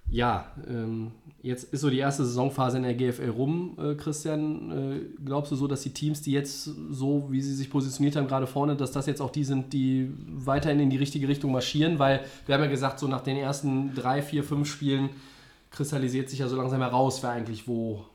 Ja, 0.10 0.52
ähm, 0.68 1.12
jetzt 1.42 1.74
ist 1.74 1.82
so 1.82 1.90
die 1.90 1.98
erste 1.98 2.26
Saisonphase 2.26 2.78
in 2.78 2.84
der 2.84 2.94
GFL 2.94 3.30
rum, 3.30 3.78
äh, 3.80 3.96
Christian. 3.96 4.72
Äh, 4.72 5.02
glaubst 5.26 5.52
du 5.52 5.56
so, 5.56 5.68
dass 5.68 5.82
die 5.82 5.90
Teams, 5.92 6.22
die 6.22 6.32
jetzt 6.32 6.64
so, 6.64 7.28
wie 7.30 7.42
sie 7.42 7.54
sich 7.54 7.70
positioniert 7.70 8.16
haben, 8.16 8.28
gerade 8.28 8.48
vorne, 8.48 8.76
dass 8.76 8.92
das 8.92 9.08
jetzt 9.08 9.22
auch 9.22 9.32
die 9.32 9.44
sind, 9.44 9.74
die 9.74 10.12
weiterhin 10.28 10.80
in 10.80 10.90
die 10.90 10.98
richtige 10.98 11.28
Richtung 11.28 11.52
marschieren? 11.52 12.00
Weil 12.00 12.24
wir 12.46 12.56
haben 12.56 12.64
ja 12.64 12.70
gesagt, 12.70 13.00
so 13.00 13.08
nach 13.08 13.22
den 13.22 13.38
ersten 13.38 13.94
drei, 13.96 14.22
vier, 14.22 14.44
fünf 14.44 14.70
Spielen 14.70 15.10
kristallisiert 15.72 16.30
sich 16.30 16.40
ja 16.40 16.48
so 16.48 16.56
langsam 16.56 16.82
heraus, 16.82 17.22
wer 17.22 17.32
eigentlich 17.32 17.68
wo 17.68 18.06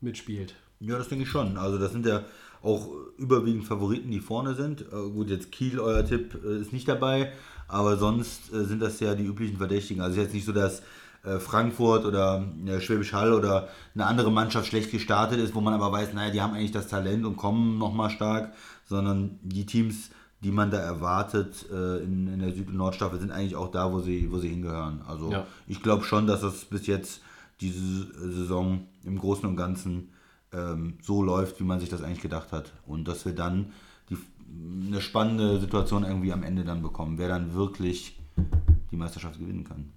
mitspielt. 0.00 0.54
Ja, 0.80 0.98
das 0.98 1.08
denke 1.08 1.24
ich 1.24 1.30
schon. 1.30 1.56
Also 1.56 1.78
das 1.78 1.92
sind 1.92 2.06
ja 2.06 2.24
auch 2.62 2.88
überwiegend 3.18 3.64
Favoriten, 3.64 4.10
die 4.10 4.20
vorne 4.20 4.54
sind. 4.54 4.82
Äh, 4.82 5.10
gut, 5.10 5.30
jetzt 5.30 5.52
Kiel, 5.52 5.78
euer 5.78 6.04
Tipp, 6.04 6.38
äh, 6.44 6.60
ist 6.60 6.72
nicht 6.72 6.88
dabei, 6.88 7.32
aber 7.68 7.96
sonst 7.96 8.52
äh, 8.52 8.64
sind 8.64 8.80
das 8.80 9.00
ja 9.00 9.14
die 9.14 9.24
üblichen 9.24 9.58
Verdächtigen. 9.58 10.02
Also 10.02 10.20
jetzt 10.20 10.34
nicht 10.34 10.44
so, 10.44 10.52
dass 10.52 10.82
äh, 11.24 11.38
Frankfurt 11.38 12.04
oder 12.04 12.44
äh, 12.66 12.80
Schwäbisch 12.80 13.12
Hall 13.12 13.32
oder 13.32 13.68
eine 13.94 14.06
andere 14.06 14.30
Mannschaft 14.30 14.66
schlecht 14.68 14.90
gestartet 14.90 15.38
ist, 15.38 15.54
wo 15.54 15.60
man 15.60 15.74
aber 15.74 15.90
weiß, 15.92 16.12
naja, 16.14 16.30
die 16.30 16.40
haben 16.42 16.54
eigentlich 16.54 16.72
das 16.72 16.88
Talent 16.88 17.24
und 17.24 17.36
kommen 17.36 17.78
nochmal 17.78 18.10
stark, 18.10 18.52
sondern 18.86 19.38
die 19.42 19.66
Teams, 19.66 20.10
die 20.42 20.50
man 20.50 20.70
da 20.70 20.78
erwartet 20.78 21.66
äh, 21.72 21.98
in, 22.02 22.28
in 22.28 22.40
der 22.40 22.52
Süd- 22.52 22.68
und 22.68 22.76
Nordstaffel, 22.76 23.18
sind 23.18 23.32
eigentlich 23.32 23.56
auch 23.56 23.70
da, 23.70 23.92
wo 23.92 24.00
sie, 24.00 24.30
wo 24.30 24.38
sie 24.38 24.48
hingehören. 24.48 25.00
Also 25.06 25.32
Ja. 25.32 25.46
ich 25.66 25.82
glaube 25.82 26.04
schon, 26.04 26.26
dass 26.26 26.42
das 26.42 26.64
bis 26.66 26.86
jetzt 26.86 27.22
diese 27.60 28.06
Saison 28.30 28.86
im 29.04 29.18
Großen 29.18 29.48
und 29.48 29.56
Ganzen 29.56 30.10
ähm, 30.52 30.98
so 31.02 31.22
läuft, 31.22 31.60
wie 31.60 31.64
man 31.64 31.80
sich 31.80 31.88
das 31.88 32.02
eigentlich 32.02 32.20
gedacht 32.20 32.52
hat. 32.52 32.72
Und 32.86 33.08
dass 33.08 33.24
wir 33.24 33.34
dann 33.34 33.72
die, 34.10 34.18
eine 34.86 35.00
spannende 35.00 35.58
Situation 35.60 36.04
irgendwie 36.04 36.32
am 36.32 36.42
Ende 36.42 36.64
dann 36.64 36.82
bekommen, 36.82 37.16
wer 37.16 37.28
dann 37.28 37.54
wirklich 37.54 38.18
die 38.90 38.96
Meisterschaft 38.96 39.38
gewinnen 39.38 39.64
kann. 39.64 39.92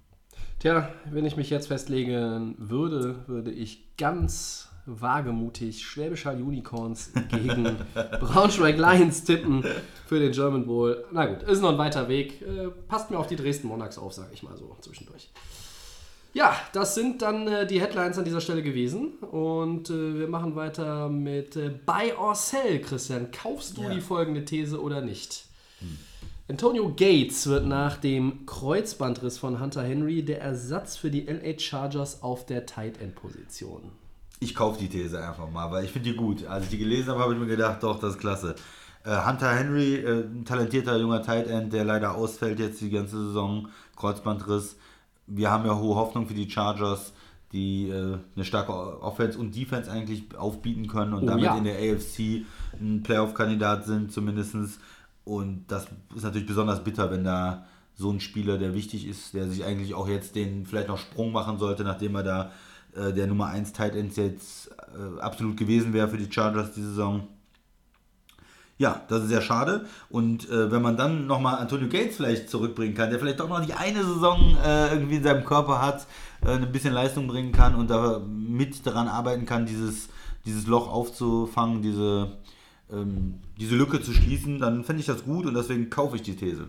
Tja, 0.60 0.88
wenn 1.10 1.24
ich 1.24 1.36
mich 1.36 1.50
jetzt 1.50 1.68
festlegen 1.68 2.54
würde, 2.58 3.16
würde 3.28 3.52
ich 3.52 3.96
ganz 3.96 4.68
wagemutig 4.86 5.84
Schwäbisch 5.84 6.24
Hall 6.24 6.42
Unicorns 6.42 7.12
gegen 7.30 7.76
Braunschweig 8.20 8.76
Lions 8.78 9.22
tippen 9.22 9.62
für 10.06 10.18
den 10.18 10.32
German 10.32 10.66
Bowl. 10.66 11.04
Na 11.12 11.26
gut, 11.26 11.42
ist 11.44 11.60
noch 11.60 11.70
ein 11.70 11.78
weiter 11.78 12.08
Weg. 12.08 12.42
Äh, 12.42 12.68
passt 12.88 13.10
mir 13.10 13.18
auf 13.18 13.26
die 13.28 13.36
Dresden 13.36 13.68
Monarchs 13.68 13.98
auf, 13.98 14.14
sage 14.14 14.30
ich 14.32 14.42
mal 14.42 14.56
so 14.56 14.76
zwischendurch. 14.80 15.28
Ja, 16.34 16.56
das 16.72 16.94
sind 16.94 17.22
dann 17.22 17.46
äh, 17.46 17.66
die 17.66 17.80
Headlines 17.80 18.18
an 18.18 18.24
dieser 18.24 18.40
Stelle 18.40 18.62
gewesen. 18.62 19.12
Und 19.30 19.90
äh, 19.90 20.18
wir 20.18 20.28
machen 20.28 20.56
weiter 20.56 21.08
mit 21.08 21.54
äh, 21.56 21.70
Buy 21.86 22.12
or 22.18 22.34
Sell, 22.34 22.80
Christian. 22.80 23.30
Kaufst 23.30 23.76
du 23.76 23.82
Ja. 23.82 23.90
die 23.90 24.00
folgende 24.00 24.44
These 24.44 24.80
oder 24.80 25.02
nicht? 25.02 25.44
Antonio 26.50 26.88
Gates 26.96 27.46
wird 27.46 27.66
nach 27.66 27.98
dem 27.98 28.46
Kreuzbandriss 28.46 29.36
von 29.36 29.60
Hunter 29.60 29.82
Henry 29.82 30.24
der 30.24 30.40
Ersatz 30.40 30.96
für 30.96 31.10
die 31.10 31.26
LA 31.26 31.58
Chargers 31.58 32.22
auf 32.22 32.46
der 32.46 32.64
Tight 32.64 33.00
End 33.02 33.14
Position. 33.14 33.82
Ich 34.40 34.54
kaufe 34.54 34.78
die 34.78 34.88
These 34.88 35.22
einfach 35.22 35.50
mal, 35.50 35.70
weil 35.70 35.84
ich 35.84 35.90
finde 35.90 36.10
die 36.10 36.16
gut. 36.16 36.46
Als 36.46 36.64
ich 36.64 36.70
die 36.70 36.78
gelesen 36.78 37.10
habe, 37.10 37.20
habe 37.20 37.34
ich 37.34 37.38
mir 37.40 37.46
gedacht, 37.46 37.82
doch, 37.82 37.98
das 38.00 38.14
ist 38.14 38.20
klasse. 38.20 38.54
Äh, 39.04 39.26
Hunter 39.26 39.52
Henry, 39.54 39.96
äh, 39.96 40.22
ein 40.22 40.44
talentierter 40.46 40.96
junger 40.96 41.22
Tight 41.22 41.48
End, 41.48 41.72
der 41.72 41.84
leider 41.84 42.14
ausfällt 42.14 42.58
jetzt 42.60 42.80
die 42.80 42.90
ganze 42.90 43.26
Saison, 43.26 43.68
Kreuzbandriss. 43.96 44.76
Wir 45.26 45.50
haben 45.50 45.66
ja 45.66 45.76
hohe 45.76 45.96
Hoffnung 45.96 46.26
für 46.26 46.34
die 46.34 46.48
Chargers, 46.50 47.12
die 47.52 47.90
äh, 47.90 48.16
eine 48.36 48.44
starke 48.44 48.72
Offense 49.02 49.38
und 49.38 49.54
Defense 49.54 49.90
eigentlich 49.90 50.24
aufbieten 50.38 50.86
können 50.86 51.12
und 51.12 51.24
Oh, 51.24 51.26
damit 51.26 51.44
ja. 51.44 51.58
in 51.58 51.64
der 51.64 51.74
AFC 51.76 52.46
ein 52.80 53.02
Playoff-Kandidat 53.02 53.84
sind 53.84 54.12
zumindestens. 54.12 54.78
Und 55.28 55.66
das 55.68 55.86
ist 56.16 56.22
natürlich 56.22 56.46
besonders 56.46 56.82
bitter, 56.82 57.10
wenn 57.10 57.22
da 57.22 57.66
so 57.94 58.10
ein 58.10 58.18
Spieler, 58.18 58.56
der 58.56 58.72
wichtig 58.72 59.06
ist, 59.06 59.34
der 59.34 59.46
sich 59.46 59.62
eigentlich 59.62 59.92
auch 59.92 60.08
jetzt 60.08 60.34
den 60.36 60.64
vielleicht 60.64 60.88
noch 60.88 60.96
Sprung 60.96 61.32
machen 61.32 61.58
sollte, 61.58 61.84
nachdem 61.84 62.14
er 62.14 62.22
da 62.22 62.52
äh, 62.96 63.12
der 63.12 63.26
Nummer 63.26 63.48
1 63.48 63.74
Tight 63.74 63.94
End 63.94 64.16
jetzt 64.16 64.70
äh, 64.70 65.20
absolut 65.20 65.58
gewesen 65.58 65.92
wäre 65.92 66.08
für 66.08 66.16
die 66.16 66.32
Chargers 66.32 66.72
die 66.72 66.80
Saison. 66.80 67.28
Ja, 68.78 69.02
das 69.08 69.24
ist 69.24 69.28
sehr 69.28 69.42
schade. 69.42 69.84
Und 70.08 70.48
äh, 70.48 70.72
wenn 70.72 70.80
man 70.80 70.96
dann 70.96 71.26
nochmal 71.26 71.56
Antonio 71.56 71.88
Gates 71.88 72.16
vielleicht 72.16 72.48
zurückbringen 72.48 72.94
kann, 72.94 73.10
der 73.10 73.18
vielleicht 73.18 73.40
doch 73.40 73.50
noch 73.50 73.60
die 73.62 73.74
eine 73.74 74.02
Saison 74.02 74.56
äh, 74.64 74.94
irgendwie 74.94 75.16
in 75.16 75.24
seinem 75.24 75.44
Körper 75.44 75.82
hat, 75.82 76.06
äh, 76.42 76.52
ein 76.52 76.72
bisschen 76.72 76.94
Leistung 76.94 77.26
bringen 77.26 77.52
kann 77.52 77.74
und 77.74 77.90
da 77.90 78.22
mit 78.24 78.86
daran 78.86 79.08
arbeiten 79.08 79.44
kann, 79.44 79.66
dieses, 79.66 80.08
dieses 80.46 80.66
Loch 80.66 80.90
aufzufangen, 80.90 81.82
diese, 81.82 82.37
ähm, 82.92 83.34
diese 83.58 83.76
Lücke 83.76 84.00
zu 84.00 84.12
schließen, 84.12 84.58
dann 84.58 84.84
fände 84.84 85.00
ich 85.00 85.06
das 85.06 85.24
gut 85.24 85.46
und 85.46 85.54
deswegen 85.54 85.90
kaufe 85.90 86.16
ich 86.16 86.22
die 86.22 86.36
These. 86.36 86.68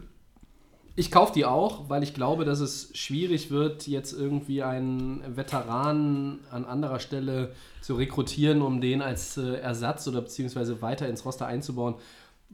Ich 0.96 1.12
kaufe 1.12 1.32
die 1.34 1.46
auch, 1.46 1.90
weil 1.90 2.04
ich 2.04 2.14
glaube, 2.14 2.44
dass 2.44 2.60
es 2.60 2.90
schwierig 2.94 3.52
wird, 3.52 3.88
jetzt 3.88 4.12
irgendwie 4.12 4.64
einen 4.64 5.22
Veteranen 5.38 6.40
an 6.52 6.66
anderer 6.66 7.00
Stelle 7.00 7.54
zu 7.80 7.96
rekrutieren, 7.96 8.62
um 8.62 8.82
den 8.82 9.02
als 9.02 9.38
äh, 9.38 9.54
Ersatz 9.54 10.08
oder 10.10 10.22
beziehungsweise 10.22 10.82
weiter 10.82 11.08
ins 11.08 11.24
Roster 11.24 11.48
einzubauen, 11.48 11.96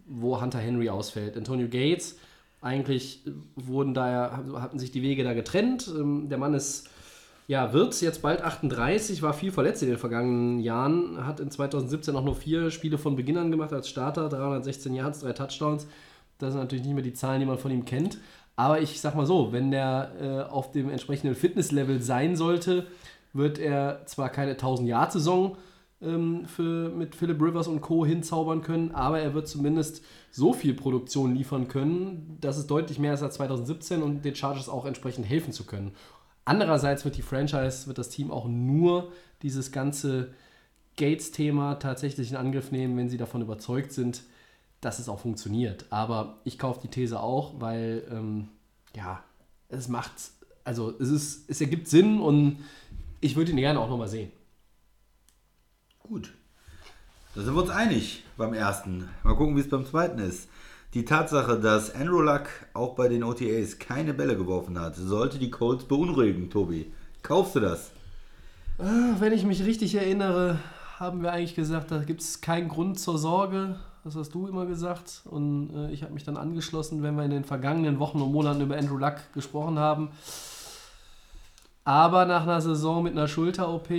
wo 0.06 0.40
Hunter 0.40 0.60
Henry 0.60 0.90
ausfällt. 0.90 1.36
Antonio 1.38 1.68
Gates, 1.68 2.20
eigentlich 2.62 3.24
wurden 3.56 3.96
da 3.96 4.44
hatten 4.56 4.78
sich 4.78 4.92
die 4.92 5.02
Wege 5.02 5.24
da 5.24 5.34
getrennt. 5.34 5.88
Ähm, 5.88 6.30
Der 6.30 6.38
Mann 6.38 6.54
ist, 6.54 6.88
ja, 7.48 7.74
wird 7.74 8.00
jetzt 8.02 8.22
bald 8.22 8.42
38, 8.42 9.22
war 9.22 9.34
viel 9.34 9.52
verletzt 9.52 9.84
in 9.84 9.90
den 9.90 9.98
vergangenen 9.98 10.60
Jahren, 10.60 11.26
hat 11.26 11.40
in 11.40 11.52
2017 11.52 12.16
auch 12.16 12.24
nur 12.24 12.36
vier 12.36 12.72
Spiele 12.72 12.98
von 12.98 13.16
Beginn 13.16 13.38
an 13.38 13.52
gemacht 13.52 13.72
als 13.72 13.88
Starter, 13.88 14.30
316 14.30 14.94
Yards, 14.96 15.20
drei 15.20 15.34
Touchdowns. 15.34 15.88
Das 16.40 16.54
sind 16.54 16.62
natürlich 16.62 16.86
nicht 16.86 16.96
mehr 16.96 17.04
die 17.04 17.14
Zahlen, 17.14 17.40
die 17.40 17.46
man 17.46 17.60
von 17.60 17.72
ihm 17.72 17.86
kennt. 17.86 18.18
Aber 18.56 18.82
ich 18.82 19.00
sag 19.00 19.16
mal 19.16 19.26
so, 19.26 19.52
wenn 19.52 19.70
der 19.70 20.12
äh, 20.20 20.52
auf 20.52 20.72
dem 20.72 20.90
entsprechenden 20.90 21.36
Fitnesslevel 21.36 22.02
sein 22.02 22.36
sollte, 22.36 22.88
wird 23.34 23.60
er 23.60 24.06
zwar 24.06 24.30
keine 24.30 24.52
1000 24.52 24.88
Yard 24.88 25.12
Saison 25.12 25.58
ähm, 26.02 26.46
für, 26.46 26.90
mit 26.90 27.16
Philip 27.16 27.42
Rivers 27.42 27.68
und 27.68 27.82
Co. 27.82 28.06
hinzaubern 28.06 28.62
können, 28.62 28.92
aber 28.92 29.20
er 29.20 29.34
wird 29.34 29.48
zumindest 29.48 30.04
so 30.32 30.54
viel 30.54 30.74
Produktion 30.74 31.36
liefern 31.36 31.68
können, 31.68 32.38
dass 32.42 32.58
es 32.58 32.68
deutlich 32.68 32.98
mehr 32.98 33.14
ist 33.14 33.24
als 33.24 33.36
2017 33.36 34.02
und 34.02 34.24
den 34.24 34.36
Chargers 34.36 34.70
auch 34.70 34.86
entsprechend 34.86 35.28
helfen 35.28 35.52
zu 35.52 35.66
können. 35.66 35.92
Andererseits 36.46 37.04
wird 37.04 37.18
die 37.18 37.24
Franchise, 37.24 37.88
wird 37.88 37.98
das 37.98 38.10
Team 38.10 38.32
auch 38.32 38.48
nur 38.48 39.12
dieses 39.42 39.72
ganze 39.72 40.34
Gates-Thema 40.96 41.76
tatsächlich 41.76 42.32
in 42.32 42.38
Angriff 42.38 42.72
nehmen, 42.72 42.96
wenn 42.98 43.10
sie 43.10 43.18
davon 43.18 43.42
überzeugt 43.42 43.92
sind, 43.92 44.24
dass 44.80 45.00
es 45.00 45.10
auch 45.10 45.20
funktioniert. 45.20 45.86
Aber 45.90 46.40
ich 46.44 46.60
kaufe 46.60 46.80
die 46.84 46.88
These 46.88 47.20
auch, 47.20 47.60
weil 47.60 48.04
ähm, 48.12 48.50
ja, 48.96 49.24
es 49.70 49.88
macht, 49.88 50.12
also 50.64 50.94
es 51.00 51.10
ist, 51.10 51.50
es 51.50 51.60
ergibt 51.60 51.88
Sinn 51.88 52.22
und 52.22 52.60
ich 53.22 53.36
würde 53.36 53.52
ihn 53.52 53.58
gerne 53.58 53.80
auch 53.80 53.90
nochmal 53.90 54.08
sehen. 54.08 54.32
Gut. 56.04 56.32
Da 57.34 57.42
sind 57.42 57.56
wir 57.56 57.64
uns 57.64 57.72
einig 57.72 58.24
beim 58.38 58.54
ersten. 58.54 59.10
Mal 59.24 59.36
gucken, 59.36 59.56
wie 59.56 59.62
es 59.62 59.70
beim 59.70 59.86
zweiten 59.86 60.20
ist. 60.20 60.48
Die 60.96 61.04
Tatsache, 61.04 61.60
dass 61.60 61.94
Andrew 61.94 62.22
Luck 62.22 62.48
auch 62.74 62.96
bei 62.96 63.10
den 63.10 63.22
OTAs 63.26 63.80
keine 63.80 64.14
Bälle 64.14 64.38
geworfen 64.38 64.80
hat, 64.80 64.96
sollte 64.96 65.38
die 65.38 65.52
Colts 65.52 65.84
beunruhigen, 65.84 66.50
Tobi. 66.50 66.90
Kaufst 67.22 67.56
du 67.56 67.60
das? 67.60 67.92
Ah, 68.78 69.16
Wenn 69.20 69.34
ich 69.34 69.44
mich 69.44 69.66
richtig 69.66 69.94
erinnere, 69.96 70.58
haben 70.98 71.22
wir 71.22 71.34
eigentlich 71.34 71.54
gesagt, 71.54 71.92
da 71.92 72.02
gibt 72.02 72.22
es 72.22 72.40
keinen 72.40 72.70
Grund 72.70 72.98
zur 72.98 73.18
Sorge. 73.18 73.76
Das 74.06 74.16
hast 74.16 74.34
du 74.34 74.48
immer 74.48 74.66
gesagt. 74.66 75.24
Und 75.26 75.76
äh, 75.76 75.92
ich 75.92 76.02
habe 76.02 76.14
mich 76.14 76.24
dann 76.24 76.38
angeschlossen, 76.38 77.04
wenn 77.04 77.18
wir 77.18 77.26
in 77.26 77.32
den 77.32 77.44
vergangenen 77.44 78.00
Wochen 78.00 78.22
und 78.22 78.32
Monaten 78.32 78.62
über 78.62 78.78
Andrew 78.78 78.98
Luck 78.98 79.18
gesprochen 79.34 79.78
haben. 79.78 80.12
Aber 81.84 82.26
nach 82.26 82.44
einer 82.44 82.62
Saison 82.62 83.04
mit 83.04 83.12
einer 83.12 83.28
Schulter-OP, 83.28 83.90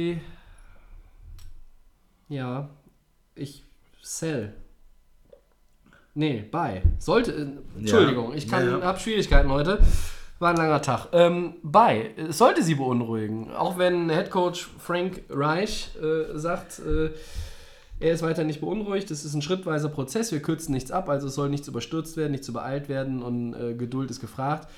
ja, 2.31 2.71
ich 3.35 3.65
sell. 4.01 4.55
Nee, 6.17 6.45
buy. 6.51 6.81
Sollte, 6.99 7.33
äh, 7.33 7.79
Entschuldigung, 7.79 8.33
ich 8.35 8.51
Ja, 8.51 8.63
ja. 8.63 8.81
habe 8.83 8.99
Schwierigkeiten 8.99 9.51
heute. 9.51 9.81
War 10.39 10.51
ein 10.51 10.57
langer 10.57 10.81
Tag. 10.81 11.09
Ähm, 11.13 11.57
bei, 11.63 12.11
es 12.17 12.39
sollte 12.39 12.63
sie 12.63 12.75
beunruhigen. 12.75 13.51
Auch 13.53 13.77
wenn 13.77 14.09
Headcoach 14.09 14.67
Frank 14.79 15.23
Reich 15.29 15.91
äh, 16.03 16.39
sagt, 16.39 16.79
äh, 16.79 17.11
er 18.01 18.13
ist 18.15 18.23
weiter 18.23 18.45
nicht 18.45 18.61
beunruhigt. 18.63 19.11
Es 19.11 19.27
ist 19.27 19.35
ein 19.35 19.43
schrittweiser 19.43 19.91
Prozess. 19.91 20.33
Wir 20.33 20.41
kürzen 20.41 20.73
nichts 20.73 20.91
ab, 20.91 21.11
also 21.11 21.27
es 21.27 21.35
soll 21.35 21.51
nichts 21.51 21.69
überstürzt 21.69 22.17
werden, 22.17 22.33
nichts 22.33 22.49
übereilt 22.49 22.89
werden 22.89 23.23
und 23.23 23.53
äh, 23.53 23.75
Geduld 23.75 24.11
ist 24.11 24.21
gefragt. 24.21 24.69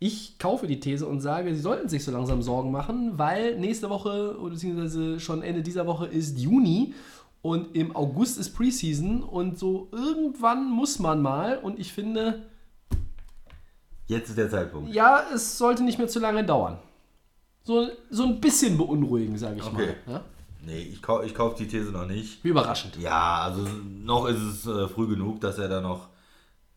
Ich 0.00 0.38
kaufe 0.38 0.66
die 0.66 0.80
These 0.80 1.06
und 1.06 1.20
sage, 1.20 1.54
sie 1.54 1.60
sollten 1.62 1.88
sich 1.88 2.04
so 2.04 2.12
langsam 2.12 2.42
Sorgen 2.42 2.70
machen, 2.70 3.12
weil 3.16 3.58
nächste 3.58 3.88
Woche 3.88 4.36
oder 4.38 4.50
beziehungsweise 4.52 5.18
schon 5.18 5.42
Ende 5.42 5.62
dieser 5.62 5.86
Woche 5.86 6.06
ist 6.06 6.38
Juni 6.38 6.92
und 7.44 7.76
im 7.76 7.94
August 7.94 8.38
ist 8.38 8.56
Preseason 8.56 9.22
und 9.22 9.58
so 9.58 9.88
irgendwann 9.92 10.64
muss 10.70 10.98
man 10.98 11.20
mal 11.20 11.58
und 11.58 11.78
ich 11.78 11.92
finde, 11.92 12.46
Jetzt 14.06 14.30
ist 14.30 14.38
der 14.38 14.50
Zeitpunkt. 14.50 14.92
ja, 14.94 15.22
es 15.34 15.58
sollte 15.58 15.82
nicht 15.82 15.98
mehr 15.98 16.08
zu 16.08 16.20
lange 16.20 16.42
dauern. 16.44 16.78
So, 17.64 17.88
so 18.10 18.24
ein 18.24 18.40
bisschen 18.40 18.76
beunruhigen, 18.78 19.36
sage 19.36 19.56
ich 19.58 19.64
Okay. 19.64 19.94
mal. 20.06 20.12
Ja? 20.14 20.20
Nee, 20.64 20.82
ich, 20.82 21.02
kau 21.02 21.22
ich 21.22 21.34
kaufe 21.34 21.56
die 21.58 21.68
These 21.68 21.90
noch 21.92 22.06
nicht. 22.06 22.42
Wie 22.42 22.48
überraschend. 22.48 22.96
Ja, 22.98 23.42
also 23.42 23.66
noch 24.02 24.26
ist 24.26 24.40
es 24.40 24.66
äh, 24.66 24.88
früh 24.88 25.06
genug, 25.06 25.40
dass 25.42 25.58
er 25.58 25.68
da 25.68 25.80
noch 25.82 26.08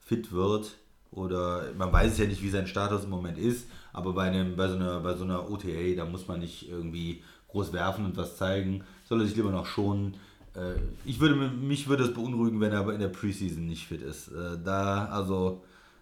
fit 0.01 0.32
wird. 0.34 0.71
Oder 1.12 1.63
man 1.77 1.91
weiß 1.93 2.12
es 2.13 2.17
ja 2.17 2.25
nicht, 2.25 2.41
wie 2.41 2.49
sein 2.49 2.67
Status 2.67 3.06
im 3.06 3.10
Moment 3.10 3.38
ist, 3.38 3.67
aber 3.93 4.12
bei, 4.13 4.23
einem, 4.23 4.58
bei, 4.58 4.67
so 4.67 4.75
einer, 4.75 4.99
bei 4.99 5.13
so 5.15 5.23
einer 5.23 5.49
OTA, 5.49 5.95
da 5.95 6.03
muss 6.06 6.27
man 6.27 6.41
nicht 6.41 6.69
irgendwie 6.69 7.23
groß 7.47 7.71
werfen 7.71 8.03
und 8.06 8.17
was 8.17 8.36
zeigen. 8.38 8.84
Soll 9.08 9.21
er 9.21 9.27
sich 9.27 9.36
lieber 9.38 9.51
noch 9.51 9.65
schonen. 9.65 10.15
Äh, 10.58 10.80
ich 11.06 11.20
würde, 11.20 11.36
mich 11.36 11.88
würde 11.88 12.04
es 12.04 12.13
beunruhigen, 12.13 12.60
wenn 12.60 12.72
er 12.72 12.80
aber 12.80 12.93
in 12.93 13.00
der 13.00 13.10
Preseason 13.10 13.65
nicht 13.65 13.88
fit 13.88 14.02
ist. 14.02 14.30
Äh, 14.30 14.58
da, 14.63 15.06
also, 15.06 15.62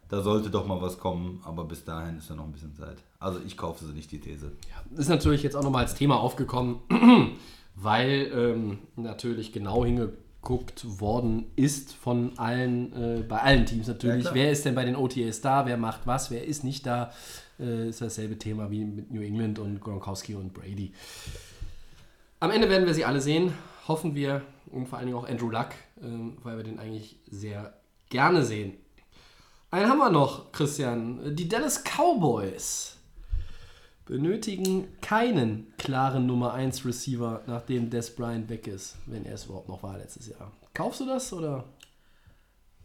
da 0.10 0.22
sollte 0.22 0.50
doch 0.50 0.66
mal 0.66 0.82
was 0.82 0.98
kommen, 0.98 1.42
aber 1.44 1.66
bis 1.66 1.84
dahin 1.84 2.18
ist 2.18 2.30
ja 2.30 2.36
noch 2.36 2.46
ein 2.46 2.52
bisschen 2.52 2.74
Zeit. 2.74 2.98
Also 3.20 3.40
ich 3.46 3.58
kaufe 3.58 3.84
sie 3.84 3.92
nicht, 3.92 4.12
die 4.12 4.20
These. 4.20 4.52
ist 4.96 5.10
natürlich 5.10 5.44
jetzt 5.44 5.56
auch 5.56 5.64
nochmal 5.64 5.84
als 5.84 5.96
Thema 5.96 6.20
aufgekommen, 6.20 6.78
weil 7.76 8.32
ähm, 8.34 8.78
natürlich 8.96 9.52
genau 9.52 9.84
hingeguckt 9.84 11.00
worden 11.00 11.46
ist 11.56 11.94
von 11.94 12.38
allen, 12.38 12.94
äh, 12.94 13.24
bei 13.24 13.42
allen 13.42 13.66
Teams 13.66 13.88
natürlich. 13.88 14.22
klar. 14.22 14.36
wer 14.36 14.52
ist 14.52 14.64
denn 14.64 14.76
bei 14.76 14.86
den 14.86 14.96
OTAs 14.96 15.42
da, 15.42 15.66
wer 15.66 15.78
macht 15.78 16.02
was, 16.06 16.32
wer 16.32 16.46
ist 16.46 16.64
nicht 16.64 16.86
da. 16.86 17.12
Äh, 17.60 17.90
ist 17.90 18.02
dasselbe 18.02 18.38
Thema 18.38 18.70
wie 18.70 18.84
mit 18.84 19.12
New 19.12 19.22
England 19.22 19.60
und 19.60 19.80
Gronkowski 19.80 20.36
und 20.36 20.54
Brady. 20.54 20.92
Am 22.42 22.52
Ende 22.52 22.70
werden 22.70 22.86
wir 22.86 22.94
sie 22.94 23.06
alle 23.06 23.22
sehen, 23.22 23.54
hoffen 23.88 24.16
wir, 24.16 24.42
und 24.72 24.88
vor 24.88 24.98
allen 24.98 25.08
Dingen 25.08 25.18
auch 25.18 25.28
Andrew 25.28 25.50
Luck, 25.50 25.70
ähm, 26.02 26.38
weil 26.44 26.58
wir 26.58 26.64
den 26.64 26.80
eigentlich 26.80 27.20
sehr 27.30 27.74
gerne 28.10 28.44
sehen. 28.44 28.74
Einen 29.72 29.90
haben 29.90 29.98
wir 29.98 30.10
noch, 30.10 30.52
Christian. 30.52 31.36
Die 31.36 31.48
Dallas 31.48 31.84
Cowboys 31.84 32.98
benötigen 34.06 34.88
keinen 35.02 35.74
klaren 35.78 36.26
Nummer 36.26 36.54
1 36.54 36.86
Receiver, 36.86 37.42
nachdem 37.48 37.90
Des 37.90 38.16
Bryant 38.16 38.50
weg 38.50 38.68
ist, 38.68 38.98
wenn 39.06 39.26
er 39.26 39.36
es 39.36 39.46
überhaupt 39.46 39.68
noch 39.68 39.84
war 39.84 39.98
letztes 39.98 40.30
Jahr. 40.30 40.52
Kaufst 40.74 41.02
du 41.02 41.06
das 41.06 41.34
oder? 41.34 41.66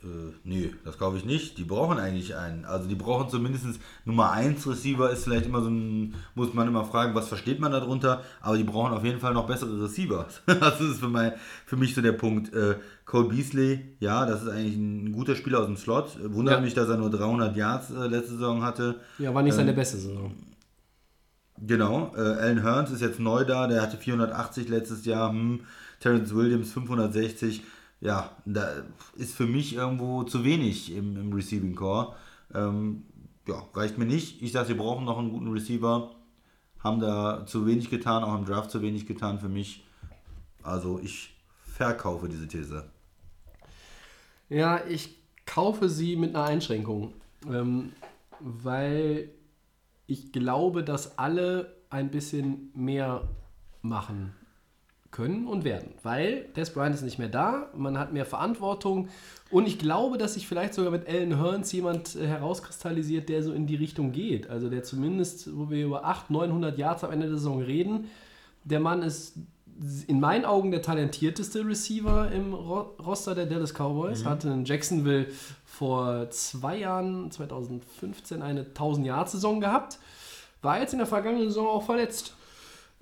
Äh, 0.03 0.33
nee, 0.45 0.73
das 0.85 0.97
glaube 0.99 1.19
ich 1.19 1.25
nicht. 1.25 1.59
Die 1.59 1.65
brauchen 1.65 1.99
eigentlich 1.99 2.35
einen. 2.37 2.65
Also 2.65 2.89
die 2.89 2.95
brauchen 2.95 3.29
zumindest 3.29 3.67
Nummer 4.05 4.31
1 4.33 4.67
Receiver 4.67 5.11
ist 5.11 5.25
vielleicht 5.25 5.47
immer 5.47 5.61
so 5.63 5.69
ein, 5.69 6.15
muss 6.35 6.55
man 6.55 6.69
immer 6.69 6.85
fragen, 6.85 7.15
was 7.15 7.29
versteht 7.29 7.61
man 7.61 7.73
darunter, 7.73 8.23
aber 8.41 8.57
die 8.57 8.65
brauchen 8.65 8.93
auf 8.93 9.05
jeden 9.05 9.21
Fall 9.21 9.35
noch 9.35 9.47
bessere 9.47 9.83
Receiver. 9.83 10.27
das 10.47 10.81
ist 10.81 11.01
für, 11.01 11.09
mein, 11.09 11.33
für 11.67 11.77
mich 11.77 11.95
so 11.95 12.01
der 12.03 12.13
Punkt. 12.13 12.53
Äh, 12.55 12.77
Cole 13.05 13.29
Beasley, 13.29 13.97
ja, 13.99 14.25
das 14.25 14.43
ist 14.43 14.49
eigentlich 14.49 14.77
ein 14.77 15.13
guter 15.13 15.35
Spieler 15.35 15.61
aus 15.61 15.67
dem 15.67 15.77
Slot. 15.77 16.17
Wundert 16.33 16.57
Ja. 16.57 16.61
mich, 16.61 16.75
dass 16.75 16.89
er 16.89 16.97
nur 16.97 17.11
300 17.11 17.57
Yards 17.57 17.91
äh, 17.91 18.07
letzte 18.07 18.33
Saison 18.35 18.63
hatte. 18.63 19.01
Ja, 19.19 19.35
war 19.35 19.43
nicht 19.43 19.55
seine 19.55 19.73
beste 19.73 19.97
Saison. 19.99 20.33
Genau, 21.59 22.13
äh, 22.17 22.21
Alan 22.21 22.63
Hearns 22.63 22.91
ist 22.91 23.03
jetzt 23.03 23.21
neu 23.21 23.45
da, 23.45 23.67
der 23.67 23.83
hatte 23.83 23.99
480 23.99 24.69
letztes 24.69 25.05
Jahr, 25.05 25.31
hm, 25.31 25.61
Terrence 25.99 26.35
Williams 26.35 26.73
560. 26.73 27.63
Ja, 28.01 28.31
da 28.47 28.83
ist 29.17 29.35
für 29.35 29.47
mich 29.47 29.75
irgendwo 29.75 30.23
zu 30.23 30.45
wenig 30.45 30.95
im, 30.95 31.17
im 31.17 31.33
Receiving 31.33 31.75
Core. 31.75 32.15
Ähm, 32.55 33.05
ja, 33.47 33.63
reicht 33.75 33.99
mir 33.99 34.07
nicht. 34.07 34.41
Ich 34.43 34.53
sage, 34.53 34.69
sie 34.69 34.75
brauchen 34.75 35.05
noch 35.05 35.19
einen 35.19 35.31
guten 35.31 35.53
Receiver. 35.53 36.11
Haben 36.79 37.01
da 37.01 37.45
zu 37.47 37.67
wenig 37.67 37.91
getan, 37.91 38.25
auch 38.25 38.39
im 38.39 38.47
Draft 38.47 38.71
zu 38.71 38.81
wenig 38.81 39.07
getan 39.07 39.39
für 39.39 39.51
mich. 39.51 39.85
Also 40.63 40.99
ich 40.99 41.37
verkaufe 41.63 42.29
diese 42.29 42.49
These. 42.49 42.91
Ja, 44.49 44.81
ich 44.87 45.17
kaufe 45.45 45.89
sie 45.89 46.17
mit 46.17 46.35
einer 46.35 46.45
Einschränkung, 46.45 47.13
ähm, 47.47 47.93
weil 48.41 49.31
ich 50.07 50.33
glaube, 50.33 50.83
dass 50.83 51.19
alle 51.19 51.77
ein 51.91 52.11
bisschen 52.11 52.71
mehr 52.75 53.29
machen 53.83 54.35
können 55.11 55.47
und 55.47 55.65
werden, 55.65 55.93
weil 56.03 56.45
Des 56.57 56.71
Bryant 56.71 56.95
ist 56.95 57.03
nicht 57.03 57.19
mehr 57.19 57.29
da, 57.29 57.69
man 57.75 57.99
hat 57.99 58.13
mehr 58.13 58.27
Verantwortung 58.27 59.09
und 59.51 59.67
ich 59.67 59.79
glaube, 59.79 60.19
dass 60.19 60.35
sich 60.35 60.47
vielleicht 60.47 60.75
sogar 60.75 60.93
mit 60.93 61.09
Alan 61.09 61.41
Hearns 61.41 61.73
jemand 61.73 62.15
äh, 62.15 62.27
herauskristallisiert, 62.27 63.29
der 63.29 63.43
so 63.43 63.53
in 63.53 63.67
die 63.67 63.77
Richtung 63.77 64.13
geht, 64.13 64.49
also 64.49 64.69
der 64.69 64.83
zumindest, 64.83 65.57
wo 65.57 65.71
wir 65.71 65.87
über 65.87 66.05
800, 66.05 66.49
900 66.49 66.79
Yards 66.79 67.05
am 67.05 67.13
Ende 67.13 67.27
der 67.27 67.37
Saison 67.37 67.61
reden, 67.61 68.09
der 68.65 68.81
Mann 68.81 69.03
ist 69.03 69.35
in 70.07 70.21
meinen 70.21 70.45
Augen 70.45 70.71
der 70.71 70.83
talentierteste 70.83 71.67
Receiver 71.67 72.31
im 72.33 72.53
Ro 72.53 72.95
Roster 73.05 73.35
der 73.35 73.47
Dallas 73.47 73.73
Cowboys. 73.73 74.25
Hatte 74.25 74.49
in 74.49 74.65
Jacksonville 74.65 75.27
vor 75.65 76.29
zwei 76.31 76.79
Jahren, 76.79 77.31
2015, 77.31 78.43
eine 78.43 78.65
1000-Yard-Saison 78.65 79.61
gehabt. 79.61 79.99
War 80.61 80.81
jetzt 80.81 80.93
in 80.93 80.99
der 80.99 81.07
vergangenen 81.07 81.49
Saison 81.49 81.67
auch 81.67 81.83
verletzt. 81.83 82.35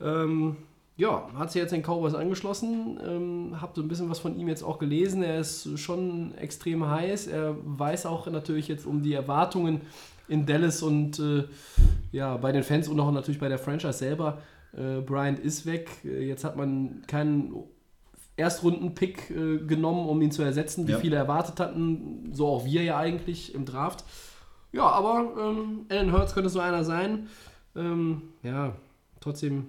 Ähm, 0.01 0.57
ja, 0.98 1.26
hat 1.37 1.50
sich 1.52 1.62
jetzt 1.62 1.70
den 1.72 1.82
Cowboys 1.82 2.14
angeschlossen. 2.14 2.98
Ähm, 3.06 3.56
hab 3.61 3.74
so 3.74 3.80
ein 3.82 3.88
bisschen 3.88 4.11
was 4.11 4.18
von 4.18 4.37
ihm 4.38 4.48
jetzt 4.48 4.62
auch 4.62 4.78
gelesen. 4.78 5.22
Er 5.22 5.38
ist 5.40 5.78
schon 5.78 6.34
extrem 6.37 6.87
heiß. 6.87 7.28
Er 7.28 7.56
weiß 7.64 8.04
auch 8.04 8.26
natürlich 8.26 8.68
jetzt 8.68 8.84
um 8.84 9.00
die 9.02 9.14
Erwartungen 9.14 9.80
in 10.28 10.44
Dallas 10.44 10.82
und 10.82 11.18
äh, 11.20 11.44
ja, 12.12 12.37
bei 12.37 12.52
den 12.52 12.62
Fans 12.64 12.88
und 12.88 12.98
auch 13.00 13.11
natürlich 13.12 13.40
bei 13.40 13.48
der 13.48 13.58
Franchise 13.58 13.94
selber. 13.98 14.38
Äh, 14.76 15.00
Bryant 15.00 15.38
ist 15.38 15.64
weg. 15.64 15.88
Äh, 16.04 16.26
Jetzt 16.26 16.44
hat 16.44 16.56
man 16.56 17.02
keinen 17.06 17.54
Erstrunden-Pick 18.37 19.30
äh, 19.30 19.58
genommen, 19.66 20.08
um 20.08 20.20
ihn 20.22 20.30
zu 20.30 20.42
ersetzen, 20.42 20.87
wie 20.87 20.92
Ja. 20.92 20.98
viele 20.98 21.16
erwartet 21.16 21.58
hatten. 21.61 22.30
So 22.32 22.46
auch 22.46 22.64
wir 22.64 22.82
ja 22.82 22.96
eigentlich 22.98 23.54
im 23.54 23.64
Draft. 23.64 24.04
Ja, 24.72 24.84
aber 24.84 25.32
ähm, 25.40 25.87
Alan 25.88 26.12
Hurts 26.12 26.34
könnte 26.34 26.50
so 26.50 26.61
einer 26.61 26.84
sein. 26.84 27.28
Ähm, 27.74 28.22
ja, 28.42 28.74
trotzdem 29.20 29.66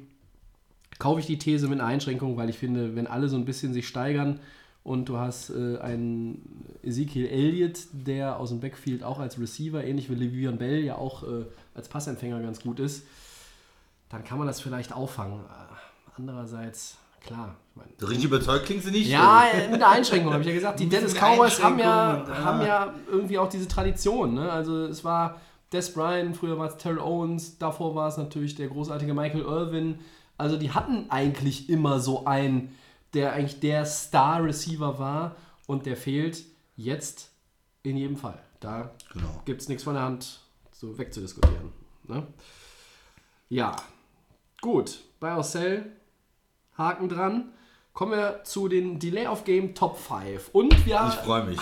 kaufe 1.00 1.22
ich 1.22 1.26
die 1.26 1.40
These 1.40 1.68
mit 1.68 1.80
einer 1.80 1.90
Einschränkung, 1.90 2.38
weil 2.38 2.50
ich 2.50 2.58
finde, 2.58 2.96
wenn 2.96 3.08
alle 3.08 3.30
so 3.30 3.38
ein 3.38 3.46
bisschen 3.46 3.74
sich 3.74 3.88
steigern 3.88 4.40
und 4.84 5.10
du 5.10 5.18
hast 5.18 5.50
äh, 5.50 5.78
einen 5.80 6.64
Ezekiel 6.84 7.28
Elliott, 7.28 7.80
der 7.92 8.38
aus 8.38 8.50
dem 8.50 8.60
Backfield 8.60 9.04
auch 9.04 9.20
als 9.20 9.40
Receiver, 9.40 9.84
ähnlich 9.84 10.10
wie 10.10 10.16
Le'Veon 10.16 10.58
Bell, 10.58 10.84
ja 10.84 10.96
auch 10.96 11.24
äh, 11.24 11.46
als 11.74 11.90
Passempfänger 11.90 12.42
ganz 12.42 12.62
gut 12.62 12.80
ist, 12.80 13.06
dann 14.10 14.24
kann 14.24 14.38
man 14.38 14.48
das 14.48 14.62
vielleicht 14.62 14.94
auffangen. 14.94 15.40
Äh, 15.40 15.76
Andererseits 16.18 16.98
klar. 17.26 17.56
So 17.98 18.08
richtig 18.08 18.26
überzeugt 18.26 18.66
klingst 18.66 18.88
du 18.88 18.92
nicht. 18.92 19.10
ja, 19.10 19.44
mit 19.72 19.80
der 19.80 19.90
Einschränkung 19.90 20.34
habe 20.34 20.42
ich 20.42 20.50
ja 20.50 20.54
gesagt. 20.54 20.80
Die 20.80 20.86
Mit 20.86 20.94
Dallas 20.94 21.14
den 21.14 21.22
Cowboys 21.22 21.64
haben 21.64 21.80
ja, 21.80 22.26
ah. 22.28 22.44
haben 22.44 22.62
ja 22.62 22.94
irgendwie 23.10 23.38
auch 23.38 23.48
diese 23.48 23.68
Tradition. 23.68 24.34
Ne? 24.34 24.52
Also 24.52 24.86
es 24.86 25.06
war 25.06 25.40
Des 25.72 25.94
Bryant, 25.94 26.36
früher 26.36 26.58
war 26.58 26.68
es 26.68 26.78
Terrell 26.78 27.00
Owens, 27.00 27.58
davor 27.58 27.96
war 27.96 28.10
es 28.10 28.18
natürlich 28.18 28.56
der 28.56 28.68
großartige 28.68 29.14
Michael 29.14 29.42
Irvin. 29.42 30.00
Also 30.40 30.58
die 30.58 30.72
hatten 30.72 31.06
eigentlich 31.10 31.70
immer 31.70 32.00
so 32.00 32.26
einen, 32.26 32.76
der 33.14 33.34
eigentlich 33.34 33.60
der 33.60 33.86
Star-Receiver 33.86 34.98
war 35.00 35.36
und 35.68 35.86
der 35.86 35.98
fehlt 35.98 36.44
jetzt 36.76 37.30
in 37.84 37.98
jedem 37.98 38.18
Fall. 38.18 38.40
Da 38.60 38.92
Genau. 39.14 39.42
gibt 39.46 39.62
es 39.62 39.70
nichts 39.70 39.84
von 39.84 39.94
der 39.94 40.04
Hand 40.04 40.40
so 40.72 40.98
wegzudiskutieren. 40.98 41.72
Ne? 42.08 42.26
Ja, 43.50 43.76
gut. 44.62 45.00
Bei 45.20 45.36
Ocel, 45.38 45.92
Haken 46.78 47.10
dran. 47.10 47.52
Kommen 47.94 48.14
wir 48.14 48.44
zu 48.46 48.70
den 48.70 49.00
Delay 49.00 49.28
of 49.28 49.44
Game 49.44 49.76
Top 49.76 49.98
5. 49.98 50.50
Und 50.54 50.86
wir 50.86 51.00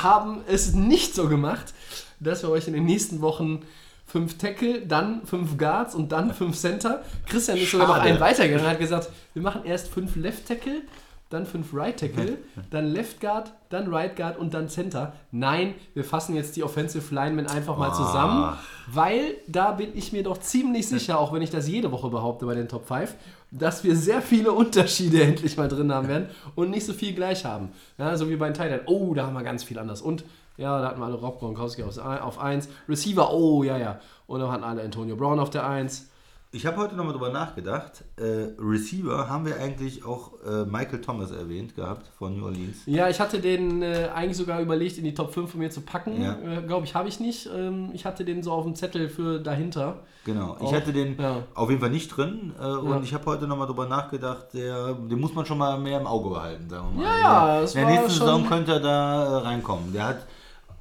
haben 0.04 0.44
es 0.48 0.74
nicht 0.74 1.16
so 1.16 1.28
gemacht, 1.28 1.74
dass 2.20 2.44
wir 2.44 2.50
euch 2.50 2.68
in 2.68 2.74
den 2.74 2.86
nächsten 2.86 3.22
Wochen 3.22 3.62
fünf 4.08 4.38
Tackle, 4.38 4.82
dann 4.82 5.26
fünf 5.26 5.58
Guards 5.58 5.94
und 5.94 6.12
dann 6.12 6.34
fünf 6.34 6.58
Center. 6.58 7.04
Christian 7.28 7.58
ist 7.58 7.72
sogar 7.72 7.88
noch 7.88 7.96
Schade. 7.98 8.10
einen 8.10 8.20
weitergegangen 8.20 8.66
und 8.66 8.72
hat 8.72 8.80
gesagt, 8.80 9.10
wir 9.34 9.42
machen 9.42 9.62
erst 9.66 9.90
fünf 9.90 10.16
Left 10.16 10.48
Tackle, 10.48 10.82
dann 11.30 11.46
fünf 11.46 11.74
Right 11.74 12.00
Tackle, 12.00 12.38
dann 12.72 12.86
Left 12.86 13.20
Guard, 13.20 13.52
dann 13.68 13.94
Right 13.94 14.16
Guard 14.16 14.40
und 14.40 14.54
dann 14.54 14.70
Center. 14.70 15.12
Nein, 15.32 15.76
wir 15.94 16.06
fassen 16.06 16.36
jetzt 16.36 16.56
die 16.56 16.64
Offensive 16.64 17.14
Linemen 17.14 17.48
einfach 17.48 17.78
mal 17.78 17.94
zusammen, 17.94 18.58
weil 18.88 19.36
da 19.46 19.74
bin 19.74 19.90
ich 19.94 20.14
mir 20.14 20.24
doch 20.24 20.38
ziemlich 20.38 20.88
sicher, 20.88 21.20
auch 21.20 21.34
wenn 21.34 21.42
ich 21.42 21.50
das 21.50 21.68
jede 21.68 21.92
Woche 21.92 22.10
behaupte 22.10 22.46
bei 22.46 22.56
den 22.56 22.70
Top 22.70 22.88
5, 22.88 23.14
dass 23.52 23.84
wir 23.84 23.98
sehr 23.98 24.22
viele 24.22 24.54
Unterschiede 24.54 25.22
endlich 25.24 25.58
mal 25.58 25.68
drin 25.68 25.94
haben 25.94 26.08
werden 26.08 26.30
und 26.56 26.70
nicht 26.70 26.86
so 26.86 26.94
viel 26.94 27.14
gleich 27.14 27.44
haben. 27.44 27.74
Ja, 27.98 28.16
so 28.16 28.30
wie 28.30 28.38
bei 28.38 28.50
den 28.50 28.54
Titans. 28.54 28.84
Oh, 28.86 29.14
da 29.14 29.26
haben 29.28 29.34
wir 29.34 29.44
ganz 29.44 29.66
viel 29.66 29.78
anders. 29.78 30.02
Und 30.02 30.24
ja, 30.58 30.82
da 30.82 30.88
hatten 30.90 31.00
wir 31.00 31.06
alle 31.06 31.16
Rob 31.16 31.40
Gronkowski 31.40 31.84
auf, 31.84 31.98
auf 31.98 32.40
1. 32.40 32.68
Receiver, 32.90 33.32
oh, 33.34 33.64
ja, 33.64 33.78
ja. 33.78 34.00
Und 34.28 34.40
dann 34.42 34.52
hatten 34.52 34.64
alle 34.64 34.82
Antonio 34.82 35.16
Brown 35.16 35.40
auf 35.40 35.50
der 35.50 35.66
1. 35.68 36.10
Ich 36.54 36.66
habe 36.66 36.78
heute 36.78 36.96
nochmal 36.96 37.12
drüber 37.12 37.30
nachgedacht. 37.30 38.06
Äh, 38.16 38.54
Receiver 38.58 39.28
haben 39.28 39.46
wir 39.46 39.58
eigentlich 39.60 40.06
auch 40.06 40.32
äh, 40.46 40.64
Michael 40.64 41.02
Thomas 41.02 41.30
erwähnt 41.30 41.76
gehabt 41.76 42.10
von 42.18 42.38
New 42.38 42.46
Orleans. 42.46 42.78
Ja, 42.86 43.10
ich 43.10 43.20
hatte 43.20 43.42
den 43.42 43.82
äh, 43.84 44.10
eigentlich 44.16 44.38
sogar 44.38 44.62
überlegt, 44.62 44.98
in 44.98 45.04
die 45.04 45.14
Top 45.14 45.34
5 45.34 45.52
von 45.52 45.60
mir 45.60 45.70
zu 45.70 45.82
packen. 45.82 46.22
Ja. 46.22 46.38
Äh, 46.42 46.62
Glaube 46.66 46.86
ich, 46.86 46.96
habe 46.96 47.10
ich 47.10 47.20
nicht. 47.20 47.50
Ähm, 47.54 47.90
ich 47.94 48.06
hatte 48.06 48.24
den 48.24 48.44
so 48.44 48.54
auf 48.54 48.64
dem 48.64 48.76
Zettel 48.76 49.10
für 49.10 49.40
dahinter. 49.40 50.00
Genau. 50.24 50.56
Ich 50.62 50.68
Auch, 50.68 50.74
hatte 50.74 50.94
den 50.94 51.20
ja. 51.20 51.44
auf 51.54 51.70
jeden 51.70 51.82
Fall 51.82 51.90
nicht 51.92 52.16
drin 52.16 52.54
äh, 52.60 52.64
und 52.66 52.90
Ja. 52.92 53.02
ich 53.04 53.14
habe 53.14 53.26
heute 53.26 53.46
nochmal 53.46 53.68
drüber 53.68 53.86
nachgedacht, 53.86 54.48
der, 54.54 54.94
den 54.94 55.20
muss 55.20 55.34
man 55.36 55.46
schon 55.46 55.58
mal 55.58 55.78
mehr 55.78 56.00
im 56.00 56.08
Auge 56.08 56.30
behalten, 56.30 56.70
sagen 56.70 56.96
wir 56.96 57.04
mal. 57.04 57.20
Ja, 57.20 57.20
ja, 57.58 57.62
es 57.62 57.76
In 57.76 57.82
der 57.82 57.88
war 57.88 57.92
nächsten 57.94 58.12
schon- 58.20 58.26
Saison 58.28 58.48
könnte 58.48 58.72
er 58.72 58.80
da 58.80 59.26
äh, 59.26 59.36
reinkommen. 59.44 59.92
Der 59.94 60.08
hat 60.08 60.26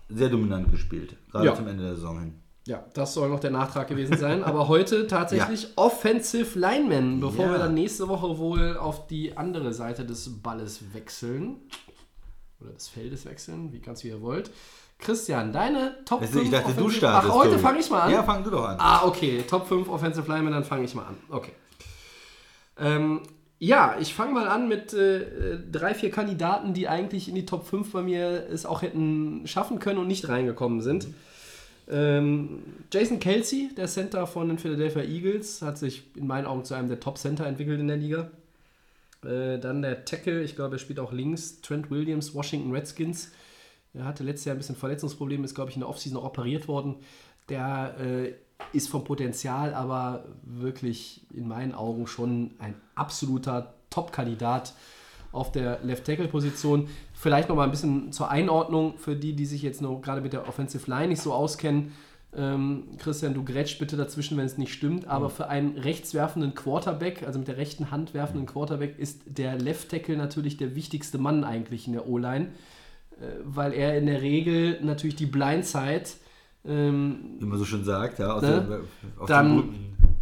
sehr 0.08 0.28
dominant 0.28 0.70
gespielt, 0.70 1.16
gerade 1.30 1.46
Ja. 1.46 1.54
zum 1.54 1.66
Ende 1.68 1.82
der 1.84 1.94
Saison 1.96 2.18
hin. 2.20 2.34
Ja, 2.66 2.84
das 2.94 3.14
soll 3.14 3.28
noch 3.28 3.38
der 3.40 3.52
Nachtrag 3.52 3.86
gewesen 3.88 4.16
sein. 4.16 4.42
Aber 4.42 4.66
heute 4.68 5.06
tatsächlich 5.08 5.68
Offensive 5.76 6.58
Lineman, 6.58 7.20
bevor 7.20 7.46
Ja. 7.46 7.50
wir 7.52 7.58
dann 7.58 7.74
nächste 7.74 8.08
Woche 8.08 8.38
wohl 8.38 8.76
auf 8.76 9.06
die 9.06 9.36
andere 9.36 9.72
Seite 9.72 10.04
des 10.04 10.42
Balles 10.42 10.80
wechseln. 10.92 11.56
Oder 12.60 12.70
des 12.72 12.88
Feldes 12.88 13.24
wechseln, 13.26 13.72
wie 13.72 13.80
ganz 13.80 14.02
wie 14.02 14.08
ihr 14.08 14.20
wollt. 14.22 14.50
Christian, 14.98 15.52
deine 15.52 15.94
Top 16.06 16.22
Weißt 16.22 16.32
5 16.32 16.42
du, 16.42 16.46
ich 16.46 16.50
dachte, 16.50 16.72
du 16.74 16.84
Offensive- 16.86 16.96
startest. 16.96 17.32
Ach, 17.32 17.38
heute 17.38 17.58
fange 17.58 17.78
ich 17.80 17.90
mal 17.90 18.00
an. 18.00 18.12
Ja, 18.12 18.22
fang 18.22 18.42
du 18.42 18.50
doch 18.50 18.64
an. 18.66 18.76
Ah, 18.80 19.04
okay. 19.04 19.44
Top 19.46 19.68
5 19.68 19.88
Offensive 19.88 20.26
Linemen, 20.26 20.52
dann 20.52 20.64
fange 20.64 20.84
ich 20.86 20.94
mal 20.94 21.04
an. 21.04 21.16
Okay. 21.28 21.52
Ähm, 22.78 23.20
ja, 23.58 23.96
ich 24.00 24.14
fange 24.14 24.32
mal 24.32 24.48
an 24.48 24.68
mit 24.68 24.92
äh, 24.92 25.58
drei, 25.70 25.94
vier 25.94 26.10
Kandidaten, 26.10 26.74
die 26.74 26.88
eigentlich 26.88 27.28
in 27.28 27.34
die 27.34 27.46
Top 27.46 27.66
5 27.66 27.90
bei 27.90 28.02
mir 28.02 28.46
es 28.50 28.66
auch 28.66 28.82
hätten 28.82 29.46
schaffen 29.46 29.78
können 29.78 29.98
und 29.98 30.08
nicht 30.08 30.28
reingekommen 30.28 30.82
sind. 30.82 31.08
Ähm, 31.88 32.62
Jason 32.92 33.18
Kelsey, 33.18 33.70
der 33.76 33.86
Center 33.86 34.26
von 34.26 34.48
den 34.48 34.58
Philadelphia 34.58 35.02
Eagles, 35.02 35.62
hat 35.62 35.78
sich 35.78 36.02
in 36.16 36.26
meinen 36.26 36.46
Augen 36.46 36.64
zu 36.64 36.74
einem 36.74 36.88
der 36.88 37.00
Top-Center 37.00 37.46
entwickelt 37.46 37.80
in 37.80 37.88
der 37.88 37.96
Liga. 37.96 38.30
Äh, 39.24 39.58
dann 39.58 39.82
der 39.82 40.04
Tackle, 40.04 40.42
ich 40.42 40.56
glaube, 40.56 40.76
er 40.76 40.78
spielt 40.78 40.98
auch 40.98 41.12
links, 41.12 41.60
Trent 41.62 41.90
Williams, 41.90 42.34
Washington 42.34 42.72
Redskins. 42.72 43.32
Er 43.94 44.04
hatte 44.04 44.24
letztes 44.24 44.44
Jahr 44.44 44.54
ein 44.54 44.58
bisschen 44.58 44.76
Verletzungsprobleme, 44.76 45.44
ist, 45.44 45.54
glaube 45.54 45.70
ich, 45.70 45.76
in 45.76 45.80
der 45.80 45.88
Offseason 45.88 46.18
auch 46.18 46.26
operiert 46.26 46.68
worden. 46.68 46.96
Der 47.48 47.94
äh, 48.00 48.32
ist 48.72 48.88
vom 48.88 49.04
Potenzial 49.04 49.74
aber 49.74 50.24
wirklich 50.42 51.26
in 51.32 51.48
meinen 51.48 51.74
Augen 51.74 52.06
schon 52.06 52.52
ein 52.58 52.74
absoluter 52.94 53.74
Top-Kandidat 53.90 54.74
auf 55.32 55.52
der 55.52 55.80
Left-Tackle-Position. 55.82 56.88
Vielleicht 57.12 57.48
noch 57.48 57.56
mal 57.56 57.64
ein 57.64 57.70
bisschen 57.70 58.12
zur 58.12 58.30
Einordnung 58.30 58.98
für 58.98 59.14
die, 59.16 59.34
die 59.34 59.46
sich 59.46 59.62
jetzt 59.62 59.82
noch 59.82 60.00
gerade 60.00 60.20
mit 60.20 60.32
der 60.32 60.48
Offensive 60.48 60.90
Line 60.90 61.08
nicht 61.08 61.22
so 61.22 61.32
auskennen. 61.32 61.92
Ähm, 62.34 62.84
Christian, 62.98 63.34
du 63.34 63.44
grätscht 63.44 63.78
bitte 63.78 63.96
dazwischen, 63.96 64.36
wenn 64.36 64.46
es 64.46 64.58
nicht 64.58 64.72
stimmt, 64.72 65.06
aber 65.06 65.30
für 65.30 65.48
einen 65.48 65.78
rechtswerfenden 65.78 66.54
Quarterback, 66.54 67.22
also 67.26 67.38
mit 67.38 67.48
der 67.48 67.56
rechten 67.56 67.90
Hand 67.90 68.14
werfenden 68.14 68.46
Quarterback, 68.46 68.98
ist 68.98 69.22
der 69.26 69.58
Left 69.58 69.90
Tackle 69.90 70.16
natürlich 70.16 70.56
der 70.56 70.74
wichtigste 70.74 71.18
Mann 71.18 71.44
eigentlich 71.44 71.86
in 71.86 71.94
der 71.94 72.08
O-Line, 72.08 72.48
äh, 73.20 73.24
weil 73.44 73.72
er 73.72 73.96
in 73.96 74.06
der 74.06 74.20
Regel 74.22 74.78
natürlich 74.82 75.16
die 75.16 75.26
Blindside 75.26 76.04
ähm, 76.66 77.36
Wie 77.38 77.44
man 77.46 77.58
so 77.58 77.64
schön 77.64 77.84
sagt, 77.84 78.18
ja. 78.18 78.32
Aus 78.32 78.42
Ne? 78.42 78.82
dem, 79.18 79.26
Dann- 79.26 79.64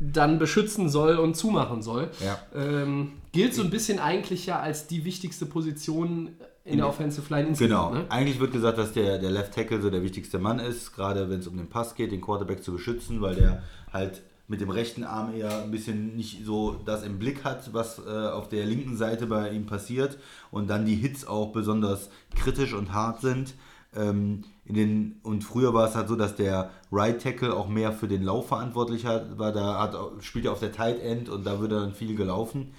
dann 0.01 0.39
beschützen 0.39 0.89
soll 0.89 1.17
und 1.17 1.35
zumachen 1.37 1.83
soll. 1.83 2.11
Ja. 2.25 2.39
Ähm, 2.55 3.13
gilt 3.33 3.55
so 3.55 3.63
ein 3.63 3.71
bisschen 3.71 3.99
eigentlich 3.99 4.47
ja 4.47 4.61
als 4.61 4.87
die 4.87 5.05
wichtigste 5.05 5.47
Position 5.47 6.31
in 6.65 6.79
der 6.79 6.89
Offensive 6.89 7.33
Line 7.33 7.49
insgesamt. 7.49 7.93
Genau. 7.93 8.03
Ne? 8.03 8.11
Eigentlich 8.11 8.41
wird 8.41 8.53
gesagt, 8.53 8.77
dass 8.79 8.93
der, 8.93 9.19
der 9.19 9.31
Left 9.31 9.55
Tackle 9.55 9.81
so 9.81 9.91
der 9.91 10.03
wichtigste 10.03 10.39
Mann 10.39 10.59
ist, 10.59 10.95
gerade 10.95 11.29
wenn 11.31 11.39
es 11.41 11.47
um 11.47 11.57
den 11.57 11.69
Pass 11.69 11.95
geht, 11.95 12.13
den 12.13 12.21
Quarterback 12.21 12.63
zu 12.63 12.73
beschützen, 12.73 13.21
weil 13.23 13.35
der 13.37 13.63
halt 13.93 14.23
mit 14.47 14.61
dem 14.61 14.69
rechten 14.69 15.05
Arm 15.05 15.35
eher 15.35 15.63
ein 15.63 15.71
bisschen 15.71 16.17
nicht 16.17 16.45
so 16.45 16.73
das 16.85 17.03
im 17.03 17.19
Blick 17.19 17.45
hat, 17.45 17.73
was 17.73 17.99
äh, 17.99 18.11
auf 18.11 18.49
der 18.51 18.67
linken 18.67 18.97
Seite 18.97 19.27
bei 19.27 19.51
ihm 19.51 19.65
passiert 19.65 20.19
und 20.51 20.69
dann 20.69 20.85
die 20.85 20.97
Hits 20.97 21.27
auch 21.27 21.53
besonders 21.53 22.11
kritisch 22.35 22.75
und 22.75 22.93
hart 22.93 23.21
sind. 23.23 23.55
Ähm, 23.97 24.45
in 24.65 24.75
den, 24.75 25.21
und 25.23 25.45
früher 25.45 25.75
war 25.75 25.89
es 25.89 25.95
halt 25.95 26.09
so, 26.09 26.17
dass 26.17 26.37
der 26.37 26.71
Right 26.91 27.23
Tackle 27.23 27.55
auch 27.55 27.69
mehr 27.69 27.93
für 27.93 28.09
den 28.09 28.23
Lauf 28.23 28.49
verantwortlich 28.49 29.05
war 29.05 29.53
da 29.53 29.81
hat, 29.81 29.97
spielt 30.25 30.47
er 30.47 30.53
auf 30.53 30.61
der 30.61 30.73
Tight 30.73 31.01
End 31.01 31.29
und 31.29 31.45
da 31.47 31.61
wird 31.61 31.73
dann 31.73 31.95
viel 31.95 32.17
gelaufen. 32.17 32.73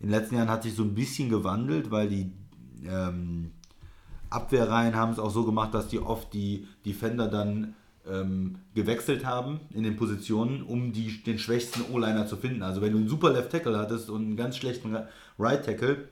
In 0.00 0.08
den 0.08 0.18
letzten 0.18 0.36
Jahren 0.36 0.50
hat 0.50 0.62
sich 0.62 0.74
so 0.74 0.82
ein 0.82 0.94
bisschen 0.94 1.28
gewandelt, 1.28 1.90
weil 1.90 2.08
die 2.08 2.32
ähm, 2.86 3.52
Abwehrreihen 4.28 4.94
haben 4.94 5.12
es 5.12 5.18
auch 5.18 5.30
so 5.30 5.44
gemacht, 5.44 5.74
dass 5.74 5.88
die 5.88 5.98
oft 5.98 6.32
die 6.32 6.66
Defender 6.84 7.28
dann 7.28 7.74
ähm, 8.08 8.58
gewechselt 8.74 9.24
haben 9.24 9.60
in 9.74 9.82
den 9.82 9.96
Positionen, 9.96 10.62
um 10.62 10.92
die, 10.92 11.22
den 11.22 11.38
schwächsten 11.38 11.82
O-Liner 11.92 12.26
zu 12.26 12.36
finden. 12.36 12.62
Also 12.62 12.80
wenn 12.80 12.92
du 12.92 12.98
einen 12.98 13.08
super 13.08 13.30
Left 13.30 13.50
Tackle 13.50 13.78
hattest 13.78 14.10
und 14.10 14.22
einen 14.22 14.36
ganz 14.36 14.56
schlechten 14.56 14.96
Right 15.38 15.64
Tackle, 15.64 16.08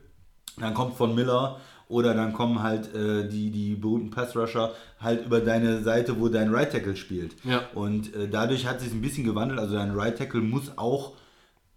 dann 0.59 0.75
kommt 0.75 0.97
von 0.97 1.15
Miller 1.15 1.61
oder 1.89 2.15
dann 2.15 2.33
kommen 2.33 2.63
halt 2.63 2.95
äh, 2.95 3.29
die, 3.29 3.51
die 3.51 3.75
berühmten 3.75 4.11
Pass 4.11 4.37
Rusher 4.37 4.73
halt 5.01 5.25
über 5.27 5.41
deine 5.41 5.83
Seite, 5.83 6.21
wo 6.21 6.29
dein 6.29 6.55
Right 6.55 6.71
Tackle 6.71 6.97
spielt. 6.97 7.35
Ja. 7.45 7.63
Und 7.75 8.15
äh, 8.15 8.29
dadurch 8.29 8.67
hat 8.67 8.81
sich 8.81 8.93
ein 8.93 9.01
bisschen 9.01 9.25
gewandelt. 9.25 9.59
Also 9.59 9.75
dein 9.75 9.97
Right 9.97 10.17
Tackle 10.17 10.41
muss 10.41 10.73
auch 10.77 11.13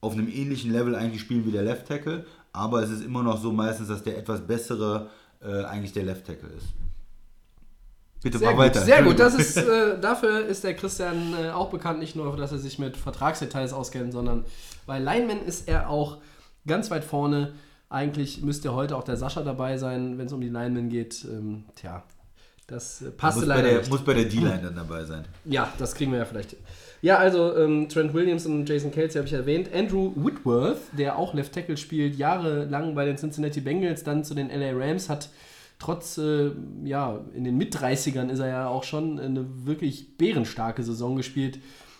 auf 0.01 0.13
einem 0.13 0.27
ähnlichen 0.27 0.71
Level 0.71 0.95
eigentlich 0.95 1.21
spielen 1.21 1.45
wie 1.45 1.51
der 1.51 1.61
Left 1.61 1.87
Tackle, 1.87 2.25
aber 2.51 2.81
es 2.83 2.89
ist 2.89 3.05
immer 3.05 3.23
noch 3.23 3.39
so 3.39 3.51
meistens, 3.51 3.87
dass 3.87 4.03
der 4.03 4.17
etwas 4.17 4.41
bessere 4.41 5.09
äh, 5.41 5.63
eigentlich 5.63 5.93
der 5.93 6.03
Left 6.03 6.25
Tackle 6.25 6.49
ist. 6.49 6.67
Bitte 8.23 8.37
Sehr 8.37 8.49
mach 8.49 8.57
gut, 8.57 8.65
weiter. 8.65 8.81
sehr 8.81 9.03
gut. 9.03 9.19
Das 9.19 9.33
ist, 9.39 9.57
äh, 9.57 9.99
dafür 9.99 10.45
ist 10.45 10.63
der 10.63 10.75
Christian 10.75 11.33
äh, 11.33 11.49
auch 11.49 11.69
bekannt, 11.69 11.99
nicht 11.99 12.15
nur, 12.15 12.35
dass 12.35 12.51
er 12.51 12.59
sich 12.59 12.77
mit 12.77 12.97
Vertragsdetails 12.97 13.73
auskennt, 13.73 14.11
sondern 14.11 14.45
bei 14.85 14.99
Lineman 14.99 15.43
ist 15.43 15.67
er 15.67 15.89
auch 15.89 16.17
ganz 16.67 16.91
weit 16.91 17.03
vorne. 17.03 17.53
Eigentlich 17.91 18.41
müsste 18.41 18.73
heute 18.73 18.95
auch 18.95 19.03
der 19.03 19.17
Sascha 19.17 19.43
dabei 19.43 19.77
sein, 19.77 20.17
wenn 20.17 20.27
es 20.27 20.31
um 20.31 20.39
die 20.39 20.47
Lineman 20.47 20.87
geht. 20.87 21.25
Ähm, 21.25 21.65
tja, 21.75 22.03
das 22.65 23.01
äh, 23.01 23.11
bei 23.17 23.29
leider 23.43 23.67
der, 23.67 23.77
nicht. 23.79 23.91
muss 23.91 24.01
bei 24.01 24.13
der 24.13 24.25
D-Line 24.25 24.61
dann 24.63 24.75
dabei 24.75 25.03
sein. 25.03 25.25
Ja, 25.43 25.73
das 25.77 25.93
kriegen 25.93 26.11
wir 26.13 26.19
ja 26.19 26.25
vielleicht. 26.25 26.55
Ja, 27.01 27.17
also 27.17 27.53
ähm, 27.57 27.89
Trent 27.89 28.13
Williams 28.13 28.45
und 28.45 28.67
Jason 28.69 28.91
Kelsey 28.91 29.17
habe 29.17 29.27
ich 29.27 29.33
erwähnt. 29.33 29.69
Andrew 29.73 30.13
Whitworth, 30.15 30.79
der 30.97 31.17
auch 31.17 31.33
Left 31.33 31.53
Tackle 31.53 31.75
spielt, 31.75 32.15
jahrelang 32.15 32.95
bei 32.95 33.03
den 33.03 33.17
Cincinnati 33.17 33.59
Bengals, 33.59 34.05
dann 34.05 34.23
zu 34.23 34.35
den 34.35 34.49
LA 34.49 34.71
Rams, 34.71 35.09
hat 35.09 35.29
trotz, 35.77 36.17
äh, 36.17 36.51
ja, 36.85 37.19
in 37.33 37.43
den 37.43 37.57
Mit-30ern 37.57 38.29
ist 38.29 38.39
er 38.39 38.47
ja 38.47 38.67
auch 38.67 38.85
schon 38.85 39.19
eine 39.19 39.45
wirklich 39.65 40.17
bärenstarke 40.17 40.81
Saison 40.83 41.17
gespielt 41.17 41.59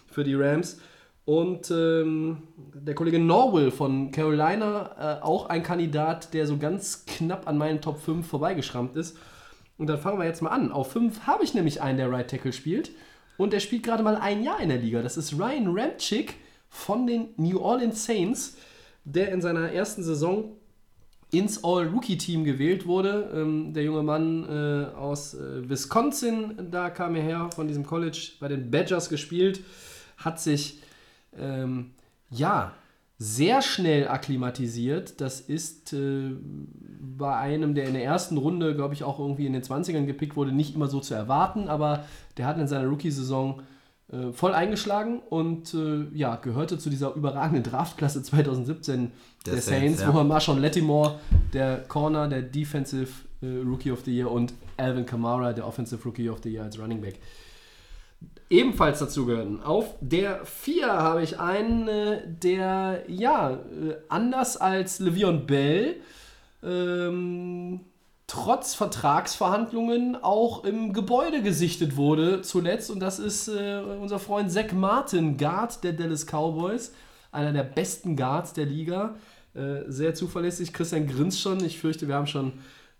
für 0.09 0.23
die 0.23 0.35
Rams. 0.35 0.79
Und 1.25 1.69
ähm, 1.71 2.43
der 2.73 2.95
Kollege 2.95 3.19
Norwell 3.19 3.71
von 3.71 4.11
Carolina, 4.11 5.19
äh, 5.19 5.23
auch 5.23 5.47
ein 5.49 5.61
Kandidat, 5.61 6.33
der 6.33 6.47
so 6.47 6.57
ganz 6.57 7.05
knapp 7.05 7.47
an 7.47 7.57
meinen 7.57 7.81
Top 7.81 7.99
5 7.99 8.25
vorbeigeschrammt 8.27 8.95
ist. 8.95 9.17
Und 9.77 9.87
dann 9.87 9.99
fangen 9.99 10.19
wir 10.19 10.25
jetzt 10.25 10.41
mal 10.41 10.49
an. 10.49 10.71
Auf 10.71 10.91
5 10.91 11.27
habe 11.27 11.43
ich 11.43 11.53
nämlich 11.53 11.81
einen, 11.81 11.97
der 11.97 12.11
Right 12.11 12.29
Tackle 12.29 12.53
spielt. 12.53 12.91
Und 13.37 13.53
der 13.53 13.59
spielt 13.59 13.83
gerade 13.83 14.03
mal 14.03 14.17
ein 14.17 14.43
Jahr 14.43 14.59
in 14.59 14.69
der 14.69 14.77
Liga. 14.77 15.01
Das 15.01 15.17
ist 15.17 15.33
Ryan 15.33 15.67
Ramchick 15.67 16.35
von 16.69 17.07
den 17.07 17.29
New 17.37 17.59
Orleans 17.59 18.05
Saints, 18.05 18.57
der 19.03 19.31
in 19.31 19.41
seiner 19.41 19.71
ersten 19.71 20.03
Saison 20.03 20.55
ins 21.31 21.63
All-Rookie-Team 21.63 22.43
gewählt 22.43 22.85
wurde. 22.85 23.31
Ähm, 23.33 23.73
der 23.73 23.83
junge 23.83 24.03
Mann 24.03 24.43
äh, 24.43 24.95
aus 24.95 25.33
äh, 25.33 25.67
Wisconsin, 25.69 26.69
da 26.71 26.89
kam 26.89 27.15
er 27.15 27.23
her, 27.23 27.49
von 27.55 27.67
diesem 27.67 27.85
College, 27.85 28.33
bei 28.39 28.47
den 28.47 28.69
Badgers 28.69 29.09
gespielt, 29.09 29.63
hat 30.17 30.39
sich 30.39 30.81
ähm, 31.37 31.91
ja 32.29 32.73
sehr 33.23 33.61
schnell 33.61 34.07
akklimatisiert. 34.07 35.21
Das 35.21 35.41
ist 35.41 35.93
äh, 35.93 36.31
bei 37.17 37.35
einem, 37.35 37.75
der 37.75 37.85
in 37.85 37.93
der 37.93 38.03
ersten 38.03 38.35
Runde, 38.35 38.75
glaube 38.75 38.95
ich, 38.95 39.03
auch 39.03 39.19
irgendwie 39.19 39.45
in 39.45 39.53
den 39.53 39.61
20ern 39.61 40.05
gepickt 40.05 40.35
wurde, 40.35 40.51
nicht 40.51 40.73
immer 40.73 40.87
so 40.87 40.99
zu 40.99 41.13
erwarten, 41.13 41.67
aber 41.67 42.05
der 42.37 42.47
hat 42.47 42.57
in 42.57 42.67
seiner 42.67 42.87
Rookie-Saison 42.87 43.61
äh, 44.11 44.31
voll 44.31 44.55
eingeschlagen 44.55 45.21
und 45.29 45.71
äh, 45.75 46.07
ja, 46.15 46.37
gehörte 46.37 46.79
zu 46.79 46.89
dieser 46.89 47.13
überragenden 47.13 47.61
Draftklasse 47.61 48.23
2017 48.23 49.11
der, 49.45 49.53
der 49.53 49.61
Saints, 49.61 49.67
Saints 49.67 50.01
ja. 50.01 50.07
wo 50.07 50.13
man 50.13 50.27
Marshawn 50.27 50.59
Lattimore, 50.59 51.19
der 51.53 51.77
Corner, 51.87 52.27
der 52.27 52.41
Defensive 52.41 53.11
äh, 53.43 53.45
Rookie 53.63 53.91
of 53.91 54.01
the 54.03 54.15
Year 54.15 54.31
und 54.31 54.55
Alvin 54.77 55.05
Kamara, 55.05 55.53
der 55.53 55.67
Offensive 55.67 56.03
Rookie 56.03 56.27
of 56.27 56.39
the 56.41 56.49
Year 56.49 56.63
als 56.63 56.79
Running 56.79 57.01
Back 57.01 57.19
ebenfalls 58.49 58.99
dazu 58.99 59.25
gehören. 59.25 59.63
Auf 59.63 59.95
der 60.01 60.45
4 60.45 60.87
habe 60.87 61.23
ich 61.23 61.39
einen, 61.39 61.87
der 62.41 63.03
ja, 63.07 63.51
äh, 63.51 63.95
anders 64.09 64.57
als 64.57 64.99
Le'Veon 64.99 65.45
Bell, 65.45 65.95
ähm, 66.63 67.79
trotz 68.27 68.75
Vertragsverhandlungen 68.75 70.15
auch 70.21 70.63
im 70.63 70.93
Gebäude 70.93 71.41
gesichtet 71.41 71.97
wurde 71.97 72.41
zuletzt. 72.41 72.91
Und 72.91 72.99
das 72.99 73.19
ist 73.19 73.47
äh, 73.47 73.81
unser 73.99 74.19
Freund 74.19 74.51
Zach 74.51 74.71
Martin, 74.73 75.37
Guard 75.37 75.83
der 75.83 75.93
Dallas 75.93 76.25
Cowboys. 76.25 76.93
Einer 77.31 77.51
der 77.51 77.63
besten 77.63 78.15
Guards 78.15 78.53
der 78.53 78.65
Liga. 78.65 79.15
Äh, 79.53 79.83
sehr 79.87 80.13
zuverlässig. 80.13 80.71
Christian 80.71 81.07
grinst 81.07 81.41
schon. 81.41 81.63
Ich 81.63 81.79
fürchte, 81.79 82.07
wir 82.07 82.15
haben 82.15 82.27
schon 82.27 82.53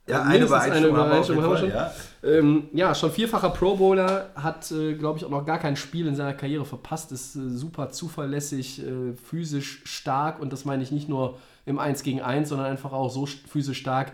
ja, 0.07 0.23
eine 0.23 0.45
Übereinstimmung, 0.45 0.95
eine 0.95 1.05
Übereinstimmung 1.07 1.43
haben 1.43 1.51
wir, 1.51 1.57
schon. 1.57 1.69
Ja. 1.69 1.91
Ähm, 2.23 2.69
ja. 2.73 2.95
schon 2.95 3.11
vierfacher 3.11 3.49
Pro 3.49 3.75
Bowler, 3.75 4.29
hat, 4.35 4.71
äh, 4.71 4.93
glaube 4.95 5.19
ich, 5.19 5.25
auch 5.25 5.29
noch 5.29 5.45
gar 5.45 5.59
kein 5.59 5.75
Spiel 5.75 6.07
in 6.07 6.15
seiner 6.15 6.33
Karriere 6.33 6.65
verpasst, 6.65 7.11
ist 7.11 7.35
äh, 7.35 7.49
super 7.49 7.89
zuverlässig, 7.91 8.85
äh, 8.85 9.13
physisch 9.13 9.81
stark 9.85 10.39
und 10.39 10.51
das 10.51 10.65
meine 10.65 10.83
ich 10.83 10.91
nicht 10.91 11.07
nur 11.07 11.37
im 11.65 11.77
1 11.77 12.03
gegen 12.03 12.21
1, 12.21 12.49
sondern 12.49 12.67
einfach 12.67 12.91
auch 12.91 13.09
so 13.09 13.25
physisch 13.25 13.77
stark, 13.77 14.13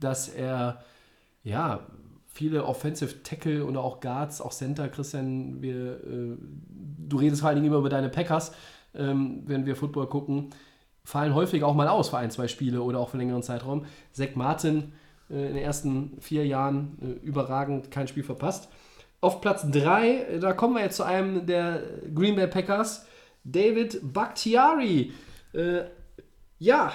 dass 0.00 0.28
er 0.28 0.82
ja 1.42 1.80
viele 2.26 2.64
Offensive 2.64 3.22
Tackle 3.22 3.64
oder 3.64 3.80
auch 3.80 4.00
Guards, 4.00 4.40
auch 4.40 4.52
Center, 4.52 4.88
Christian, 4.88 5.60
wir, 5.60 6.04
äh, 6.04 6.36
du 6.70 7.16
redest 7.18 7.42
vor 7.42 7.48
allen 7.48 7.56
Dingen 7.56 7.66
immer 7.66 7.78
über 7.78 7.90
deine 7.90 8.08
Packers, 8.08 8.52
ähm, 8.94 9.42
wenn 9.46 9.66
wir 9.66 9.76
Football 9.76 10.06
gucken, 10.06 10.50
fallen 11.04 11.34
häufig 11.34 11.64
auch 11.64 11.74
mal 11.74 11.88
aus 11.88 12.08
für 12.08 12.18
ein, 12.18 12.30
zwei 12.30 12.48
Spiele 12.48 12.82
oder 12.82 12.98
auch 12.98 13.10
für 13.10 13.18
längeren 13.18 13.42
Zeitraum. 13.42 13.86
Zach 14.12 14.34
Martin 14.34 14.78
äh, 14.78 15.07
in 15.28 15.54
den 15.54 15.56
ersten 15.56 16.16
vier 16.20 16.46
Jahren 16.46 16.98
äh, 17.02 17.26
überragend 17.26 17.90
kein 17.90 18.08
Spiel 18.08 18.22
verpasst. 18.22 18.68
Auf 19.20 19.40
Platz 19.40 19.66
3, 19.70 20.08
äh, 20.08 20.38
da 20.38 20.52
kommen 20.52 20.74
wir 20.74 20.82
jetzt 20.82 20.96
zu 20.96 21.04
einem 21.04 21.46
der 21.46 21.82
Green 22.14 22.36
Bay 22.36 22.46
Packers, 22.46 23.06
David 23.44 24.00
Bakhtiari. 24.12 25.12
Äh, 25.52 25.84
ja, 26.58 26.92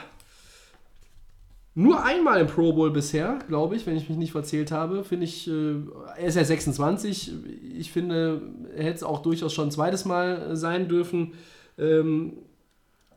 nur 1.76 2.04
einmal 2.04 2.40
im 2.40 2.48
Pro 2.48 2.74
Bowl 2.74 2.92
bisher, 2.92 3.40
glaube 3.48 3.76
ich, 3.76 3.88
wenn 3.88 3.98
ich 3.98 4.08
mich 4.08 4.18
nicht 4.18 4.32
verzählt 4.32 4.72
habe. 4.72 5.04
Finde 5.04 5.26
ich, 5.26 5.48
äh, 5.48 5.76
er 6.18 6.28
ist 6.28 6.36
ja 6.36 6.44
26. 6.44 7.32
Ich 7.78 7.92
finde, 7.92 8.42
er 8.76 8.84
hätte 8.84 8.98
es 8.98 9.04
auch 9.04 9.22
durchaus 9.24 9.54
schon 9.54 9.70
ein 9.70 9.72
zweites 9.72 10.06
Mal 10.06 10.56
sein 10.56 10.88
dürfen. 10.88 11.34
Ähm, 11.80 12.34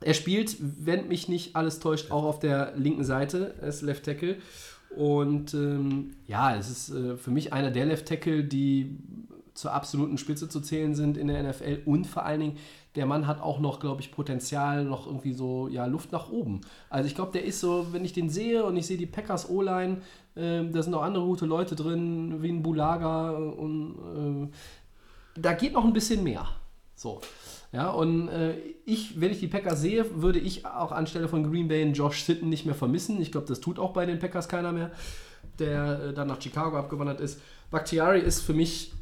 er 0.00 0.14
spielt, 0.14 0.56
wenn 0.60 1.08
mich 1.08 1.28
nicht 1.28 1.54
alles 1.54 1.80
täuscht, 1.80 2.10
auch 2.10 2.24
auf 2.24 2.38
der 2.38 2.72
linken 2.76 3.04
Seite 3.04 3.54
als 3.60 3.82
Left 3.82 4.04
Tackle. 4.04 4.36
Und 4.90 5.54
ähm, 5.54 6.14
ja, 6.26 6.56
es 6.56 6.70
ist 6.70 6.90
äh, 6.90 7.16
für 7.16 7.30
mich 7.30 7.52
einer 7.52 7.70
der 7.70 7.86
Left 7.86 8.06
Tackle, 8.06 8.44
die 8.44 8.98
zur 9.56 9.72
absoluten 9.72 10.18
Spitze 10.18 10.48
zu 10.48 10.60
zählen 10.60 10.94
sind 10.94 11.16
in 11.16 11.28
der 11.28 11.42
NFL 11.42 11.82
und 11.86 12.06
vor 12.06 12.24
allen 12.24 12.40
Dingen, 12.40 12.58
der 12.94 13.06
Mann 13.06 13.26
hat 13.26 13.40
auch 13.40 13.58
noch, 13.58 13.80
glaube 13.80 14.00
ich, 14.00 14.10
Potenzial, 14.10 14.84
noch 14.84 15.06
irgendwie 15.06 15.32
so, 15.32 15.68
ja, 15.68 15.86
Luft 15.86 16.12
nach 16.12 16.30
oben. 16.30 16.60
Also 16.88 17.06
ich 17.08 17.14
glaube, 17.14 17.32
der 17.32 17.44
ist 17.44 17.60
so, 17.60 17.86
wenn 17.92 18.04
ich 18.04 18.12
den 18.12 18.30
sehe 18.30 18.64
und 18.64 18.76
ich 18.76 18.86
sehe 18.86 18.96
die 18.96 19.06
Packers 19.06 19.50
O-Line, 19.50 19.98
äh, 20.34 20.64
da 20.64 20.82
sind 20.82 20.94
auch 20.94 21.02
andere 21.02 21.24
gute 21.24 21.46
Leute 21.46 21.74
drin, 21.74 22.42
wie 22.42 22.50
ein 22.50 22.62
Bulaga 22.62 23.30
und 23.30 24.50
äh, 25.34 25.40
da 25.40 25.52
geht 25.52 25.72
noch 25.72 25.84
ein 25.84 25.92
bisschen 25.92 26.22
mehr. 26.22 26.46
So. 26.94 27.20
Ja, 27.72 27.90
und 27.90 28.28
äh, 28.28 28.56
ich, 28.84 29.20
wenn 29.20 29.30
ich 29.30 29.40
die 29.40 29.48
Packers 29.48 29.80
sehe, 29.80 30.22
würde 30.22 30.38
ich 30.38 30.64
auch 30.66 30.92
anstelle 30.92 31.28
von 31.28 31.50
Green 31.50 31.68
Bay 31.68 31.82
einen 31.82 31.94
Josh 31.94 32.22
Sitten 32.22 32.48
nicht 32.48 32.64
mehr 32.64 32.74
vermissen. 32.74 33.20
Ich 33.20 33.32
glaube, 33.32 33.46
das 33.46 33.60
tut 33.60 33.78
auch 33.78 33.92
bei 33.92 34.06
den 34.06 34.18
Packers 34.18 34.48
keiner 34.48 34.72
mehr, 34.72 34.92
der 35.58 36.00
äh, 36.00 36.14
dann 36.14 36.28
nach 36.28 36.40
Chicago 36.40 36.78
abgewandert 36.78 37.20
ist. 37.20 37.40
Bakhtiari 37.70 38.20
ist 38.20 38.40
für 38.40 38.54
mich 38.54 38.92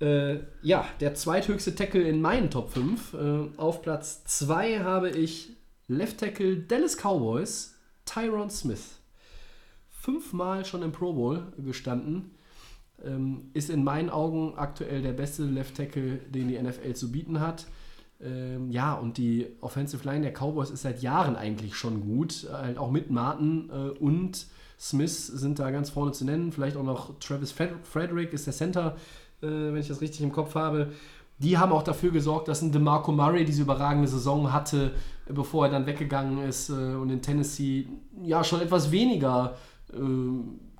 äh, 0.00 0.38
ja, 0.62 0.86
der 1.00 1.14
zweithöchste 1.14 1.74
Tackle 1.74 2.02
in 2.02 2.20
meinen 2.20 2.50
Top 2.50 2.70
5. 2.70 3.14
Äh, 3.14 3.58
auf 3.58 3.82
Platz 3.82 4.24
2 4.24 4.80
habe 4.80 5.10
ich 5.10 5.50
Left 5.88 6.18
Tackle 6.18 6.56
Dallas 6.56 6.96
Cowboys, 6.96 7.74
Tyron 8.04 8.50
Smith. 8.50 9.00
Fünfmal 9.88 10.64
schon 10.64 10.82
im 10.82 10.92
Pro 10.92 11.12
Bowl 11.12 11.52
gestanden. 11.58 12.32
Ähm, 13.04 13.50
ist 13.54 13.70
in 13.70 13.84
meinen 13.84 14.10
Augen 14.10 14.54
aktuell 14.56 15.02
der 15.02 15.12
beste 15.12 15.44
Left 15.44 15.76
Tackle, 15.76 16.16
den 16.28 16.48
die 16.48 16.60
NFL 16.60 16.94
zu 16.94 17.10
bieten 17.10 17.40
hat. 17.40 17.66
Ähm, 18.20 18.70
ja, 18.70 18.94
und 18.94 19.18
die 19.18 19.46
Offensive 19.60 20.06
Line 20.08 20.22
der 20.22 20.32
Cowboys 20.32 20.70
ist 20.70 20.82
seit 20.82 21.02
Jahren 21.02 21.36
eigentlich 21.36 21.74
schon 21.74 22.00
gut. 22.00 22.48
Halt 22.50 22.78
auch 22.78 22.90
mit 22.90 23.10
Martin 23.10 23.70
äh, 23.70 23.90
und 23.98 24.46
Smith 24.78 25.26
sind 25.26 25.58
da 25.58 25.70
ganz 25.70 25.90
vorne 25.90 26.12
zu 26.12 26.24
nennen. 26.24 26.52
Vielleicht 26.52 26.76
auch 26.76 26.82
noch 26.82 27.18
Travis 27.18 27.52
Frederick 27.52 28.32
ist 28.32 28.46
der 28.46 28.54
Center, 28.54 28.96
äh, 29.42 29.46
wenn 29.46 29.76
ich 29.76 29.88
das 29.88 30.00
richtig 30.00 30.22
im 30.22 30.32
Kopf 30.32 30.54
habe. 30.54 30.92
Die 31.38 31.58
haben 31.58 31.72
auch 31.72 31.82
dafür 31.82 32.10
gesorgt, 32.10 32.48
dass 32.48 32.62
ein 32.62 32.72
DeMarco 32.72 33.12
Murray 33.12 33.44
diese 33.44 33.62
überragende 33.62 34.08
Saison 34.08 34.52
hatte, 34.52 34.92
bevor 35.28 35.66
er 35.66 35.72
dann 35.72 35.86
weggegangen 35.86 36.38
ist 36.38 36.70
äh, 36.70 36.72
und 36.72 37.10
in 37.10 37.20
Tennessee 37.20 37.86
ja 38.22 38.42
schon 38.42 38.62
etwas 38.62 38.90
weniger 38.90 39.56
äh, 39.92 39.98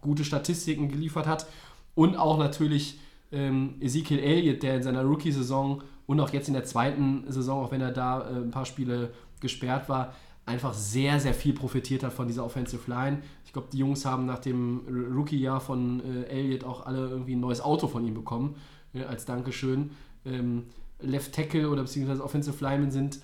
gute 0.01 0.25
Statistiken 0.25 0.89
geliefert 0.89 1.27
hat. 1.27 1.47
Und 1.95 2.17
auch 2.17 2.39
natürlich 2.39 2.99
ähm, 3.33 3.75
Ezekiel 3.81 4.19
Elliott, 4.19 4.63
der 4.63 4.77
in 4.77 4.83
seiner 4.83 5.03
Rookie-Saison 5.03 5.83
und 6.07 6.21
auch 6.21 6.31
jetzt 6.31 6.49
in 6.49 6.55
der 6.55 6.65
zweiten 6.65 7.25
Saison, 7.29 7.65
auch 7.65 7.73
wenn 7.73 7.81
er 7.81 7.93
da 7.93 8.29
äh, 8.29 8.35
ein 8.37 8.51
paar 8.51 8.67
Spiele 8.67 9.11
gesperrt 9.41 9.89
war, 9.89 10.15
einfach 10.47 10.73
sehr, 10.73 11.19
sehr 11.19 11.35
viel 11.35 11.53
profitiert 11.53 12.05
hat 12.05 12.13
von 12.13 12.29
dieser 12.29 12.45
Offensive 12.45 12.89
Line. 12.89 13.19
Ich 13.45 13.53
glaube, 13.53 13.69
die 13.73 13.79
Jungs 13.79 14.05
haben 14.05 14.27
nach 14.27 14.39
dem 14.39 14.83
Rookie-Jahr 15.15 15.61
von 15.61 16.01
äh, 16.01 16.25
Elliott 16.29 16.65
auch 16.65 16.87
alle 16.87 17.09
irgendwie 17.09 17.35
ein 17.35 17.41
neues 17.41 17.61
Auto 17.61 17.89
von 17.89 18.07
ihm 18.07 18.15
bekommen, 18.15 18.55
äh, 18.95 19.03
als 19.03 19.25
Dankeschön. 19.25 19.91
Ähm, 20.25 20.65
Left 21.01 21.35
Tackle 21.35 21.69
oder 21.69 21.83
beziehungsweise 21.83 22.25
Offensive 22.25 22.65
Linemen 22.65 22.91
sind 22.91 23.19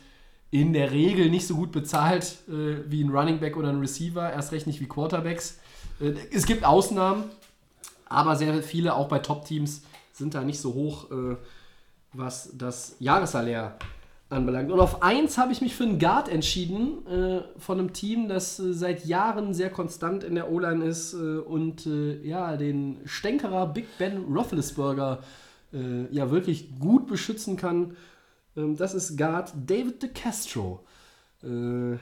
in 0.50 0.74
der 0.74 0.90
Regel 0.90 1.30
nicht 1.30 1.46
so 1.46 1.54
gut 1.54 1.72
bezahlt 1.72 2.38
äh, 2.48 2.90
wie 2.90 3.02
ein 3.02 3.10
Running 3.10 3.38
Back 3.38 3.56
oder 3.56 3.70
ein 3.70 3.78
Receiver, 3.78 4.30
erst 4.30 4.52
recht 4.52 4.66
nicht 4.66 4.80
wie 4.80 4.86
Quarterbacks. 4.86 5.60
Äh, 6.00 6.14
es 6.32 6.44
gibt 6.44 6.64
Ausnahmen, 6.64 7.24
aber 8.06 8.36
sehr 8.36 8.62
viele, 8.62 8.94
auch 8.94 9.08
bei 9.08 9.20
Top-Teams, 9.20 9.84
sind 10.12 10.34
da 10.34 10.42
nicht 10.42 10.60
so 10.60 10.74
hoch. 10.74 11.06
Was 12.12 12.50
das 12.56 12.96
Jahressalär 12.98 13.76
anbelangt. 14.32 14.70
Und 14.70 14.80
auf 14.80 15.02
eins 15.02 15.38
habe 15.38 15.52
ich 15.52 15.60
mich 15.60 15.74
für 15.74 15.84
einen 15.84 15.98
Guard 15.98 16.28
entschieden, 16.28 17.06
äh, 17.06 17.42
von 17.58 17.78
einem 17.78 17.92
Team, 17.92 18.28
das 18.28 18.58
äh, 18.58 18.72
seit 18.72 19.04
Jahren 19.04 19.54
sehr 19.54 19.70
konstant 19.70 20.24
in 20.24 20.34
der 20.34 20.50
O-Line 20.50 20.84
ist 20.84 21.14
äh, 21.14 21.38
und 21.38 21.86
äh, 21.86 22.20
ja, 22.26 22.56
den 22.56 23.00
Stänkerer 23.04 23.66
Big 23.66 23.86
Ben 23.98 24.24
Roethlisberger 24.24 25.20
äh, 25.72 26.06
ja 26.10 26.30
wirklich 26.30 26.78
gut 26.80 27.06
beschützen 27.06 27.56
kann. 27.56 27.96
Ähm, 28.56 28.76
das 28.76 28.94
ist 28.94 29.16
Guard 29.16 29.52
David 29.66 30.02
DeCastro. 30.02 30.80
Äh, 31.42 31.98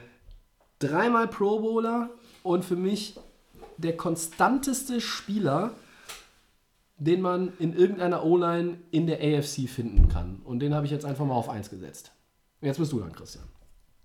dreimal 0.79 1.27
Pro 1.27 1.59
Bowler 1.59 2.09
und 2.43 2.65
für 2.65 2.75
mich 2.75 3.15
der 3.77 3.97
konstanteste 3.97 5.01
Spieler 5.01 5.71
den 7.01 7.19
man 7.19 7.51
in 7.57 7.73
irgendeiner 7.73 8.23
O-Line 8.23 8.77
in 8.91 9.07
der 9.07 9.17
AFC 9.17 9.67
finden 9.67 10.07
kann. 10.07 10.39
Und 10.43 10.59
den 10.59 10.75
habe 10.75 10.85
ich 10.85 10.91
jetzt 10.91 11.03
einfach 11.03 11.25
mal 11.25 11.33
auf 11.33 11.49
1 11.49 11.71
gesetzt. 11.71 12.11
Jetzt 12.61 12.77
bist 12.77 12.91
du 12.91 12.99
dann, 12.99 13.11
Christian. 13.11 13.43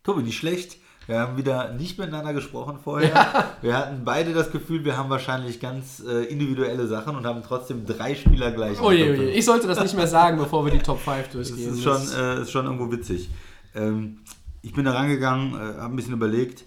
Tobi, 0.03 0.23
nicht 0.23 0.39
schlecht. 0.39 0.79
Wir 1.07 1.21
haben 1.21 1.37
wieder 1.37 1.75
nicht 1.75 1.99
miteinander 1.99 2.33
gesprochen 2.33 2.79
vorher. 2.83 3.11
Ja. 3.11 3.53
Wir 3.61 3.77
hatten 3.77 4.03
beide 4.05 4.33
das 4.33 4.51
Gefühl, 4.51 4.85
wir 4.87 4.97
haben 4.97 5.11
wahrscheinlich 5.11 5.61
ganz 5.61 6.03
äh, 6.09 6.25
individuelle 6.25 6.87
Sachen 6.87 7.17
und 7.17 7.27
haben 7.27 7.43
trotzdem 7.47 7.85
drei 7.85 8.15
Spieler 8.15 8.51
gleich. 8.51 8.81
Oje, 8.81 9.11
oje. 9.11 9.31
Ich 9.31 9.45
sollte 9.45 9.67
das 9.67 9.79
nicht 9.81 9.95
mehr 9.95 10.07
sagen, 10.07 10.39
bevor 10.39 10.65
wir 10.65 10.73
die 10.73 10.79
Top 10.79 10.99
5 10.99 11.29
durchgehen. 11.29 11.69
Das 11.69 11.77
ist 11.77 11.83
schon, 11.85 12.19
äh, 12.19 12.41
ist 12.41 12.51
schon 12.51 12.65
irgendwo 12.65 12.91
witzig. 12.91 13.29
Ähm, 13.75 14.21
ich 14.63 14.73
bin 14.73 14.87
da 14.87 14.93
rangegangen, 14.93 15.53
äh, 15.55 15.81
habe 15.81 15.93
ein 15.93 15.97
bisschen 15.97 16.15
überlegt 16.15 16.65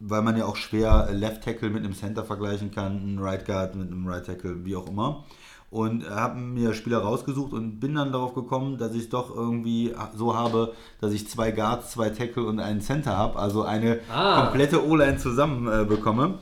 weil 0.00 0.22
man 0.22 0.36
ja 0.36 0.44
auch 0.44 0.56
schwer 0.56 1.08
Left 1.12 1.42
Tackle 1.44 1.70
mit 1.70 1.84
einem 1.84 1.94
Center 1.94 2.24
vergleichen 2.24 2.70
kann, 2.70 2.98
einen 3.00 3.18
Right 3.18 3.44
Guard 3.46 3.74
mit 3.76 3.90
einem 3.90 4.06
Right 4.06 4.26
Tackle, 4.26 4.64
wie 4.64 4.76
auch 4.76 4.88
immer. 4.88 5.24
und 5.68 6.08
habe 6.08 6.38
mir 6.38 6.74
Spieler 6.74 6.98
rausgesucht 6.98 7.52
und 7.52 7.80
bin 7.80 7.96
dann 7.96 8.12
darauf 8.12 8.34
gekommen, 8.34 8.78
dass 8.78 8.94
ich 8.94 9.02
es 9.02 9.08
doch 9.08 9.34
irgendwie 9.34 9.92
so 10.14 10.34
habe, 10.36 10.72
dass 11.00 11.12
ich 11.12 11.28
zwei 11.28 11.50
Guards, 11.50 11.90
zwei 11.90 12.10
Tackle 12.10 12.44
und 12.44 12.60
einen 12.60 12.80
Center 12.80 13.16
habe, 13.16 13.36
also 13.38 13.62
eine 13.64 13.98
Ah. 14.08 14.42
komplette 14.42 14.86
O-Line 14.86 15.18
zusammen 15.18 15.66
äh, 15.66 15.84
bekomme. 15.84 16.38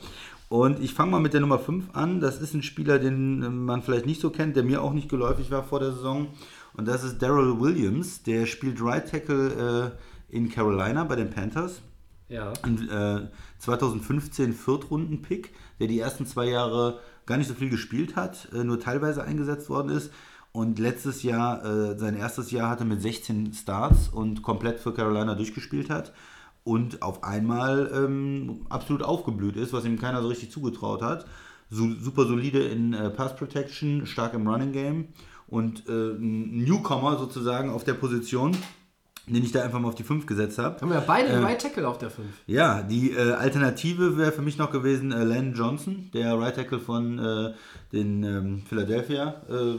Und 0.50 0.78
ich 0.78 0.92
fange 0.92 1.11
mal 1.12 1.20
mit 1.20 1.32
der 1.32 1.40
Nummer 1.40 1.59
5 1.59 1.94
an. 1.94 2.20
Das 2.20 2.38
ist 2.38 2.52
ein 2.55 2.62
Spieler, 2.62 2.98
den 2.98 3.42
äh, 3.42 3.48
man 3.48 3.82
vielleicht 3.82 4.05
nicht 4.07 4.20
so 4.20 4.28
kennt, 4.30 4.57
der 4.57 4.62
mir 4.62 4.82
auch 4.82 4.92
nicht 4.92 5.09
geläufig 5.09 5.50
war 5.50 5.64
vor 5.64 5.80
der 5.80 5.92
Saison. 5.92 6.28
Und 6.76 6.86
das 6.86 7.02
ist 7.02 7.22
Daryl 7.22 7.59
Williams. 7.61 8.22
Der 8.24 8.44
spielt 8.44 8.80
Right 8.82 9.11
Tackle 9.11 9.94
äh, 10.30 10.36
in 10.36 10.50
Carolina 10.50 11.02
bei 11.05 11.16
den 11.16 11.30
Panthers. 11.30 11.80
Ja. 12.28 12.52
Ein, 12.62 12.88
äh, 12.88 13.28
2015 13.58 14.54
Viertrunden-Pick, 14.54 15.52
der 15.78 15.88
die 15.88 15.98
ersten 15.98 16.26
zwei 16.26 16.46
Jahre 16.46 17.00
gar 17.26 17.38
nicht 17.38 17.48
so 17.48 17.54
viel 17.54 17.70
gespielt 17.70 18.16
hat, 18.16 18.48
äh, 18.52 18.64
nur 18.64 18.80
teilweise 18.80 19.24
eingesetzt 19.24 19.68
worden 19.68 19.90
ist. 19.90 20.10
Und 20.52 20.78
letztes 20.78 21.22
Jahr, 21.22 21.64
äh, 21.64 21.98
sein 21.98 22.16
erstes 22.16 22.50
Jahr 22.50 22.70
hatte 22.70 22.84
mit 22.84 23.02
16 23.02 23.52
Starts 23.52 24.08
und 24.08 24.42
komplett 24.42 24.78
für 24.78 24.94
Carolina 24.94 25.34
durchgespielt 25.34 25.90
hat. 25.90 26.12
Und 26.62 27.02
auf 27.02 27.24
einmal 27.24 27.90
ähm, 27.92 28.64
absolut 28.70 29.02
aufgeblüht 29.02 29.56
ist, 29.56 29.72
was 29.72 29.84
ihm 29.84 29.98
keiner 29.98 30.22
so 30.22 30.28
richtig 30.28 30.50
zugetraut 30.50 31.02
hat. 31.02 31.26
Su 31.70 31.94
super 31.98 32.24
solide 32.26 32.62
in 32.62 32.94
äh, 32.94 33.10
Pass 33.10 33.36
Protection, 33.36 34.06
stark 34.06 34.32
im 34.34 34.46
Running 34.46 34.72
Game 34.72 35.08
und 35.46 35.88
äh, 35.88 36.12
ein 36.12 36.64
Newcomer 36.64 37.18
sozusagen 37.18 37.70
auf 37.70 37.84
der 37.84 37.94
Position, 37.94 38.56
den 39.26 39.42
ich 39.42 39.52
da 39.52 39.62
einfach 39.62 39.80
mal 39.80 39.88
auf 39.88 39.94
die 39.94 40.02
5 40.02 40.26
gesetzt 40.26 40.58
habe. 40.58 40.80
Haben 40.80 40.88
wir 40.90 40.96
ja 40.96 41.04
beide 41.06 41.28
Äh, 41.28 41.38
Right 41.38 41.60
Tackle 41.60 41.88
auf 41.88 41.98
der 41.98 42.10
5. 42.10 42.28
Ja, 42.46 42.82
die 42.82 43.12
äh, 43.12 43.32
Alternative 43.32 44.18
wäre 44.18 44.32
für 44.32 44.42
mich 44.42 44.58
noch 44.58 44.70
gewesen 44.70 45.12
äh, 45.12 45.24
Len 45.24 45.54
Johnson, 45.54 46.10
der 46.12 46.38
Right 46.38 46.56
Tackle 46.56 46.78
von 46.78 47.18
äh, 47.18 47.52
den 47.92 48.22
ähm, 48.22 48.62
Philadelphia, 48.68 49.42
äh, 49.48 49.78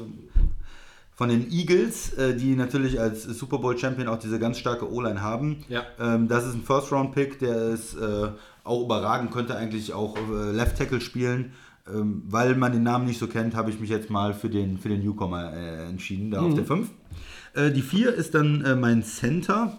von 1.13 1.29
den 1.29 1.49
Eagles, 1.51 2.13
äh, 2.13 2.35
die 2.35 2.55
natürlich 2.55 2.99
als 2.99 3.23
Super 3.23 3.59
Bowl 3.59 3.77
Champion 3.77 4.07
auch 4.07 4.17
diese 4.19 4.39
ganz 4.39 4.57
starke 4.57 4.91
O-Line 4.91 5.21
haben. 5.21 5.63
Ja. 5.69 5.83
Ähm, 5.99 6.27
das 6.27 6.45
ist 6.45 6.55
ein 6.55 6.63
First 6.63 6.91
Round 6.91 7.13
Pick, 7.13 7.39
der 7.39 7.69
ist 7.69 7.93
äh, 7.95 8.29
auch 8.63 8.83
überragend, 8.83 9.31
könnte 9.31 9.55
eigentlich 9.55 9.93
auch 9.93 10.17
Left 10.51 10.77
Tackle 10.77 10.99
spielen. 11.01 11.51
Ähm, 11.87 12.23
weil 12.27 12.55
man 12.55 12.71
den 12.71 12.81
Namen 12.81 13.05
nicht 13.05 13.19
so 13.19 13.27
kennt, 13.27 13.53
habe 13.53 13.69
ich 13.69 13.79
mich 13.79 13.91
jetzt 13.91 14.09
mal 14.09 14.33
für 14.33 14.49
den, 14.49 14.79
für 14.79 14.89
den 14.89 15.03
Newcomer 15.03 15.53
entschieden, 15.53 16.31
da 16.31 16.41
auf 16.41 16.55
der 16.55 16.65
5. 16.65 16.89
Äh, 17.56 17.72
die 17.72 17.82
4 17.82 18.14
ist 18.14 18.36
dann 18.36 18.64
äh, 18.64 18.76
mein 18.76 19.03
Center. 19.03 19.78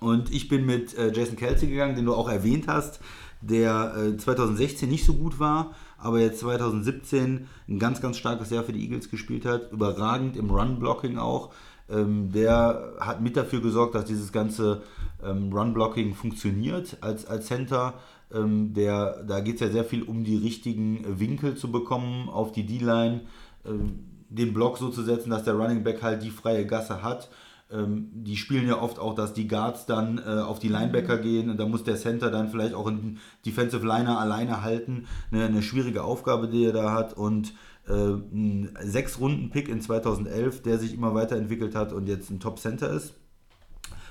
Und 0.00 0.32
ich 0.32 0.48
bin 0.48 0.66
mit 0.66 0.96
äh, 0.96 1.12
Jason 1.12 1.36
Kelsey 1.36 1.68
gegangen, 1.68 1.96
den 1.96 2.04
du 2.04 2.14
auch 2.14 2.28
erwähnt 2.28 2.68
hast, 2.68 3.00
der 3.40 3.94
äh, 3.96 4.16
2016 4.16 4.88
nicht 4.88 5.04
so 5.04 5.14
gut 5.14 5.38
war, 5.38 5.74
aber 5.98 6.20
jetzt 6.20 6.40
2017 6.40 7.46
ein 7.68 7.78
ganz, 7.78 8.00
ganz 8.00 8.18
starkes 8.18 8.50
Jahr 8.50 8.64
für 8.64 8.72
die 8.72 8.82
Eagles 8.82 9.10
gespielt 9.10 9.44
hat. 9.44 9.72
Überragend 9.72 10.36
im 10.36 10.50
Run-Blocking 10.50 11.18
auch. 11.18 11.52
Ähm, 11.88 12.32
der 12.32 12.94
hat 13.00 13.20
mit 13.20 13.36
dafür 13.36 13.60
gesorgt, 13.60 13.94
dass 13.94 14.04
dieses 14.04 14.32
ganze 14.32 14.82
ähm, 15.22 15.52
Run-Blocking 15.52 16.14
funktioniert 16.14 16.98
als, 17.00 17.26
als 17.26 17.46
Center. 17.46 17.94
Ähm, 18.32 18.72
der, 18.74 19.22
da 19.24 19.40
geht 19.40 19.56
es 19.56 19.60
ja 19.60 19.70
sehr 19.70 19.84
viel 19.84 20.02
um 20.02 20.24
die 20.24 20.36
richtigen 20.36 21.04
äh, 21.04 21.20
Winkel 21.20 21.56
zu 21.56 21.70
bekommen 21.70 22.28
auf 22.28 22.52
die 22.52 22.66
D-Line, 22.66 23.22
ähm, 23.66 24.04
den 24.34 24.52
Block 24.52 24.78
so 24.78 24.88
zu 24.90 25.02
setzen, 25.02 25.30
dass 25.30 25.44
der 25.44 25.54
Running 25.54 25.84
Back 25.84 26.02
halt 26.02 26.22
die 26.22 26.30
freie 26.30 26.66
Gasse 26.66 27.02
hat. 27.02 27.28
Ähm, 27.70 28.10
die 28.12 28.36
spielen 28.36 28.68
ja 28.68 28.80
oft 28.80 28.98
auch, 28.98 29.14
dass 29.14 29.32
die 29.32 29.48
Guards 29.48 29.86
dann 29.86 30.18
äh, 30.18 30.40
auf 30.40 30.58
die 30.58 30.68
Linebacker 30.68 31.18
gehen 31.18 31.50
und 31.50 31.58
da 31.58 31.66
muss 31.66 31.84
der 31.84 31.96
Center 31.96 32.30
dann 32.30 32.50
vielleicht 32.50 32.74
auch 32.74 32.86
einen 32.86 33.20
Defensive 33.46 33.86
Liner 33.86 34.18
alleine 34.18 34.62
halten. 34.62 35.06
Eine, 35.32 35.46
eine 35.46 35.62
schwierige 35.62 36.04
Aufgabe, 36.04 36.48
die 36.48 36.64
er 36.64 36.72
da 36.72 36.92
hat 36.92 37.14
und 37.14 37.54
äh, 37.88 37.92
ein 37.92 38.76
Sechs-Runden-Pick 38.80 39.68
in 39.68 39.80
2011, 39.80 40.62
der 40.62 40.78
sich 40.78 40.94
immer 40.94 41.14
weiterentwickelt 41.14 41.74
hat 41.74 41.92
und 41.92 42.06
jetzt 42.06 42.30
ein 42.30 42.40
Top-Center 42.40 42.90
ist. 42.90 43.14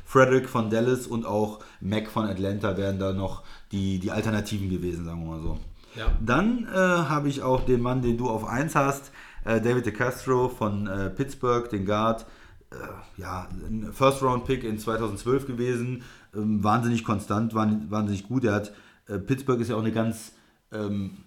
Frederick 0.05 0.49
von 0.49 0.69
Dallas 0.69 1.07
und 1.07 1.25
auch 1.25 1.59
Mac 1.79 2.07
von 2.07 2.25
Atlanta 2.25 2.77
wären 2.77 2.99
da 2.99 3.13
noch 3.13 3.43
die, 3.71 3.99
die 3.99 4.11
Alternativen 4.11 4.69
gewesen, 4.69 5.05
sagen 5.05 5.23
wir 5.23 5.37
mal 5.37 5.41
so. 5.41 5.57
Ja. 5.95 6.07
Dann 6.23 6.67
äh, 6.71 6.77
habe 6.77 7.29
ich 7.29 7.41
auch 7.41 7.65
den 7.65 7.81
Mann, 7.81 8.01
den 8.01 8.17
du 8.17 8.29
auf 8.29 8.45
1 8.45 8.75
hast, 8.75 9.11
äh, 9.45 9.61
David 9.61 9.85
DeCastro 9.85 10.49
von 10.49 10.87
äh, 10.87 11.09
Pittsburgh, 11.09 11.69
den 11.69 11.85
Guard. 11.85 12.25
Äh, 12.71 12.75
ja, 13.21 13.47
ein 13.67 13.91
First-Round-Pick 13.93 14.63
in 14.63 14.79
2012 14.79 15.47
gewesen. 15.47 16.03
Ähm, 16.35 16.63
wahnsinnig 16.63 17.03
konstant, 17.03 17.53
wahn- 17.53 17.89
wahnsinnig 17.91 18.27
gut. 18.27 18.43
Er 18.45 18.53
hat, 18.55 18.73
äh, 19.07 19.19
Pittsburgh 19.19 19.59
ist 19.61 19.69
ja 19.69 19.75
auch 19.75 19.81
eine 19.81 19.91
ganz 19.91 20.33
ähm, 20.71 21.17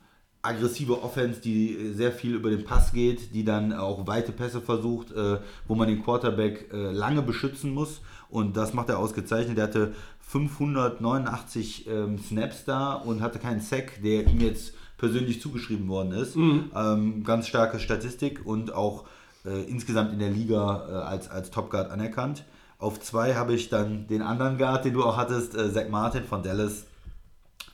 aggressive 0.43 1.03
Offense, 1.03 1.41
die 1.41 1.93
sehr 1.93 2.12
viel 2.12 2.35
über 2.35 2.51
den 2.51 2.64
Pass 2.64 2.93
geht, 2.93 3.35
die 3.35 3.45
dann 3.45 3.73
auch 3.73 4.07
weite 4.07 4.33
Pässe 4.33 4.61
versucht, 4.61 5.12
äh, 5.12 5.39
wo 5.67 5.75
man 5.75 5.89
den 5.89 6.03
Quarterback 6.03 6.73
äh, 6.73 6.93
lange 6.93 7.23
beschützen 7.23 7.73
muss. 7.73 8.01
Und 8.29 8.57
das 8.57 8.73
macht 8.75 8.89
er 8.89 8.99
ausgezeichnet. 8.99 9.59
Er 9.59 9.64
hatte 9.64 9.95
589 10.21 11.87
ähm, 11.89 12.19
Snaps 12.19 12.64
da 12.64 12.95
und 12.95 13.21
hatte 13.21 13.39
keinen 13.39 13.61
Sack, 13.61 14.03
der 14.03 14.27
ihm 14.27 14.41
jetzt 14.41 14.75
persönlich 14.97 15.40
zugeschrieben 15.40 15.88
worden 15.88 16.12
ist. 16.12 16.36
Ähm, 16.74 17.24
ganz 17.24 17.47
starke 17.49 17.78
Statistik 17.80 18.44
und 18.44 18.72
auch 18.72 19.05
äh, 19.44 19.62
insgesamt 19.64 20.12
in 20.12 20.18
der 20.18 20.30
Liga 20.30 20.86
äh, 20.88 20.92
als, 20.92 21.30
als 21.30 21.51
Top 21.51 21.70
Guard 21.70 21.90
anerkannt. 21.90 22.44
Auf 22.78 23.01
zwei 23.01 23.34
habe 23.34 23.55
ich 23.55 23.68
dann 23.68 24.07
den 24.07 24.22
anderen 24.22 24.59
Guard, 24.59 24.84
den 24.84 24.94
du 24.94 25.05
auch 25.05 25.16
hattest, 25.16 25.55
äh, 25.55 25.72
Zach 25.72 25.88
Martin 25.88 26.24
von 26.24 26.42
Dallas 26.42 26.86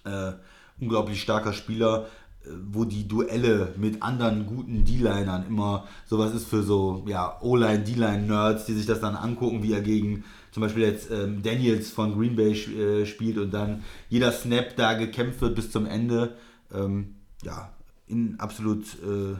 äh, 0.04 0.32
unglaublich 0.80 1.20
starker 1.20 1.52
Spieler, 1.52 2.06
äh, 2.44 2.48
wo 2.70 2.84
die 2.84 3.08
Duelle 3.08 3.72
mit 3.76 4.02
anderen 4.02 4.46
guten 4.46 4.84
D-Linern 4.84 5.46
immer 5.46 5.86
sowas 6.06 6.34
ist 6.34 6.46
für 6.46 6.62
so 6.62 7.04
ja, 7.06 7.38
O-Line, 7.40 7.84
D-Line-Nerds, 7.84 8.66
die 8.66 8.74
sich 8.74 8.86
das 8.86 9.00
dann 9.00 9.16
angucken, 9.16 9.62
wie 9.62 9.72
er 9.72 9.80
gegen 9.80 10.24
zum 10.52 10.60
Beispiel 10.62 10.82
jetzt 10.82 11.10
ähm, 11.10 11.42
Daniels 11.42 11.90
von 11.90 12.14
Green 12.14 12.36
Bay 12.36 12.52
äh, 12.52 13.06
spielt 13.06 13.38
und 13.38 13.52
dann 13.52 13.82
jeder 14.08 14.32
Snap 14.32 14.76
da 14.76 14.92
gekämpft 14.92 15.40
wird 15.40 15.54
bis 15.54 15.70
zum 15.70 15.86
Ende. 15.86 16.36
Ähm, 16.72 17.16
ja, 17.42 17.72
in 18.06 18.38
absolut, 18.38 18.84
äh, 19.02 19.36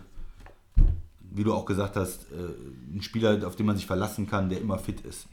wie 1.30 1.44
du 1.44 1.52
auch 1.52 1.64
gesagt 1.64 1.96
hast, 1.96 2.26
äh, 2.32 2.96
ein 2.96 3.02
Spieler, 3.02 3.46
auf 3.46 3.56
den 3.56 3.66
man 3.66 3.76
sich 3.76 3.86
verlassen 3.86 4.26
kann, 4.26 4.48
der 4.48 4.60
immer 4.60 4.78
fit 4.78 5.00
ist 5.02 5.26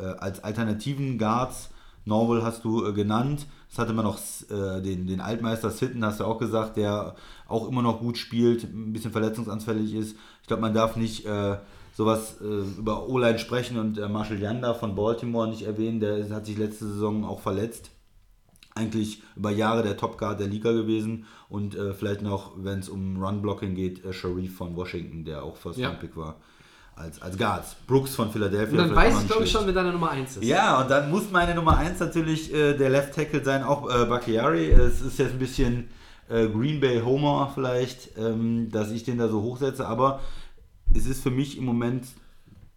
äh, 0.00 0.06
als 0.18 0.42
alternativen 0.42 1.18
Guards, 1.18 1.70
Norwell 2.04 2.42
hast 2.42 2.64
du 2.64 2.86
äh, 2.86 2.92
genannt. 2.92 3.46
Das 3.68 3.78
hatte 3.78 3.92
man 3.92 4.04
noch 4.04 4.18
äh, 4.50 4.80
den, 4.80 5.06
den 5.06 5.20
Altmeister 5.20 5.70
Sitten, 5.70 6.04
hast 6.04 6.20
du 6.20 6.24
auch 6.24 6.38
gesagt, 6.38 6.76
der 6.76 7.14
auch 7.46 7.68
immer 7.68 7.82
noch 7.82 8.00
gut 8.00 8.18
spielt, 8.18 8.64
ein 8.64 8.92
bisschen 8.92 9.12
verletzungsanfällig 9.12 9.94
ist. 9.94 10.16
Ich 10.42 10.48
glaube, 10.48 10.62
man 10.62 10.74
darf 10.74 10.96
nicht 10.96 11.26
äh, 11.26 11.58
sowas 11.94 12.36
über 12.40 13.08
O-Line 13.08 13.38
sprechen 13.38 13.76
und 13.78 13.98
Marshall 14.10 14.40
Yanda 14.40 14.72
von 14.72 14.94
Baltimore 14.94 15.48
nicht 15.48 15.62
erwähnen. 15.62 16.00
Der 16.00 16.30
hat 16.30 16.46
sich 16.46 16.56
letzte 16.56 16.86
Saison 16.86 17.24
auch 17.24 17.40
verletzt. 17.40 17.90
Eigentlich 18.80 19.22
über 19.36 19.50
Jahre 19.50 19.82
der 19.82 19.96
Top 19.96 20.18
Guard 20.18 20.40
der 20.40 20.46
Liga 20.46 20.72
gewesen 20.72 21.26
und 21.48 21.74
äh, 21.74 21.92
vielleicht 21.94 22.22
noch, 22.22 22.52
wenn 22.56 22.78
es 22.80 22.88
um 22.88 23.22
Run-Blocking 23.22 23.74
geht, 23.74 24.04
äh, 24.04 24.12
Sharif 24.12 24.56
von 24.56 24.74
Washington, 24.76 25.24
der 25.24 25.42
auch 25.42 25.56
First 25.56 25.78
Ja. 25.78 25.88
Round 25.88 26.00
Pick 26.00 26.16
war. 26.16 26.36
Als, 26.96 27.22
als 27.22 27.38
Guards. 27.38 27.76
Brooks 27.86 28.14
von 28.14 28.30
Philadelphia. 28.30 28.82
Und 28.82 28.88
dann 28.88 28.94
weiß 28.96 29.22
ich, 29.22 29.28
glaube 29.28 29.44
ich, 29.44 29.50
schon, 29.50 29.64
wer 29.64 29.72
deine 29.72 29.92
Nummer 29.92 30.10
1 30.10 30.36
ist. 30.36 30.44
Ja, 30.44 30.80
und 30.82 30.90
dann 30.90 31.10
muss 31.10 31.30
meine 31.30 31.54
Nummer 31.54 31.78
1 31.78 31.98
natürlich 31.98 32.52
äh, 32.52 32.74
der 32.76 32.90
Left 32.90 33.14
Tackle 33.14 33.42
sein, 33.42 33.62
auch 33.62 33.88
äh, 33.88 34.04
Bakiari. 34.04 34.70
Es 34.70 35.00
ist 35.00 35.18
jetzt 35.18 35.32
ein 35.32 35.38
bisschen 35.38 35.88
äh, 36.28 36.46
Green 36.48 36.80
Bay 36.80 37.00
Homer 37.00 37.50
vielleicht, 37.54 38.10
ähm, 38.18 38.70
dass 38.70 38.90
ich 38.90 39.04
den 39.04 39.18
da 39.18 39.28
so 39.28 39.40
hochsetze, 39.42 39.86
aber 39.86 40.20
es 40.94 41.06
ist 41.06 41.22
für 41.22 41.30
mich 41.30 41.56
im 41.56 41.64
Moment 41.64 42.06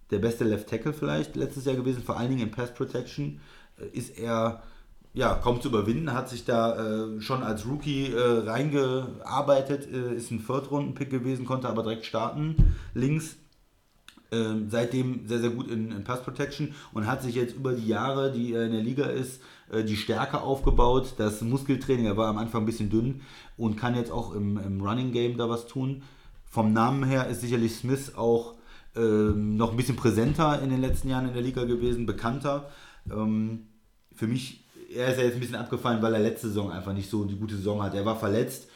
der 0.09 0.19
beste 0.19 0.43
Left 0.43 0.69
Tackle 0.69 0.93
vielleicht 0.93 1.35
letztes 1.35 1.65
Jahr 1.65 1.75
gewesen, 1.75 2.03
vor 2.03 2.17
allen 2.17 2.29
Dingen 2.29 2.43
in 2.43 2.51
Pass 2.51 2.73
Protection. 2.73 3.41
Äh, 3.77 3.97
ist 3.97 4.17
er 4.17 4.63
ja, 5.13 5.35
kaum 5.35 5.61
zu 5.61 5.69
überwinden, 5.69 6.13
hat 6.13 6.29
sich 6.29 6.45
da 6.45 6.75
äh, 6.75 7.21
schon 7.21 7.43
als 7.43 7.65
Rookie 7.67 8.11
äh, 8.11 8.49
reingearbeitet, 8.49 9.87
äh, 9.91 10.15
ist 10.15 10.31
ein 10.31 10.39
Viertrunden-Pick 10.39 11.09
gewesen, 11.09 11.45
konnte 11.45 11.69
aber 11.69 11.83
direkt 11.83 12.05
starten 12.05 12.75
links 12.93 13.37
ähm, 14.33 14.69
seitdem 14.69 15.27
sehr, 15.27 15.39
sehr 15.39 15.51
gut 15.51 15.67
in, 15.69 15.91
in 15.91 16.03
Pass 16.03 16.23
Protection 16.23 16.73
und 16.91 17.05
hat 17.05 17.21
sich 17.21 17.35
jetzt 17.35 17.55
über 17.55 17.73
die 17.73 17.87
Jahre, 17.87 18.31
die 18.31 18.53
er 18.53 18.65
in 18.65 18.71
der 18.71 18.81
Liga 18.81 19.05
ist, 19.05 19.41
äh, 19.71 19.83
die 19.83 19.95
Stärke 19.95 20.41
aufgebaut. 20.41 21.13
Das 21.17 21.41
Muskeltraining, 21.41 22.05
er 22.05 22.17
war 22.17 22.27
am 22.27 22.37
Anfang 22.39 22.63
ein 22.63 22.65
bisschen 22.65 22.89
dünn 22.89 23.21
und 23.57 23.77
kann 23.77 23.95
jetzt 23.95 24.11
auch 24.11 24.33
im, 24.33 24.57
im 24.57 24.81
Running 24.81 25.11
Game 25.11 25.37
da 25.37 25.49
was 25.49 25.67
tun. 25.67 26.01
Vom 26.45 26.73
Namen 26.73 27.03
her 27.03 27.27
ist 27.27 27.41
sicherlich 27.41 27.75
Smith 27.75 28.13
auch 28.15 28.55
ähm, 28.95 29.55
noch 29.55 29.71
ein 29.71 29.77
bisschen 29.77 29.95
präsenter 29.95 30.61
in 30.61 30.69
den 30.69 30.81
letzten 30.81 31.09
Jahren 31.09 31.27
in 31.27 31.33
der 31.33 31.43
Liga 31.43 31.65
gewesen, 31.65 32.05
bekannter. 32.05 32.69
Ähm, 33.11 33.67
für 34.15 34.27
mich, 34.27 34.62
er 34.95 35.09
ist 35.09 35.17
ja 35.17 35.23
jetzt 35.25 35.35
ein 35.35 35.39
bisschen 35.39 35.55
abgefallen, 35.55 36.01
weil 36.01 36.13
er 36.13 36.19
letzte 36.19 36.47
Saison 36.47 36.71
einfach 36.71 36.93
nicht 36.93 37.09
so 37.09 37.25
die 37.25 37.35
gute 37.35 37.55
Saison 37.55 37.81
hat. 37.81 37.93
Er 37.93 38.05
war 38.05 38.15
verletzt, 38.17 38.67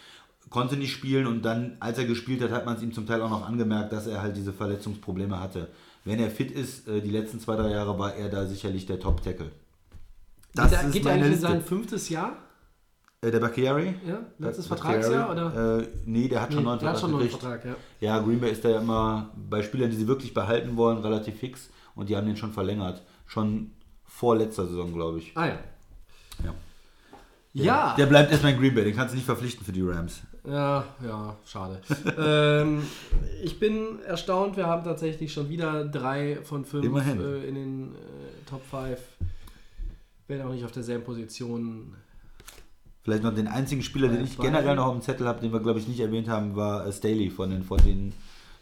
konnte 0.50 0.78
nicht 0.78 0.92
spielen 0.92 1.28
und 1.28 1.44
dann, 1.44 1.78
als 1.80 1.98
er 1.98 2.06
gespielt 2.06 2.42
hat, 2.42 2.52
hat 2.52 2.66
man 2.66 2.78
es 2.78 2.84
ihm 2.84 2.94
zum 2.94 3.06
Teil 3.06 3.22
auch 3.22 3.30
noch 3.30 3.48
angemerkt, 3.48 3.92
dass 3.92 4.08
er 4.08 4.22
halt 4.22 4.38
diese 4.38 4.54
Verletzungsprobleme 4.54 5.40
hatte. 5.40 5.70
Wenn 6.06 6.20
er 6.20 6.30
fit 6.30 6.52
ist, 6.52 6.88
äh, 6.88 7.02
die 7.02 7.12
letzten 7.12 7.40
zwei, 7.40 7.56
drei 7.56 7.72
Jahre 7.72 7.98
war 8.00 8.16
er 8.16 8.30
da 8.30 8.46
sicherlich 8.46 8.86
der 8.86 9.00
Top-Tackle. 9.00 9.52
geht 10.54 10.72
er, 10.72 10.90
geht 10.90 11.06
er 11.06 11.14
eigentlich 11.14 11.34
in 11.34 11.40
sein 11.40 11.62
fünftes 11.62 12.10
Jahr? 12.10 12.38
Äh, 13.22 13.32
der 13.32 13.40
Bakhtiari? 13.40 13.96
Ja, 14.08 14.20
letztes 14.38 14.68
Vertragsjahr, 14.68 15.32
oder? 15.32 15.80
Äh, 15.80 15.88
nee, 16.06 16.28
der 16.28 16.42
hat 16.42 16.54
schon 16.54 16.64
Nee, 16.64 16.70
neuen 16.70 16.80
der 16.80 16.90
hat 16.90 17.00
Vertrag 17.00 17.12
schon 17.12 17.20
neuen. 17.20 17.30
Vertrag, 17.30 17.66
ja. 17.66 17.76
Ja, 18.00 18.20
Green 18.20 18.40
Bay 18.40 18.52
ist 18.52 18.64
da 18.64 18.70
ja 18.70 18.80
immer 18.80 19.32
bei 19.50 19.64
Spielern, 19.64 19.90
die 19.90 19.98
sie 19.98 20.08
wirklich 20.08 20.34
behalten 20.34 20.78
wollen, 20.78 21.00
relativ 21.00 21.38
fix 21.40 21.70
und 21.96 22.10
die 22.10 22.16
haben 22.16 22.28
den 22.28 22.38
schon 22.38 22.54
verlängert. 22.54 23.02
Schon 23.26 23.72
vor 24.06 24.38
letzter 24.38 24.68
Saison, 24.68 24.94
glaube 24.94 25.18
ich. 25.18 25.32
Ah 25.36 25.48
ja. 25.48 25.60
Ja. 26.44 26.54
Ja, 27.54 27.96
Der 27.98 28.06
bleibt 28.06 28.32
erstmal 28.32 28.54
in 28.54 28.60
Green 28.60 28.76
Bay, 28.76 28.84
den 28.84 28.96
kannst 28.96 29.14
du 29.14 29.16
nicht 29.16 29.26
verpflichten 29.26 29.66
für 29.66 29.72
die 29.72 29.82
Rams. 29.82 30.22
ja, 30.46 30.86
ja, 31.04 31.36
schade. 31.46 31.82
ähm, 32.18 32.84
ich 33.44 33.60
bin 33.60 34.00
erstaunt, 34.06 34.58
wir 34.58 34.68
haben 34.68 34.84
tatsächlich 34.84 35.34
schon 35.34 35.50
wieder 35.50 35.86
drei 35.86 36.38
von 36.44 36.66
fünf 36.66 36.86
äh, 36.86 37.48
in 37.48 37.56
den 37.56 37.96
äh, 37.96 38.50
Top 38.50 38.62
5. 38.70 39.00
Wenn 40.28 40.42
auch 40.42 40.52
nicht 40.52 40.66
auf 40.66 40.72
derselben 40.72 41.04
Position. 41.04 41.96
Vielleicht 43.02 43.24
noch 43.24 43.34
den 43.34 43.48
einzigen 43.48 43.82
Spieler, 43.82 44.10
den 44.10 44.18
Bei 44.18 44.24
ich 44.24 44.38
generell 44.38 44.76
noch 44.76 44.88
auf 44.88 44.94
dem 44.94 45.02
Zettel 45.02 45.26
habe, 45.28 45.40
den 45.40 45.52
wir, 45.52 45.62
glaube 45.62 45.80
ich, 45.80 45.88
nicht 45.88 46.02
erwähnt 46.02 46.28
haben, 46.28 46.56
war 46.56 46.86
äh, 46.86 46.92
Staley 46.92 47.30
von 47.30 47.50
den 47.50 47.64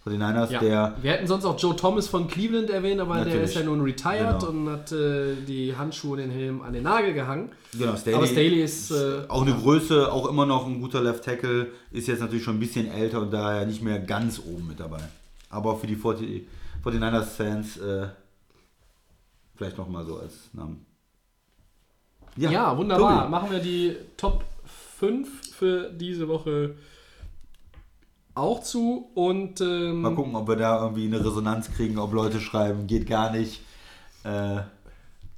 14 0.06 0.22
49ers, 0.22 0.52
Ja. 0.52 0.60
der 0.60 0.96
Wir 1.02 1.12
hätten 1.14 1.28
sonst 1.28 1.46
auch 1.46 1.60
Joe 1.60 1.76
Thomas 1.76 2.08
von 2.08 2.28
Cleveland 2.28 2.70
erwähnt, 2.70 3.02
aber 3.02 3.16
der 3.16 3.26
Natürlich. 3.26 3.44
ist 3.50 3.56
ja 3.56 3.64
nun 3.64 3.82
retired 3.82 4.40
Genau. 4.40 4.48
und 4.52 4.70
hat 4.70 4.92
äh, 4.92 5.34
die 5.48 5.76
Handschuhe 5.76 6.12
und 6.14 6.18
den 6.20 6.30
Helm 6.32 6.62
an 6.62 6.74
den 6.74 6.84
Nagel 6.84 7.14
gehangen. 7.14 7.52
Genau, 7.78 7.96
Staley, 7.96 8.16
Aber 8.16 8.28
Staley 8.28 8.62
ist, 8.64 8.92
äh, 8.92 9.22
auch 9.28 9.42
eine 9.42 9.54
Größe, 9.56 10.12
auch 10.12 10.28
immer 10.30 10.46
noch 10.46 10.68
ein 10.68 10.80
guter 10.80 11.02
Left 11.02 11.24
Tackle, 11.26 11.68
ist 11.92 12.08
jetzt 12.08 12.20
natürlich 12.22 12.44
schon 12.44 12.58
ein 12.58 12.60
bisschen 12.60 12.88
älter 12.92 13.22
und 13.22 13.32
daher 13.32 13.66
nicht 13.66 13.82
mehr 13.82 14.00
ganz 14.00 14.40
oben 14.40 14.68
mit 14.68 14.80
dabei. 14.80 15.02
Aber 15.50 15.76
für 15.78 15.88
die 15.88 15.96
40 15.96 16.48
49ers-Fans 16.84 17.78
äh, 17.78 18.08
vielleicht 19.56 19.78
nochmal 19.78 20.06
so 20.06 20.18
als 20.20 20.34
Namen. 20.54 20.86
Ja, 22.38 22.78
wunderbar. 22.78 23.22
Tobi. 23.22 23.32
Machen 23.32 23.52
wir 23.52 23.60
die 23.60 23.96
Top 24.18 24.44
5 25.00 25.54
für 25.56 25.90
diese 25.90 26.28
Woche 26.28 26.76
auch 28.36 28.62
zu 28.62 29.10
und 29.16 29.62
ähm, 29.62 30.02
Mal 30.02 30.14
gucken, 30.14 30.36
ob 30.36 30.48
wir 30.48 30.58
da 30.58 30.82
irgendwie 30.84 31.06
eine 31.06 31.20
Resonanz 31.20 31.72
kriegen, 31.72 31.98
ob 31.98 32.14
Leute 32.14 32.40
schreiben, 32.40 32.86
geht 32.86 33.08
gar 33.08 33.32
nicht. 33.32 33.62
Äh, 34.24 34.62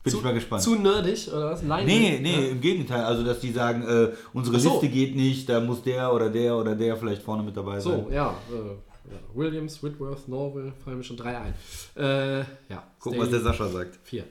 bin 0.04 0.12
zu, 0.12 0.18
ich 0.18 0.24
mal 0.24 0.34
gespannt. 0.34 0.64
zu 0.64 0.76
nerdig 0.76 1.28
oder 1.32 1.52
was? 1.52 1.62
Nein, 1.64 1.86
Nee, 1.86 2.20
nee, 2.22 2.50
im 2.50 2.62
Gegenteil. 2.62 3.04
Also, 3.04 3.24
dass 3.24 3.40
die 3.40 3.52
sagen, 3.52 3.84
äh, 3.84 4.14
unsere 4.34 4.60
so. 4.60 4.72
Liste 4.72 4.90
geht 4.90 5.16
nicht, 5.16 5.48
da 5.48 5.60
muss 5.60 5.84
der 5.84 6.12
oder 6.14 6.30
der 6.30 6.56
oder 6.56 6.76
der 6.76 6.98
vielleicht 6.98 7.22
vorne 7.22 7.44
mit 7.44 7.56
dabei 7.56 7.80
sein. 7.80 8.06
So, 8.06 8.12
ja, 8.12 8.36
äh, 8.52 9.12
ja. 9.12 9.18
Williams, 9.34 9.82
Whitworth, 9.84 10.28
Norville, 10.28 10.74
fallen 10.84 10.98
mir 10.98 11.04
schon 11.04 11.18
drei 11.18 11.38
ein. 11.38 11.54
Äh, 11.96 12.40
ja, 12.70 12.84
Gucken, 13.00 13.20
was 13.20 13.30
der 13.30 13.42
Sascha 13.42 13.68
sagt. 13.68 14.00
Vier. 14.04 14.24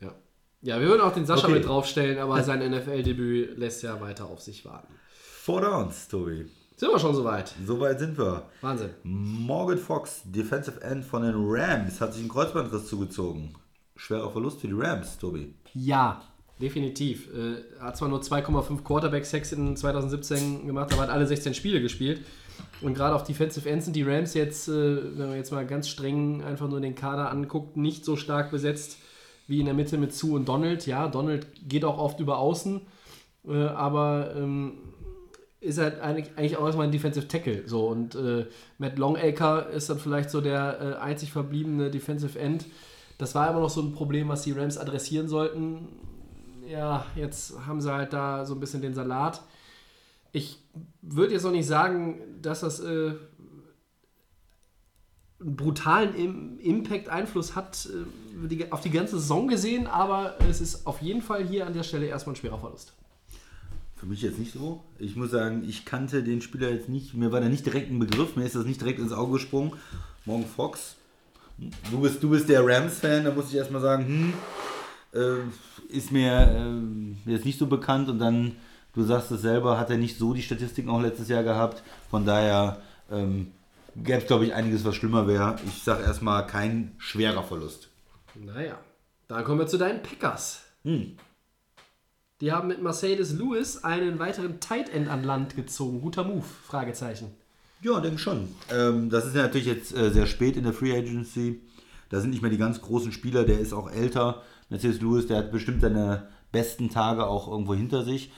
Ja. 0.00 0.12
ja, 0.62 0.80
wir 0.80 0.88
würden 0.88 1.00
auch 1.00 1.14
den 1.14 1.24
Sascha 1.26 1.46
Okay. 1.46 1.54
mit 1.54 1.66
draufstellen, 1.66 2.18
aber 2.18 2.42
sein 2.44 2.58
NFL-Debüt 2.70 3.56
lässt 3.58 3.82
ja 3.82 4.00
weiter 4.00 4.26
auf 4.26 4.40
sich 4.40 4.64
warten. 4.64 4.92
Four 5.12 5.60
Downs, 5.62 6.08
Tobi. 6.08 6.46
Sind 6.82 6.90
wir 6.90 6.98
schon 6.98 7.14
soweit? 7.14 7.54
Soweit 7.64 8.00
sind 8.00 8.18
wir. 8.18 8.42
Wahnsinn. 8.60 8.90
Morgan 9.04 9.78
Fox, 9.78 10.22
Defensive 10.24 10.82
End 10.82 11.04
von 11.04 11.22
den 11.22 11.36
Rams, 11.36 12.00
hat 12.00 12.12
sich 12.12 12.22
einen 12.22 12.28
Kreuzbandriss 12.28 12.88
zugezogen. 12.88 13.54
Schwerer 13.94 14.32
Verlust 14.32 14.60
für 14.60 14.66
die 14.66 14.74
Rams, 14.76 15.16
Tobi. 15.16 15.54
Ja, 15.74 16.22
definitiv. 16.60 17.28
Äh, 17.32 17.80
hat 17.80 17.96
zwar 17.96 18.08
nur 18.08 18.20
2,5 18.20 18.82
Quarterback-Sacks 18.82 19.52
in 19.52 19.76
2017 19.76 20.66
gemacht, 20.66 20.92
aber 20.92 21.02
hat 21.02 21.10
alle 21.10 21.24
16 21.24 21.54
Spiele 21.54 21.80
gespielt. 21.80 22.22
Und 22.80 22.94
gerade 22.94 23.14
auf 23.14 23.22
Defensive 23.22 23.70
Ends 23.70 23.84
sind 23.84 23.94
die 23.94 24.02
Rams 24.02 24.34
jetzt, 24.34 24.66
äh, 24.66 24.72
wenn 25.16 25.28
man 25.28 25.36
jetzt 25.36 25.52
mal 25.52 25.64
ganz 25.64 25.88
streng 25.88 26.42
einfach 26.42 26.68
nur 26.68 26.80
den 26.80 26.96
Kader 26.96 27.30
anguckt, 27.30 27.76
nicht 27.76 28.04
so 28.04 28.16
stark 28.16 28.50
besetzt 28.50 28.98
wie 29.46 29.60
in 29.60 29.66
der 29.66 29.74
Mitte 29.74 29.98
mit 29.98 30.12
Sue 30.12 30.34
und 30.34 30.48
Donald. 30.48 30.84
Ja, 30.88 31.06
Donald 31.06 31.46
geht 31.68 31.84
auch 31.84 31.98
oft 31.98 32.18
über 32.18 32.38
Außen, 32.38 32.80
äh, 33.46 33.66
aber 33.66 34.34
ähm, 34.36 34.72
ist 35.62 35.78
halt 35.78 36.00
eigentlich, 36.00 36.36
eigentlich 36.36 36.56
auch 36.56 36.66
erstmal 36.66 36.86
ein 36.86 36.92
Defensive 36.92 37.28
Tackle. 37.28 37.66
So. 37.66 37.86
Und 37.86 38.14
äh, 38.16 38.46
Matt 38.78 38.98
Longacre 38.98 39.70
ist 39.72 39.88
dann 39.88 39.98
vielleicht 39.98 40.28
so 40.30 40.40
der 40.40 40.80
äh, 40.80 40.94
einzig 41.00 41.32
verbliebene 41.32 41.90
Defensive 41.90 42.38
End. 42.38 42.66
Das 43.18 43.34
war 43.34 43.48
immer 43.48 43.60
noch 43.60 43.70
so 43.70 43.80
ein 43.80 43.92
Problem, 43.92 44.28
was 44.28 44.42
die 44.42 44.52
Rams 44.52 44.76
adressieren 44.76 45.28
sollten. 45.28 45.88
Ja, 46.68 47.06
jetzt 47.14 47.54
haben 47.66 47.80
sie 47.80 47.92
halt 47.92 48.12
da 48.12 48.44
so 48.44 48.54
ein 48.54 48.60
bisschen 48.60 48.82
den 48.82 48.94
Salat. 48.94 49.42
Ich 50.32 50.58
würde 51.00 51.34
jetzt 51.34 51.44
noch 51.44 51.52
nicht 51.52 51.66
sagen, 51.66 52.20
dass 52.40 52.60
das 52.60 52.80
äh, 52.80 53.12
einen 55.40 55.56
brutalen 55.56 56.14
Im 56.14 56.58
Impact-Einfluss 56.58 57.54
hat 57.54 57.86
äh, 57.86 58.48
die, 58.48 58.72
auf 58.72 58.80
die 58.80 58.90
ganze 58.90 59.18
Saison 59.20 59.46
gesehen, 59.46 59.86
aber 59.86 60.36
es 60.48 60.60
ist 60.60 60.86
auf 60.88 61.00
jeden 61.02 61.22
Fall 61.22 61.44
hier 61.44 61.66
an 61.66 61.72
der 61.72 61.84
Stelle 61.84 62.06
erstmal 62.06 62.32
ein 62.32 62.36
schwerer 62.36 62.58
Verlust. 62.58 62.94
Für 64.02 64.08
mich 64.08 64.22
jetzt 64.22 64.40
nicht 64.40 64.52
so. 64.52 64.82
Ich 64.98 65.14
muss 65.14 65.30
sagen, 65.30 65.62
ich 65.64 65.84
kannte 65.84 66.24
den 66.24 66.42
Spieler 66.42 66.70
jetzt 66.70 66.88
nicht. 66.88 67.14
Mir 67.14 67.30
war 67.30 67.40
da 67.40 67.48
nicht 67.48 67.64
direkt 67.64 67.88
ein 67.88 68.00
Begriff. 68.00 68.34
Mir 68.34 68.44
ist 68.44 68.56
das 68.56 68.64
nicht 68.64 68.80
direkt 68.80 68.98
ins 68.98 69.12
Auge 69.12 69.34
gesprungen. 69.34 69.74
Morgan 70.24 70.44
Fox. 70.44 70.96
Du 71.88 72.00
bist, 72.00 72.20
du 72.20 72.30
bist 72.30 72.48
der 72.48 72.66
Rams-Fan. 72.66 73.22
Da 73.22 73.30
muss 73.30 73.50
ich 73.50 73.54
erstmal 73.54 73.80
sagen, 73.80 74.04
hm, 74.04 74.34
äh, 75.14 75.94
ist 75.96 76.10
mir 76.10 76.32
äh, 76.32 77.30
jetzt 77.30 77.44
nicht 77.44 77.60
so 77.60 77.68
bekannt. 77.68 78.08
Und 78.08 78.18
dann, 78.18 78.56
du 78.92 79.04
sagst 79.04 79.30
es 79.30 79.42
selber, 79.42 79.78
hat 79.78 79.88
er 79.88 79.98
nicht 79.98 80.18
so 80.18 80.34
die 80.34 80.42
Statistiken 80.42 80.90
auch 80.90 81.00
letztes 81.00 81.28
Jahr 81.28 81.44
gehabt. 81.44 81.84
Von 82.10 82.26
daher 82.26 82.82
ähm, 83.08 83.52
gäbe 83.94 84.18
es, 84.18 84.26
glaube 84.26 84.46
ich, 84.46 84.52
einiges, 84.52 84.84
was 84.84 84.96
schlimmer 84.96 85.28
wäre. 85.28 85.60
Ich 85.64 85.84
sage 85.84 86.02
erstmal 86.02 86.44
kein 86.48 86.90
schwerer 86.98 87.44
Verlust. 87.44 87.88
Naja, 88.34 88.78
dann 89.28 89.44
kommen 89.44 89.60
wir 89.60 89.68
zu 89.68 89.78
deinen 89.78 90.02
Packers. 90.02 90.62
Hm. 90.82 91.16
Die 92.42 92.50
haben 92.50 92.66
mit 92.66 92.82
Mercedes 92.82 93.32
Lewis 93.38 93.84
einen 93.84 94.18
weiteren 94.18 94.58
Tight 94.58 94.92
End 94.92 95.08
an 95.08 95.22
Land 95.22 95.54
gezogen. 95.54 96.00
Guter 96.00 96.24
Move? 96.24 96.42
Fragezeichen. 96.42 97.30
Ja, 97.82 98.00
denke 98.00 98.18
schon. 98.18 98.48
Ähm, 98.68 99.10
das 99.10 99.26
ist 99.26 99.36
ja 99.36 99.42
natürlich 99.42 99.68
jetzt 99.68 99.96
äh, 99.96 100.10
sehr 100.10 100.26
spät 100.26 100.56
in 100.56 100.64
der 100.64 100.72
Free 100.72 100.92
Agency. 100.92 101.60
Da 102.08 102.20
sind 102.20 102.30
nicht 102.30 102.42
mehr 102.42 102.50
die 102.50 102.58
ganz 102.58 102.80
großen 102.80 103.12
Spieler. 103.12 103.44
Der 103.44 103.60
ist 103.60 103.72
auch 103.72 103.88
älter. 103.88 104.42
Mercedes 104.70 105.00
Lewis, 105.00 105.28
der 105.28 105.36
hat 105.36 105.52
bestimmt 105.52 105.82
seine 105.82 106.26
besten 106.50 106.90
Tage 106.90 107.28
auch 107.28 107.46
irgendwo 107.46 107.74
hinter 107.74 108.02
sich. 108.02 108.32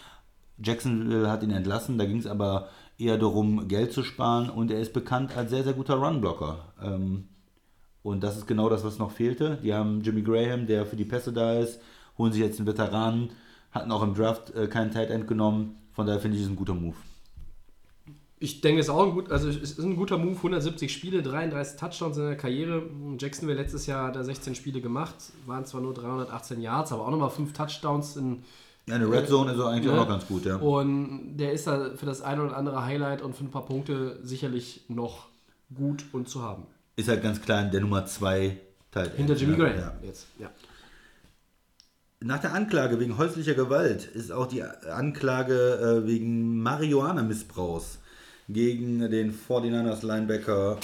Jacksonville 0.63 1.31
hat 1.31 1.43
ihn 1.43 1.51
entlassen. 1.51 1.97
Da 1.97 2.05
ging 2.05 2.19
es 2.19 2.27
aber 2.27 2.69
eher 2.99 3.17
darum, 3.17 3.69
Geld 3.69 3.95
zu 3.95 4.03
sparen. 4.03 4.51
Und 4.51 4.71
er 4.71 4.83
ist 4.83 4.93
bekannt 4.93 5.35
als 5.35 5.49
sehr, 5.49 5.65
sehr 5.65 5.73
guter 5.73 5.95
Runblocker. 5.95 6.75
Ähm, 6.83 7.29
und 8.03 8.23
das 8.23 8.37
ist 8.37 8.47
genau 8.47 8.69
das, 8.69 8.85
was 8.85 8.99
noch 8.99 9.13
fehlte. 9.13 9.59
Die 9.63 9.73
haben 9.73 10.03
Jimmy 10.03 10.21
Graham, 10.21 10.67
der 10.67 10.85
für 10.85 10.97
die 10.97 11.07
Pässe 11.07 11.33
da 11.33 11.55
ist, 11.55 11.81
holen 12.19 12.35
sich 12.35 12.43
jetzt 12.43 12.59
einen 12.59 12.67
Veteranen, 12.67 13.31
hatten 13.75 13.91
auch 13.93 14.03
im 14.03 14.15
Draft 14.15 14.55
äh, 14.55 14.69
keinen 14.69 14.91
Tight 14.93 15.11
End 15.11 15.27
genommen. 15.27 15.77
Von 15.93 16.07
daher 16.07 16.21
finde 16.21 16.37
ich 16.39 16.43
es 16.45 16.49
ein 16.49 16.57
guter 16.57 16.75
Move. 16.75 16.97
Ich 18.41 18.61
denke, 18.61 18.81
es 18.81 18.87
ist 18.87 18.91
auch 18.93 19.05
ein 19.07 19.13
gut, 19.13 19.31
also 19.31 19.49
es 19.49 19.57
ist 19.57 19.79
ein 19.79 19.97
guter 19.97 20.19
Move. 20.19 20.37
170 20.37 20.93
Spiele, 20.93 21.23
33 21.23 21.79
Touchdowns 21.79 22.17
in 22.19 22.25
der 22.25 22.37
Karriere. 22.37 22.83
Jacksonville 23.19 23.59
letztes 23.61 23.87
Jahr 23.87 24.09
hat 24.09 24.17
er 24.17 24.25
16 24.25 24.55
Spiele 24.55 24.81
gemacht, 24.81 25.15
waren 25.47 25.65
zwar 25.65 25.81
nur 25.81 25.95
318 25.95 26.61
Yards, 26.61 26.93
aber 26.93 27.07
auch 27.07 27.11
nochmal 27.11 27.31
5 27.31 27.53
Touchdowns 27.53 28.17
in 28.17 28.43
Ja, 28.87 28.97
eine 28.97 29.11
Red 29.11 29.29
Zone 29.29 29.53
ist 29.53 29.61
eigentlich 29.61 29.87
Ne? 29.87 29.93
auch 29.93 29.97
noch 29.97 30.09
ganz 30.09 30.27
gut, 30.27 30.45
ja. 30.45 30.57
Und 30.57 31.37
der 31.39 31.53
ist 31.53 31.67
da 31.67 31.91
für 31.97 32.05
das 32.07 32.21
eine 32.23 32.45
oder 32.45 32.57
andere 32.57 32.85
Highlight 32.85 33.23
und 33.23 33.35
für 33.35 33.45
ein 33.45 33.51
paar 33.51 33.65
Punkte 33.65 34.19
sicherlich 34.23 34.83
noch 34.89 35.29
gut 35.75 36.05
und 36.13 36.29
zu 36.29 36.43
haben. 36.43 36.65
Ist 36.97 37.09
halt 37.09 37.23
ganz 37.23 37.41
klar 37.41 37.65
der 37.65 37.81
Nummer 37.81 38.05
2 38.05 38.59
Teil. 38.91 39.11
Hinter 39.17 39.35
Jimmy 39.35 39.53
ja, 39.53 39.59
Graham 39.59 39.79
Ja. 39.79 39.93
jetzt. 40.03 40.27
Ja. 40.39 40.51
Nach 42.27 42.39
der 42.39 42.55
Anklage 42.55 42.99
wegen 43.01 43.19
häuslicher 43.19 43.53
Gewalt 43.53 44.07
ist 44.07 44.33
auch 44.33 44.47
die 44.47 44.63
Anklage 44.63 46.03
äh, 46.05 46.07
wegen 46.07 46.59
Marihuana-Missbrauchs 46.63 47.99
gegen 48.49 49.01
den 49.11 49.35
49ers 49.35 50.07
Linebacker 50.07 50.79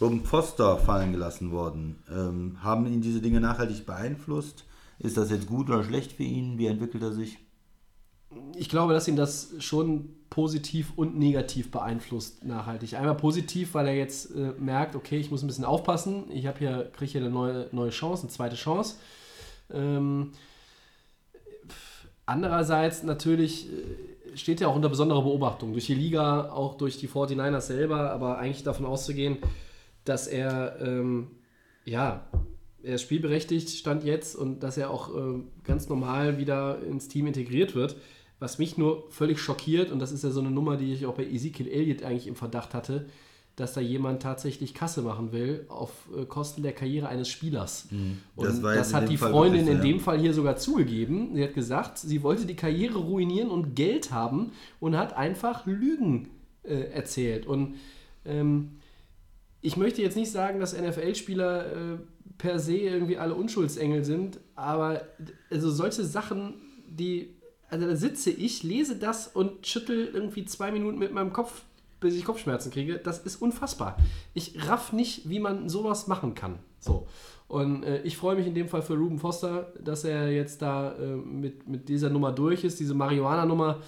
Robin 0.00 0.24
Foster 0.24 0.78
fallen 0.78 1.12
gelassen 1.12 1.50
worden. 1.50 2.02
Ähm, 2.10 2.56
haben 2.62 2.86
ihn 2.86 3.02
diese 3.02 3.20
Dinge 3.20 3.42
nachhaltig 3.42 3.84
beeinflusst? 3.84 4.64
Ist 4.98 5.18
das 5.18 5.28
jetzt 5.28 5.48
gut 5.48 5.68
oder 5.68 5.84
schlecht 5.84 6.12
für 6.12 6.22
ihn? 6.22 6.56
Wie 6.56 6.66
entwickelt 6.66 7.02
er 7.02 7.12
sich? 7.12 7.36
Ich 8.54 8.70
glaube, 8.70 8.94
dass 8.94 9.06
ihn 9.06 9.16
das 9.16 9.50
schon 9.58 10.08
positiv 10.30 10.94
und 10.96 11.18
negativ 11.18 11.70
beeinflusst 11.70 12.42
nachhaltig. 12.42 12.94
Einmal 12.94 13.18
positiv, 13.18 13.74
weil 13.74 13.88
er 13.88 13.96
jetzt 13.96 14.34
äh, 14.34 14.54
merkt, 14.58 14.96
okay, 14.96 15.18
ich 15.18 15.30
muss 15.30 15.42
ein 15.42 15.46
bisschen 15.46 15.66
aufpassen. 15.66 16.30
Ich 16.30 16.46
habe 16.46 16.58
hier, 16.58 16.90
kriege 16.96 17.12
hier 17.12 17.20
eine 17.20 17.28
neue, 17.28 17.68
neue 17.72 17.90
Chance, 17.90 18.22
eine 18.22 18.30
zweite 18.30 18.56
Chance. 18.56 18.94
Ähm, 19.70 20.32
andererseits 22.26 23.02
natürlich 23.02 23.68
äh, 23.72 24.36
steht 24.36 24.60
er 24.60 24.68
auch 24.68 24.76
unter 24.76 24.88
besonderer 24.88 25.22
Beobachtung 25.22 25.72
durch 25.72 25.86
die 25.86 25.94
Liga, 25.94 26.50
auch 26.50 26.76
durch 26.76 26.98
die 26.98 27.08
49ers 27.08 27.62
selber, 27.62 28.10
aber 28.10 28.38
eigentlich 28.38 28.64
davon 28.64 28.84
auszugehen, 28.84 29.38
dass 30.04 30.26
er 30.26 30.76
ähm, 30.80 31.28
ja, 31.86 32.26
er 32.82 32.98
spielberechtigt, 32.98 33.70
stand 33.70 34.04
jetzt 34.04 34.36
und 34.36 34.62
dass 34.62 34.76
er 34.76 34.90
auch 34.90 35.14
äh, 35.14 35.40
ganz 35.64 35.88
normal 35.88 36.38
wieder 36.38 36.82
ins 36.82 37.08
Team 37.08 37.26
integriert 37.26 37.74
wird. 37.74 37.96
Was 38.38 38.58
mich 38.58 38.76
nur 38.76 39.10
völlig 39.10 39.40
schockiert, 39.40 39.90
und 39.90 39.98
das 39.98 40.12
ist 40.12 40.22
ja 40.22 40.30
so 40.30 40.40
eine 40.40 40.50
Nummer, 40.50 40.76
die 40.76 40.92
ich 40.92 41.06
auch 41.06 41.14
bei 41.14 41.24
Ezekiel 41.24 41.68
Elliott 41.68 42.02
eigentlich 42.02 42.26
im 42.26 42.36
Verdacht 42.36 42.74
hatte, 42.74 43.06
dass 43.56 43.72
da 43.72 43.80
jemand 43.80 44.22
tatsächlich 44.22 44.74
Kasse 44.74 45.00
machen 45.00 45.32
will 45.32 45.64
auf 45.68 45.90
äh, 46.14 46.26
Kosten 46.26 46.62
der 46.62 46.72
Karriere 46.72 47.08
eines 47.08 47.28
Spielers. 47.28 47.88
Mhm. 47.90 48.18
Das 48.36 48.58
Und 48.58 48.62
das, 48.62 48.90
in 48.90 48.96
hat 48.96 49.08
die 49.08 49.16
Fall 49.16 49.30
Freundin 49.30 49.66
wirklich 49.66 49.80
in 49.80 49.86
ja. 49.86 49.92
dem 49.92 50.00
Fall 50.00 50.18
hier 50.18 50.34
sogar 50.34 50.56
zugegeben. 50.56 51.34
Sie 51.34 51.42
hat 51.42 51.54
gesagt, 51.54 51.98
sie 51.98 52.22
wollte 52.22 52.44
die 52.44 52.54
Karriere 52.54 52.98
ruinieren 52.98 53.50
und 53.50 53.74
Geld 53.74 54.12
haben 54.12 54.52
und 54.78 54.96
hat 54.96 55.16
einfach 55.16 55.64
Lügen 55.64 56.28
äh, 56.64 56.92
erzählt. 56.92 57.46
Und 57.46 57.76
ähm, 58.26 58.72
ich 59.62 59.78
möchte 59.78 60.02
jetzt 60.02 60.16
nicht 60.16 60.30
sagen, 60.30 60.60
dass 60.60 60.78
NFL-Spieler 60.78 61.66
äh, 61.66 61.98
per 62.36 62.58
se 62.58 62.76
irgendwie 62.76 63.16
alle 63.16 63.34
Unschuldsengel 63.34 64.04
sind, 64.04 64.38
aber 64.54 65.02
also 65.50 65.70
solche 65.70 66.04
Sachen, 66.04 66.54
die, 66.86 67.34
also 67.70 67.86
da 67.86 67.96
sitze 67.96 68.30
ich, 68.30 68.62
lese 68.62 68.96
das 68.96 69.28
und 69.28 69.66
schüttel 69.66 70.10
irgendwie 70.12 70.44
zwei 70.44 70.70
Minuten 70.72 70.98
mit 70.98 71.12
meinem 71.12 71.32
Kopf, 71.32 71.62
bis 72.00 72.14
ich 72.14 72.24
Kopfschmerzen 72.24 72.70
kriege, 72.70 72.98
das 72.98 73.18
ist 73.20 73.40
unfassbar. 73.42 73.96
Ich 74.34 74.68
raff 74.68 74.92
nicht, 74.92 75.28
wie 75.28 75.40
man 75.40 75.68
sowas 75.68 76.06
machen 76.06 76.34
kann. 76.34 76.58
So. 76.78 77.06
Und 77.48 77.84
äh, 77.84 78.02
ich 78.02 78.16
freue 78.16 78.36
mich 78.36 78.46
in 78.46 78.54
dem 78.54 78.68
Fall 78.68 78.82
für 78.82 78.94
Ruben 78.94 79.18
Foster, 79.18 79.72
dass 79.80 80.04
er 80.04 80.32
jetzt 80.32 80.62
da 80.62 80.92
äh, 80.92 81.16
mit, 81.16 81.68
mit 81.68 81.88
dieser 81.88 82.10
Nummer 82.10 82.32
durch 82.32 82.64
ist, 82.64 82.80
diese 82.80 82.94
Marihuana-Nummer. 82.94 83.80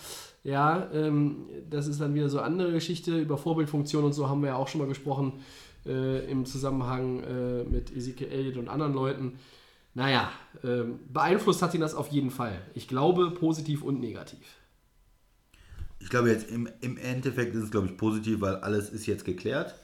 Ja, 0.45 0.89
ähm, 0.93 1.47
das 1.69 1.89
ist 1.89 2.01
dann 2.01 2.15
wieder 2.15 2.29
so 2.29 2.41
andere 2.41 2.73
Geschichte. 2.73 3.19
Über 3.19 3.37
Vorbildfunktion 3.37 4.05
und 4.05 4.13
so 4.13 4.29
haben 4.29 4.43
wir 4.43 4.51
ja 4.51 4.57
auch 4.57 4.69
schon 4.69 4.81
mal 4.81 4.89
gesprochen 4.89 5.41
äh, 5.85 6.31
im 6.31 6.47
Zusammenhang 6.47 7.23
äh, 7.25 7.65
mit 7.65 7.95
Ezekiel 7.95 8.29
Elliott 8.29 8.57
und 8.57 8.69
anderen 8.69 8.95
Leuten. 8.95 9.39
Naja, 9.95 10.31
ähm, 10.63 11.01
beeinflusst 11.13 11.61
hat 11.61 11.75
ihn 11.75 11.81
das 11.81 11.95
auf 11.95 12.09
jeden 12.09 12.31
Fall. 12.31 12.61
Ich 12.75 12.87
glaube, 12.87 13.33
positiv 13.33 13.83
und 13.83 13.99
negativ. 13.99 14.58
Ich 16.01 16.11
glaube 16.11 16.31
jetzt 16.31 16.51
im, 16.51 16.69
im 16.81 16.97
Endeffekt 16.97 17.55
ist 17.55 17.65
es, 17.65 17.71
glaube 17.71 17.87
ich, 17.87 17.97
positiv, 17.97 18.41
weil 18.41 18.57
alles 18.57 18.91
ist 18.91 19.07
jetzt 19.07 19.25
geklärt. 19.25 19.75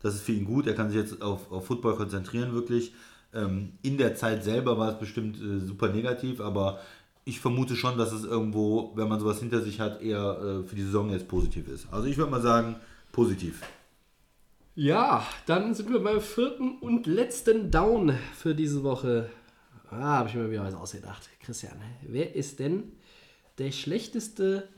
Das 0.00 0.14
ist 0.14 0.22
für 0.22 0.32
ihn 0.32 0.44
gut. 0.44 0.66
Er 0.66 0.74
kann 0.74 0.90
sich 0.90 0.98
jetzt 0.98 1.22
auf, 1.22 1.50
auf 1.50 1.66
Football 1.66 1.96
konzentrieren, 1.96 2.52
wirklich. 2.52 2.92
Ähm, 3.32 3.72
in 3.82 3.96
der 3.96 4.14
Zeit 4.14 4.44
selber 4.44 4.78
war 4.78 4.92
es 4.92 4.98
bestimmt 4.98 5.40
äh, 5.40 5.60
super 5.60 5.88
negativ, 5.88 6.40
aber 6.40 6.80
ich 7.24 7.40
vermute 7.40 7.76
schon, 7.76 7.96
dass 7.96 8.12
es 8.12 8.24
irgendwo, 8.24 8.92
wenn 8.96 9.08
man 9.08 9.20
sowas 9.20 9.38
hinter 9.38 9.62
sich 9.62 9.80
hat, 9.80 10.02
eher 10.02 10.62
äh, 10.64 10.68
für 10.68 10.74
die 10.74 10.82
Saison 10.82 11.10
jetzt 11.10 11.28
positiv 11.28 11.68
ist. 11.68 11.86
Also 11.90 12.08
ich 12.08 12.16
würde 12.16 12.30
mal 12.30 12.42
sagen, 12.42 12.76
positiv. 13.12 13.62
Ja, 14.74 15.26
dann 15.46 15.74
sind 15.74 15.90
wir 15.90 16.02
beim 16.02 16.20
vierten 16.20 16.78
und 16.78 17.06
letzten 17.06 17.70
Down 17.70 18.14
für 18.34 18.54
diese 18.54 18.82
Woche. 18.82 19.28
Ah, 19.90 20.18
habe 20.18 20.30
ich 20.30 20.34
mir 20.34 20.50
wieder 20.50 20.64
was 20.64 20.74
ausgedacht. 20.74 21.28
Christian, 21.40 21.76
wer 22.06 22.34
ist 22.34 22.58
denn 22.58 22.92
der 23.58 23.70
schlechteste 23.70 24.68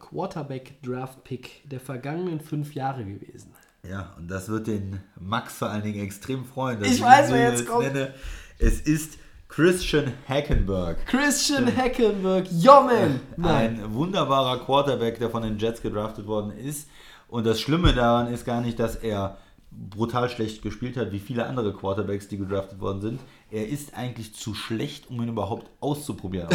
Quarterback-Draft-Pick 0.00 1.68
der 1.70 1.80
vergangenen 1.80 2.40
fünf 2.40 2.74
Jahre 2.74 3.04
gewesen? 3.04 3.52
Ja, 3.88 4.14
und 4.18 4.28
das 4.30 4.48
wird 4.48 4.66
den 4.66 5.00
Max 5.18 5.58
vor 5.58 5.70
allen 5.70 5.82
Dingen 5.82 6.04
extrem 6.04 6.44
freuen. 6.44 6.80
dass 6.80 6.88
Ich 6.88 7.00
weiß, 7.00 7.30
wer 7.30 7.50
jetzt 7.50 7.66
kommt. 7.66 7.86
Nenne. 7.86 8.14
Es 8.58 8.80
ist 8.80 9.18
Christian 9.48 10.12
Hackenberg. 10.28 11.06
Christian 11.06 11.74
Hackenberg, 11.76 12.46
man! 12.82 13.20
Nein. 13.36 13.80
Ein 13.80 13.94
wunderbarer 13.94 14.64
Quarterback, 14.64 15.18
der 15.18 15.30
von 15.30 15.42
den 15.42 15.58
Jets 15.58 15.80
gedraftet 15.82 16.26
worden 16.26 16.52
ist. 16.52 16.88
Und 17.26 17.46
das 17.46 17.60
Schlimme 17.60 17.94
daran 17.94 18.32
ist 18.32 18.44
gar 18.44 18.60
nicht, 18.60 18.78
dass 18.78 18.96
er 18.96 19.38
brutal 19.70 20.28
schlecht 20.28 20.62
gespielt 20.62 20.96
hat, 20.96 21.12
wie 21.12 21.18
viele 21.18 21.46
andere 21.46 21.72
Quarterbacks, 21.72 22.28
die 22.28 22.38
gedraftet 22.38 22.80
worden 22.80 23.00
sind. 23.00 23.20
Er 23.50 23.68
ist 23.68 23.94
eigentlich 23.94 24.34
zu 24.34 24.54
schlecht, 24.54 25.10
um 25.10 25.20
ihn 25.22 25.28
überhaupt 25.28 25.70
auszuprobieren. 25.80 26.48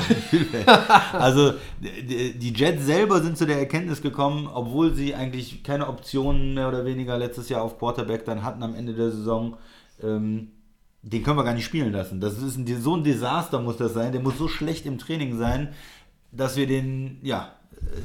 also 1.12 1.54
die 1.82 2.54
Jets 2.54 2.86
selber 2.86 3.22
sind 3.22 3.38
zu 3.38 3.46
der 3.46 3.60
Erkenntnis 3.60 4.02
gekommen, 4.02 4.48
obwohl 4.48 4.94
sie 4.94 5.14
eigentlich 5.14 5.64
keine 5.64 5.88
Optionen 5.88 6.54
mehr 6.54 6.68
oder 6.70 6.86
weniger 6.86 7.18
letztes 7.18 7.50
Jahr 7.50 7.64
auf 7.64 7.78
Quarterback 7.78 8.26
dann 8.26 8.44
hatten 8.44 8.64
am 8.64 8.76
Ende 8.76 8.94
der 8.94 9.12
Saison. 9.12 9.58
Ähm, 10.02 10.52
den 11.02 11.22
können 11.22 11.38
wir 11.38 11.44
gar 11.44 11.54
nicht 11.54 11.66
spielen 11.66 11.92
lassen. 11.92 12.20
Das 12.20 12.42
ist 12.42 12.58
ein, 12.58 12.82
so 12.82 12.96
ein 12.96 13.04
Desaster 13.04 13.62
muss 13.62 13.78
das 13.78 13.94
sein. 13.94 14.12
Der 14.12 14.22
muss 14.22 14.38
so 14.38 14.48
schlecht 14.48 14.86
im 14.86 14.98
Training 14.98 15.38
sein, 15.38 15.74
dass 16.32 16.56
wir 16.56 16.66
den 16.66 17.20
ja 17.22 17.52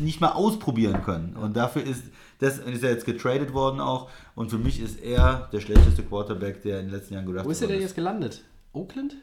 nicht 0.01 0.21
mal 0.21 0.33
ausprobieren 0.33 1.03
können. 1.03 1.37
Und 1.37 1.57
dafür 1.57 1.83
ist 1.83 2.03
das 2.41 2.59
ist 2.59 2.83
er 2.83 2.91
jetzt 2.91 3.05
getradet 3.05 3.53
worden 3.53 3.81
auch. 3.81 4.11
Und 4.35 4.51
für 4.51 4.59
mich 4.59 4.81
ist 4.81 5.01
er 5.03 5.49
der 5.53 5.61
schlechteste 5.61 6.03
Quarterback, 6.03 6.63
der 6.63 6.81
in 6.81 6.87
den 6.87 6.95
letzten 6.95 7.15
Jahren 7.15 7.27
gedraftet 7.27 7.47
Wo 7.47 7.53
ist 7.53 7.63
er 7.63 7.69
denn 7.69 7.81
jetzt 7.81 7.95
gelandet? 7.95 8.43
Oakland? 8.73 9.17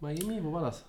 Miami? 0.00 0.42
Wo 0.42 0.52
war 0.52 0.62
das? 0.62 0.84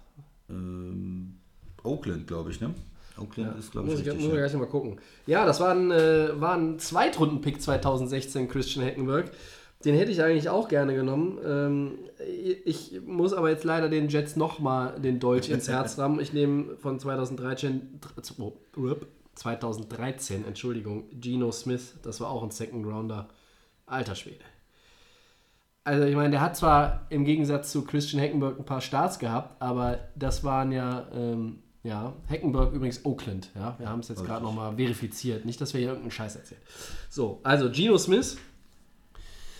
Ähm, 0.49 1.35
Oakland, 1.83 2.27
glaube 2.27 2.51
ich, 2.51 2.61
ne? 2.61 2.73
Oakland 3.17 3.57
ist, 3.59 3.71
glaube 3.71 3.87
ich, 3.87 3.93
Muss 3.93 4.01
ich, 4.01 4.07
richtig. 4.07 4.23
muss 4.23 4.33
ich 4.33 4.39
ja. 4.39 4.47
gleich 4.47 4.59
mal 4.59 4.67
gucken. 4.67 4.99
Ja, 5.27 5.45
das 5.45 5.59
war 5.59 5.71
ein, 5.73 5.91
äh, 5.91 6.39
war 6.39 6.55
ein 6.55 6.79
Zweitrunden-Pick 6.79 7.61
2016, 7.61 8.47
Christian 8.47 8.85
Hackenberg. 8.85 9.31
Den 9.85 9.95
hätte 9.95 10.11
ich 10.11 10.23
eigentlich 10.23 10.49
auch 10.49 10.69
gerne 10.69 10.95
genommen. 10.95 11.37
Ähm, 11.45 11.91
ich 12.65 13.01
muss 13.05 13.33
aber 13.33 13.49
jetzt 13.49 13.65
leider 13.65 13.89
den 13.89 14.07
Jets 14.07 14.35
nochmal 14.35 14.99
den 14.99 15.19
Dolch 15.19 15.49
ins 15.49 15.67
Herz 15.67 15.97
rammen. 15.97 16.19
Ich 16.21 16.31
nehme 16.31 16.77
von 16.77 16.99
2013, 16.99 17.99
oh, 18.39 18.53
2013, 19.35 20.45
Entschuldigung, 20.45 21.03
Geno 21.11 21.51
Smith. 21.51 21.95
Das 22.01 22.21
war 22.21 22.29
auch 22.29 22.43
ein 22.43 22.51
Second 22.51 22.85
Rounder. 22.85 23.27
Alter 23.85 24.15
Schwede. 24.15 24.45
Also 25.85 26.05
ich 26.05 26.15
meine, 26.15 26.31
der 26.31 26.41
hat 26.41 26.55
zwar 26.55 27.01
im 27.09 27.25
Gegensatz 27.25 27.71
zu 27.71 27.83
Christian 27.83 28.21
Hackenberg 28.21 28.57
ein 28.57 28.65
paar 28.65 28.79
Starts 28.81 29.19
gehabt, 29.19 29.61
aber 29.61 29.99
das 30.15 30.43
waren 30.43 30.71
ja, 30.71 31.07
ähm, 31.13 31.59
ja, 31.83 32.13
Hackenberg 32.29 32.73
übrigens 32.73 33.03
Oakland, 33.05 33.49
ja, 33.55 33.75
wir 33.77 33.89
haben 33.89 33.99
es 33.99 34.07
jetzt 34.07 34.23
gerade 34.23 34.43
nochmal 34.45 34.75
verifiziert, 34.77 35.43
nicht, 35.43 35.59
dass 35.59 35.73
wir 35.73 35.79
hier 35.79 35.89
irgendeinen 35.89 36.11
Scheiß 36.11 36.37
erzählen. 36.37 36.61
So, 37.09 37.41
also 37.43 37.69
Geno 37.69 37.97
Smith, 37.97 38.37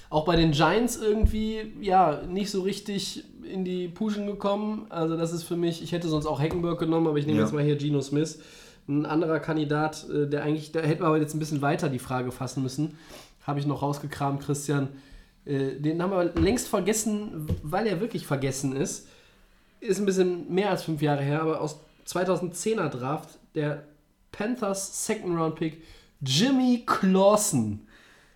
auch 0.10 0.24
bei 0.24 0.38
den 0.38 0.52
Giants 0.52 0.96
irgendwie, 0.96 1.74
ja, 1.82 2.22
nicht 2.22 2.52
so 2.52 2.62
richtig 2.62 3.26
in 3.44 3.66
die 3.66 3.90
Puschen 3.90 4.26
gekommen, 4.26 4.86
also 4.90 5.18
das 5.18 5.34
ist 5.34 5.44
für 5.44 5.58
mich, 5.58 5.84
ich 5.84 5.92
hätte 5.92 6.08
sonst 6.08 6.26
auch 6.26 6.40
Hackenberg 6.40 6.80
genommen, 6.80 7.08
aber 7.08 7.18
ich 7.18 7.26
nehme 7.26 7.40
Ja. 7.40 7.44
jetzt 7.44 7.54
mal 7.54 7.64
hier 7.64 7.76
Geno 7.76 8.00
Smith, 8.00 8.40
ein 8.88 9.06
anderer 9.06 9.42
Kandidat, 9.42 10.08
äh, 10.10 10.28
der 10.30 10.44
eigentlich, 10.44 10.72
da 10.72 10.80
hätten 10.80 11.02
wir 11.02 11.08
aber 11.08 11.18
jetzt 11.20 11.34
ein 11.36 11.40
bisschen 11.40 11.62
weiter 11.62 11.90
die 11.90 12.00
Frage 12.00 12.32
fassen 12.32 12.64
müssen, 12.64 12.98
habe 13.46 13.60
ich 13.60 13.66
noch 13.66 13.82
rausgekramt, 13.82 14.42
Christian, 14.42 14.88
äh, 15.46 15.76
den 15.80 16.02
haben 16.02 16.12
wir 16.12 16.24
längst 16.42 16.68
vergessen, 16.68 17.48
weil 17.64 17.88
er 17.88 18.00
wirklich 18.00 18.26
vergessen 18.26 18.76
ist. 18.76 19.08
Ist 19.80 20.00
ein 20.00 20.06
bisschen 20.06 20.54
mehr 20.54 20.70
als 20.70 20.84
fünf 20.84 21.02
Jahre 21.02 21.22
her, 21.22 21.42
aber 21.42 21.60
aus 21.60 21.80
2010er 22.08 22.90
Draft, 22.90 23.30
der 23.56 23.84
Panthers 24.32 25.06
Second 25.06 25.38
Round 25.38 25.56
Pick 25.56 25.84
Jimmy 26.22 26.84
Clausen. 26.86 27.88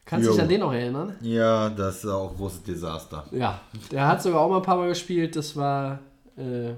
Kannst 0.05 0.27
du 0.27 0.31
dich 0.31 0.41
an 0.41 0.47
den 0.47 0.61
noch 0.61 0.71
erinnern? 0.71 1.15
Ja, 1.21 1.69
das 1.69 2.03
ist 2.03 2.09
auch 2.09 2.31
ein 2.31 2.37
großes 2.37 2.63
Desaster. 2.63 3.25
Ja, 3.31 3.59
der 3.91 4.07
hat 4.07 4.21
sogar 4.21 4.39
auch 4.39 4.49
mal 4.49 4.57
ein 4.57 4.63
paar 4.63 4.77
Mal 4.77 4.87
gespielt. 4.87 5.35
Das 5.35 5.55
war 5.55 5.99
äh, 6.37 6.73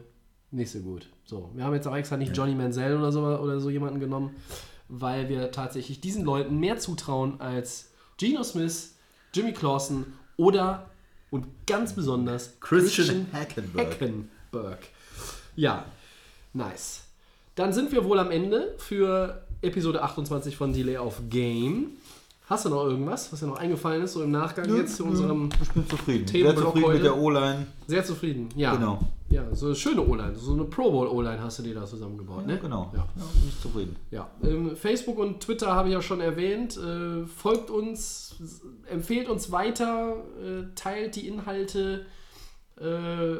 nicht 0.49 0.71
so 0.71 0.79
gut. 0.79 1.07
So, 1.25 1.51
wir 1.53 1.63
haben 1.63 1.75
jetzt 1.75 1.87
auch 1.87 1.95
extra 1.95 2.17
nicht 2.17 2.35
Johnny 2.35 2.55
Manziel 2.55 2.95
oder 2.95 3.11
so, 3.11 3.21
oder 3.21 3.59
so 3.59 3.69
jemanden 3.69 3.99
genommen, 3.99 4.35
weil 4.87 5.29
wir 5.29 5.51
tatsächlich 5.51 6.01
diesen 6.01 6.25
Leuten 6.25 6.59
mehr 6.59 6.79
zutrauen 6.79 7.39
als 7.39 7.91
Geno 8.17 8.41
Smith, 8.43 8.95
Jimmy 9.31 9.53
Clausen 9.53 10.07
oder 10.39 10.89
und 11.29 11.45
ganz 11.67 11.93
besonders 11.93 12.59
Christian 12.61 13.27
Hackenberg. 13.33 13.91
Hackenberg. 13.91 14.79
Ja, 15.55 15.85
nice. 16.53 17.01
Dann 17.55 17.73
sind 17.73 17.91
wir 17.91 18.05
wohl 18.05 18.19
am 18.19 18.31
Ende 18.31 18.73
für 18.77 19.43
Episode 19.61 20.01
28 20.01 20.55
von 20.55 20.71
Delay 20.71 20.97
of 20.97 21.21
Game. 21.29 21.97
Hast 22.49 22.65
du 22.65 22.69
noch 22.69 22.85
irgendwas, 22.85 23.31
was 23.31 23.41
dir 23.41 23.45
noch 23.45 23.57
eingefallen 23.57 24.01
ist, 24.01 24.13
so 24.13 24.23
im 24.23 24.31
Nachgang 24.31 24.75
jetzt 24.75 24.95
zu 24.95 25.05
unserem 25.05 25.49
Ich 25.61 25.69
bin 25.69 25.87
zufrieden. 25.87 26.27
Sehr 26.27 26.55
zufrieden 26.55 26.85
heute. 26.87 26.93
mit 26.95 27.03
der 27.03 27.15
O-Line. 27.15 27.67
sehr 27.85 28.03
zufrieden. 28.03 28.49
Ja. 28.55 28.73
Genau. 28.73 28.99
Ja, 29.29 29.43
so 29.53 29.67
eine 29.67 29.75
schöne 29.75 30.01
O-Line, 30.01 30.33
so 30.35 30.53
eine 30.53 30.63
Pro 30.63 30.89
Bowl 30.89 31.07
O-Line 31.07 31.39
hast 31.39 31.59
du 31.59 31.63
dir 31.63 31.75
da 31.75 31.85
zusammengebaut, 31.85 32.47
ne? 32.47 32.57
Genau. 32.57 32.91
Ja. 32.95 33.05
Ja, 33.15 33.23
bin 33.39 33.49
ich 33.49 33.61
zufrieden. 33.61 33.95
Ja, 34.09 34.31
ähm, 34.43 34.75
Facebook 34.75 35.19
und 35.19 35.41
Twitter 35.41 35.67
habe 35.67 35.89
ich 35.89 35.93
ja 35.93 36.01
schon 36.01 36.21
erwähnt. 36.21 36.75
Äh, 36.77 37.27
folgt 37.27 37.69
uns, 37.69 38.35
empfehlt 38.89 39.29
uns 39.29 39.51
weiter, 39.51 40.15
äh, 40.43 40.73
teilt 40.73 41.17
die 41.17 41.27
Inhalte. 41.27 42.07
Äh, 42.81 43.35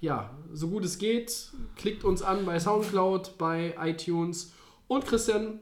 ja, 0.00 0.30
so 0.54 0.68
gut 0.68 0.86
es 0.86 0.96
geht. 0.96 1.50
Klickt 1.76 2.04
uns 2.04 2.22
an 2.22 2.46
bei 2.46 2.58
Soundcloud, 2.58 3.36
bei 3.36 3.74
iTunes 3.78 4.54
und 4.88 5.04
Christian 5.04 5.60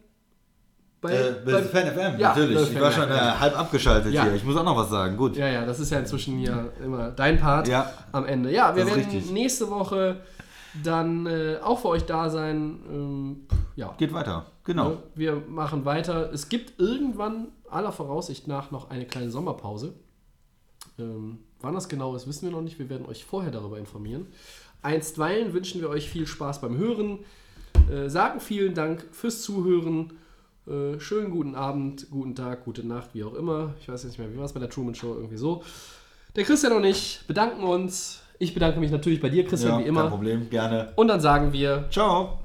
bei. 1.01 1.13
Äh, 1.13 1.35
bei 1.45 1.63
Fan 1.63 1.87
FM, 1.87 2.19
Ja, 2.21 2.29
natürlich. 2.29 2.57
bei 2.57 2.63
Ich 2.63 2.81
war 2.81 2.91
Fan 2.91 3.03
schon 3.09 3.11
FM. 3.11 3.17
äh, 3.27 3.31
halb 3.41 3.59
abgeschaltet 3.59 4.13
Ja. 4.13 4.25
hier. 4.25 4.35
Ich 4.35 4.45
muss 4.45 4.57
auch 4.57 4.65
noch 4.65 4.77
was 4.77 4.91
sagen. 4.91 5.17
Gut. 5.17 5.37
ja, 5.37 5.49
ja, 5.49 5.65
das 5.67 5.81
ist 5.81 5.91
ja 5.91 5.99
inzwischen 5.99 6.39
hier 6.39 6.73
immer 6.85 7.11
dein 7.11 7.39
Part 7.39 7.69
Ja. 7.69 7.91
am 8.13 8.25
Ende. 8.27 8.51
Ja, 8.53 8.75
wir 8.77 8.87
werden 8.87 8.95
richtig. 9.05 9.31
nächste 9.31 9.71
Woche 9.71 10.21
dann 10.85 11.27
äh, 11.27 11.57
auch 11.63 11.81
für 11.81 11.89
euch 11.89 12.05
da 12.05 12.31
sein. 12.31 12.81
Ähm, 12.91 13.47
ja, 13.77 13.95
Geht 13.99 14.13
weiter. 14.13 14.47
Genau. 14.65 14.91
Ne? 14.91 14.97
Wir 15.15 15.43
machen 15.49 15.85
weiter. 15.85 16.31
Es 16.33 16.49
gibt 16.49 16.79
irgendwann 16.79 17.49
aller 17.71 17.93
Voraussicht 17.93 18.47
nach 18.49 18.71
noch 18.71 18.91
eine 18.91 19.07
kleine 19.07 19.31
Sommerpause. 19.31 19.95
Ähm, 20.99 21.39
wann 21.61 21.75
das 21.75 21.89
genau 21.89 22.15
ist, 22.15 22.27
wissen 22.27 22.45
wir 22.49 22.53
noch 22.53 22.61
nicht. 22.63 22.79
Wir 22.79 22.89
werden 22.91 23.07
euch 23.07 23.25
vorher 23.25 23.51
darüber 23.51 23.79
informieren. 23.79 24.27
Einstweilen 24.83 25.53
wünschen 25.55 25.81
wir 25.81 25.89
euch 25.89 26.09
viel 26.09 26.27
Spaß 26.27 26.61
beim 26.61 26.77
Hören. 26.77 27.21
Äh, 27.91 28.09
sagen 28.09 28.41
vielen 28.41 28.75
Dank 28.75 29.05
fürs 29.13 29.43
Zuhören. 29.43 30.13
Äh, 30.69 31.01
schönen 31.01 31.31
guten 31.31 31.55
Abend, 31.55 32.11
guten 32.11 32.35
Tag, 32.35 32.65
gute 32.65 32.87
Nacht, 32.87 33.11
wie 33.15 33.25
auch 33.25 33.33
immer. 33.35 33.75
Ich 33.81 33.89
weiß 33.89 34.03
jetzt 34.03 34.13
nicht 34.13 34.19
mehr, 34.19 34.31
wie 34.31 34.37
war 34.37 34.45
es 34.45 34.53
bei 34.53 34.61
der 34.61 34.69
Truman 34.69 34.95
Show 34.95 35.15
irgendwie 35.15 35.39
so. 35.39 35.63
Der 36.37 36.45
Christian 36.45 36.75
und 36.75 36.85
ich 36.85 37.21
bedanken 37.27 37.63
uns. 37.63 38.21
Ich 38.39 38.53
bedanke 38.53 38.79
mich 38.79 38.91
natürlich 38.91 39.21
bei 39.21 39.31
dir, 39.31 39.47
Christian, 39.47 39.79
wie 39.79 39.85
kein 39.85 39.89
immer. 39.89 40.09
Problem, 40.09 40.51
gerne. 40.51 40.93
Und 40.97 41.09
dann 41.09 41.21
sagen 41.21 41.55
wir 41.55 41.87
Ciao. 41.91 42.41